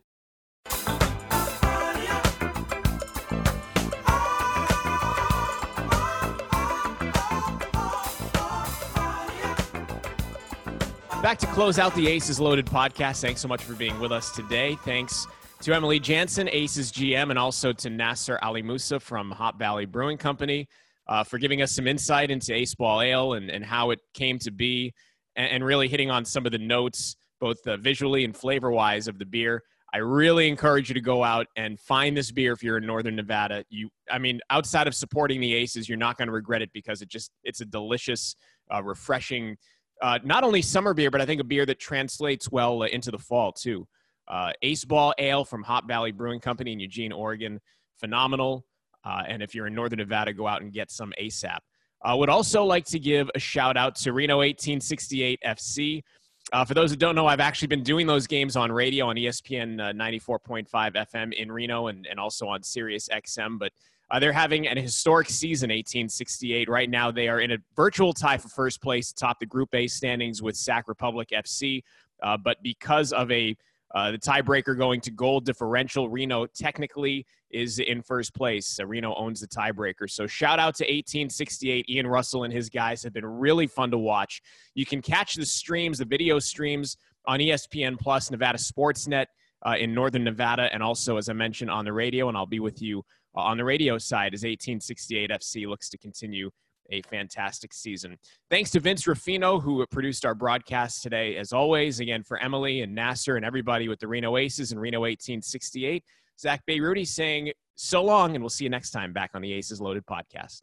Back 11.21 11.37
to 11.39 11.47
close 11.47 11.79
out 11.79 11.93
the 11.95 12.07
Aces 12.07 12.39
Loaded 12.39 12.65
podcast. 12.65 13.19
Thanks 13.19 13.41
so 13.41 13.49
much 13.49 13.61
for 13.61 13.73
being 13.73 13.99
with 13.99 14.13
us 14.13 14.31
today. 14.31 14.75
Thanks 14.85 15.27
to 15.59 15.75
Emily 15.75 15.99
Jaenson, 15.99 16.47
Aces 16.49 16.93
GM, 16.93 17.29
and 17.29 17.37
also 17.37 17.73
to 17.73 17.89
Nasser 17.89 18.39
Ali 18.41 18.61
Musa 18.61 19.01
from 19.01 19.29
Hop 19.31 19.59
Valley 19.59 19.85
Brewing 19.85 20.17
Company 20.17 20.69
uh, 21.09 21.25
for 21.25 21.37
giving 21.37 21.61
us 21.61 21.73
some 21.73 21.87
insight 21.87 22.31
into 22.31 22.53
Ace 22.53 22.73
Ball 22.73 23.01
Ale 23.01 23.33
and, 23.33 23.49
and 23.49 23.65
how 23.65 23.89
it 23.89 23.99
came 24.13 24.39
to 24.39 24.51
be 24.51 24.93
and, 25.35 25.51
and 25.51 25.65
really 25.65 25.89
hitting 25.89 26.09
on 26.09 26.23
some 26.23 26.45
of 26.45 26.53
the 26.53 26.57
notes, 26.57 27.17
both 27.41 27.57
uh, 27.67 27.75
visually 27.75 28.23
and 28.23 28.33
flavor 28.33 28.71
wise, 28.71 29.09
of 29.09 29.19
the 29.19 29.25
beer. 29.25 29.61
I 29.93 29.97
really 29.97 30.47
encourage 30.47 30.87
you 30.87 30.93
to 30.93 31.01
go 31.01 31.21
out 31.21 31.47
and 31.57 31.77
find 31.81 32.15
this 32.15 32.31
beer 32.31 32.53
if 32.53 32.63
you're 32.63 32.77
in 32.77 32.85
Northern 32.85 33.17
Nevada. 33.17 33.65
You, 33.69 33.89
I 34.09 34.19
mean, 34.19 34.39
outside 34.49 34.87
of 34.87 34.95
supporting 34.95 35.41
the 35.41 35.53
Aces, 35.53 35.89
you're 35.89 35.97
not 35.97 36.17
going 36.17 36.27
to 36.27 36.33
regret 36.33 36.61
it 36.61 36.71
because 36.71 37.01
it 37.01 37.09
just 37.09 37.31
it's 37.43 37.59
a 37.59 37.65
delicious, 37.65 38.37
uh, 38.73 38.81
refreshing 38.81 39.57
uh, 40.01 40.19
not 40.23 40.43
only 40.43 40.61
summer 40.61 40.93
beer, 40.93 41.11
but 41.11 41.21
I 41.21 41.25
think 41.25 41.41
a 41.41 41.43
beer 41.43 41.65
that 41.65 41.79
translates 41.79 42.51
well 42.51 42.83
uh, 42.83 42.87
into 42.87 43.11
the 43.11 43.17
fall 43.17 43.51
too. 43.51 43.87
Uh, 44.27 44.51
Ace 44.61 44.85
Ball 44.85 45.13
Ale 45.17 45.43
from 45.43 45.63
Hop 45.63 45.87
Valley 45.87 46.11
Brewing 46.11 46.39
Company 46.39 46.71
in 46.71 46.79
Eugene, 46.79 47.11
Oregon, 47.11 47.59
phenomenal. 47.99 48.65
Uh, 49.03 49.23
and 49.27 49.41
if 49.41 49.55
you're 49.55 49.67
in 49.67 49.73
Northern 49.73 49.97
Nevada, 49.97 50.33
go 50.33 50.47
out 50.47 50.61
and 50.61 50.71
get 50.71 50.91
some 50.91 51.13
ASAP. 51.19 51.59
I 52.03 52.13
would 52.13 52.29
also 52.29 52.63
like 52.63 52.85
to 52.85 52.99
give 52.99 53.29
a 53.35 53.39
shout 53.39 53.75
out 53.75 53.95
to 53.97 54.13
Reno 54.13 54.37
1868 54.37 55.39
FC. 55.45 56.03
Uh, 56.51 56.65
for 56.65 56.73
those 56.73 56.89
who 56.91 56.95
don't 56.95 57.15
know, 57.15 57.27
I've 57.27 57.39
actually 57.39 57.67
been 57.67 57.83
doing 57.83 58.07
those 58.07 58.25
games 58.25 58.55
on 58.55 58.71
radio 58.71 59.07
on 59.07 59.15
ESPN 59.15 59.79
uh, 59.89 59.93
94.5 59.93 60.67
FM 60.69 61.33
in 61.33 61.51
Reno 61.51 61.87
and, 61.87 62.07
and 62.07 62.19
also 62.19 62.47
on 62.47 62.63
Sirius 62.63 63.09
XM. 63.09 63.59
But 63.59 63.71
uh, 64.11 64.19
they're 64.19 64.33
having 64.33 64.67
an 64.67 64.77
historic 64.77 65.29
season, 65.29 65.69
1868. 65.69 66.67
Right 66.67 66.89
now, 66.89 67.11
they 67.11 67.27
are 67.27 67.41
in 67.41 67.51
a 67.51 67.57
virtual 67.75 68.13
tie 68.13 68.37
for 68.37 68.47
first 68.49 68.81
place 68.81 69.11
atop 69.11 69.39
the 69.39 69.45
Group 69.45 69.73
A 69.75 69.87
standings 69.87 70.41
with 70.41 70.55
Sac 70.55 70.87
Republic 70.87 71.29
FC. 71.33 71.83
Uh, 72.21 72.37
but 72.37 72.57
because 72.63 73.13
of 73.13 73.31
a 73.31 73.55
uh, 73.95 74.11
the 74.11 74.19
tiebreaker 74.19 74.77
going 74.77 75.01
to 75.01 75.09
goal 75.09 75.39
differential, 75.39 76.09
Reno 76.09 76.45
technically 76.45 77.25
is 77.49 77.79
in 77.79 78.03
first 78.03 78.35
place. 78.35 78.79
Reno 78.79 79.15
owns 79.15 79.41
the 79.41 79.47
tiebreaker. 79.47 80.07
So 80.07 80.27
shout 80.27 80.59
out 80.59 80.75
to 80.75 80.83
1868. 80.83 81.89
Ian 81.89 82.05
Russell 82.05 82.43
and 82.43 82.53
his 82.53 82.69
guys 82.69 83.01
have 83.01 83.13
been 83.13 83.25
really 83.25 83.65
fun 83.65 83.89
to 83.89 83.97
watch. 83.97 84.41
You 84.75 84.85
can 84.85 85.01
catch 85.01 85.33
the 85.33 85.45
streams, 85.45 85.97
the 85.97 86.05
video 86.05 86.37
streams 86.37 86.97
on 87.25 87.39
ESPN 87.39 87.99
Plus, 87.99 88.29
Nevada 88.29 88.59
Sportsnet 88.59 89.25
uh, 89.65 89.75
in 89.79 89.93
Northern 89.93 90.23
Nevada, 90.23 90.69
and 90.71 90.83
also, 90.83 91.17
as 91.17 91.27
I 91.27 91.33
mentioned, 91.33 91.71
on 91.71 91.83
the 91.83 91.93
radio. 91.93 92.29
And 92.29 92.37
I'll 92.37 92.45
be 92.45 92.59
with 92.59 92.81
you 92.81 93.03
uh, 93.35 93.41
on 93.41 93.57
the 93.57 93.65
radio 93.65 93.97
side 93.97 94.33
as 94.33 94.43
1868 94.43 95.29
FC 95.29 95.67
looks 95.67 95.89
to 95.89 95.97
continue 95.97 96.49
a 96.91 97.01
fantastic 97.03 97.73
season. 97.73 98.17
Thanks 98.49 98.71
to 98.71 98.79
Vince 98.79 99.05
Ruffino, 99.05 99.59
who 99.59 99.85
produced 99.87 100.25
our 100.25 100.35
broadcast 100.35 101.03
today, 101.03 101.37
as 101.37 101.53
always. 101.53 101.99
Again, 101.99 102.23
for 102.23 102.37
Emily 102.39 102.81
and 102.81 102.95
Nasser 102.95 103.35
and 103.35 103.45
everybody 103.45 103.87
with 103.87 103.99
the 103.99 104.07
Reno 104.07 104.37
Aces 104.37 104.71
and 104.71 104.81
Reno 104.81 105.01
1868, 105.01 106.03
Zach 106.39 106.63
Bayrouty 106.67 107.07
saying 107.07 107.51
so 107.75 108.03
long, 108.03 108.35
and 108.35 108.43
we'll 108.43 108.49
see 108.49 108.63
you 108.63 108.69
next 108.69 108.91
time 108.91 109.13
back 109.13 109.31
on 109.33 109.41
the 109.41 109.53
Aces 109.53 109.79
Loaded 109.79 110.05
podcast. 110.05 110.61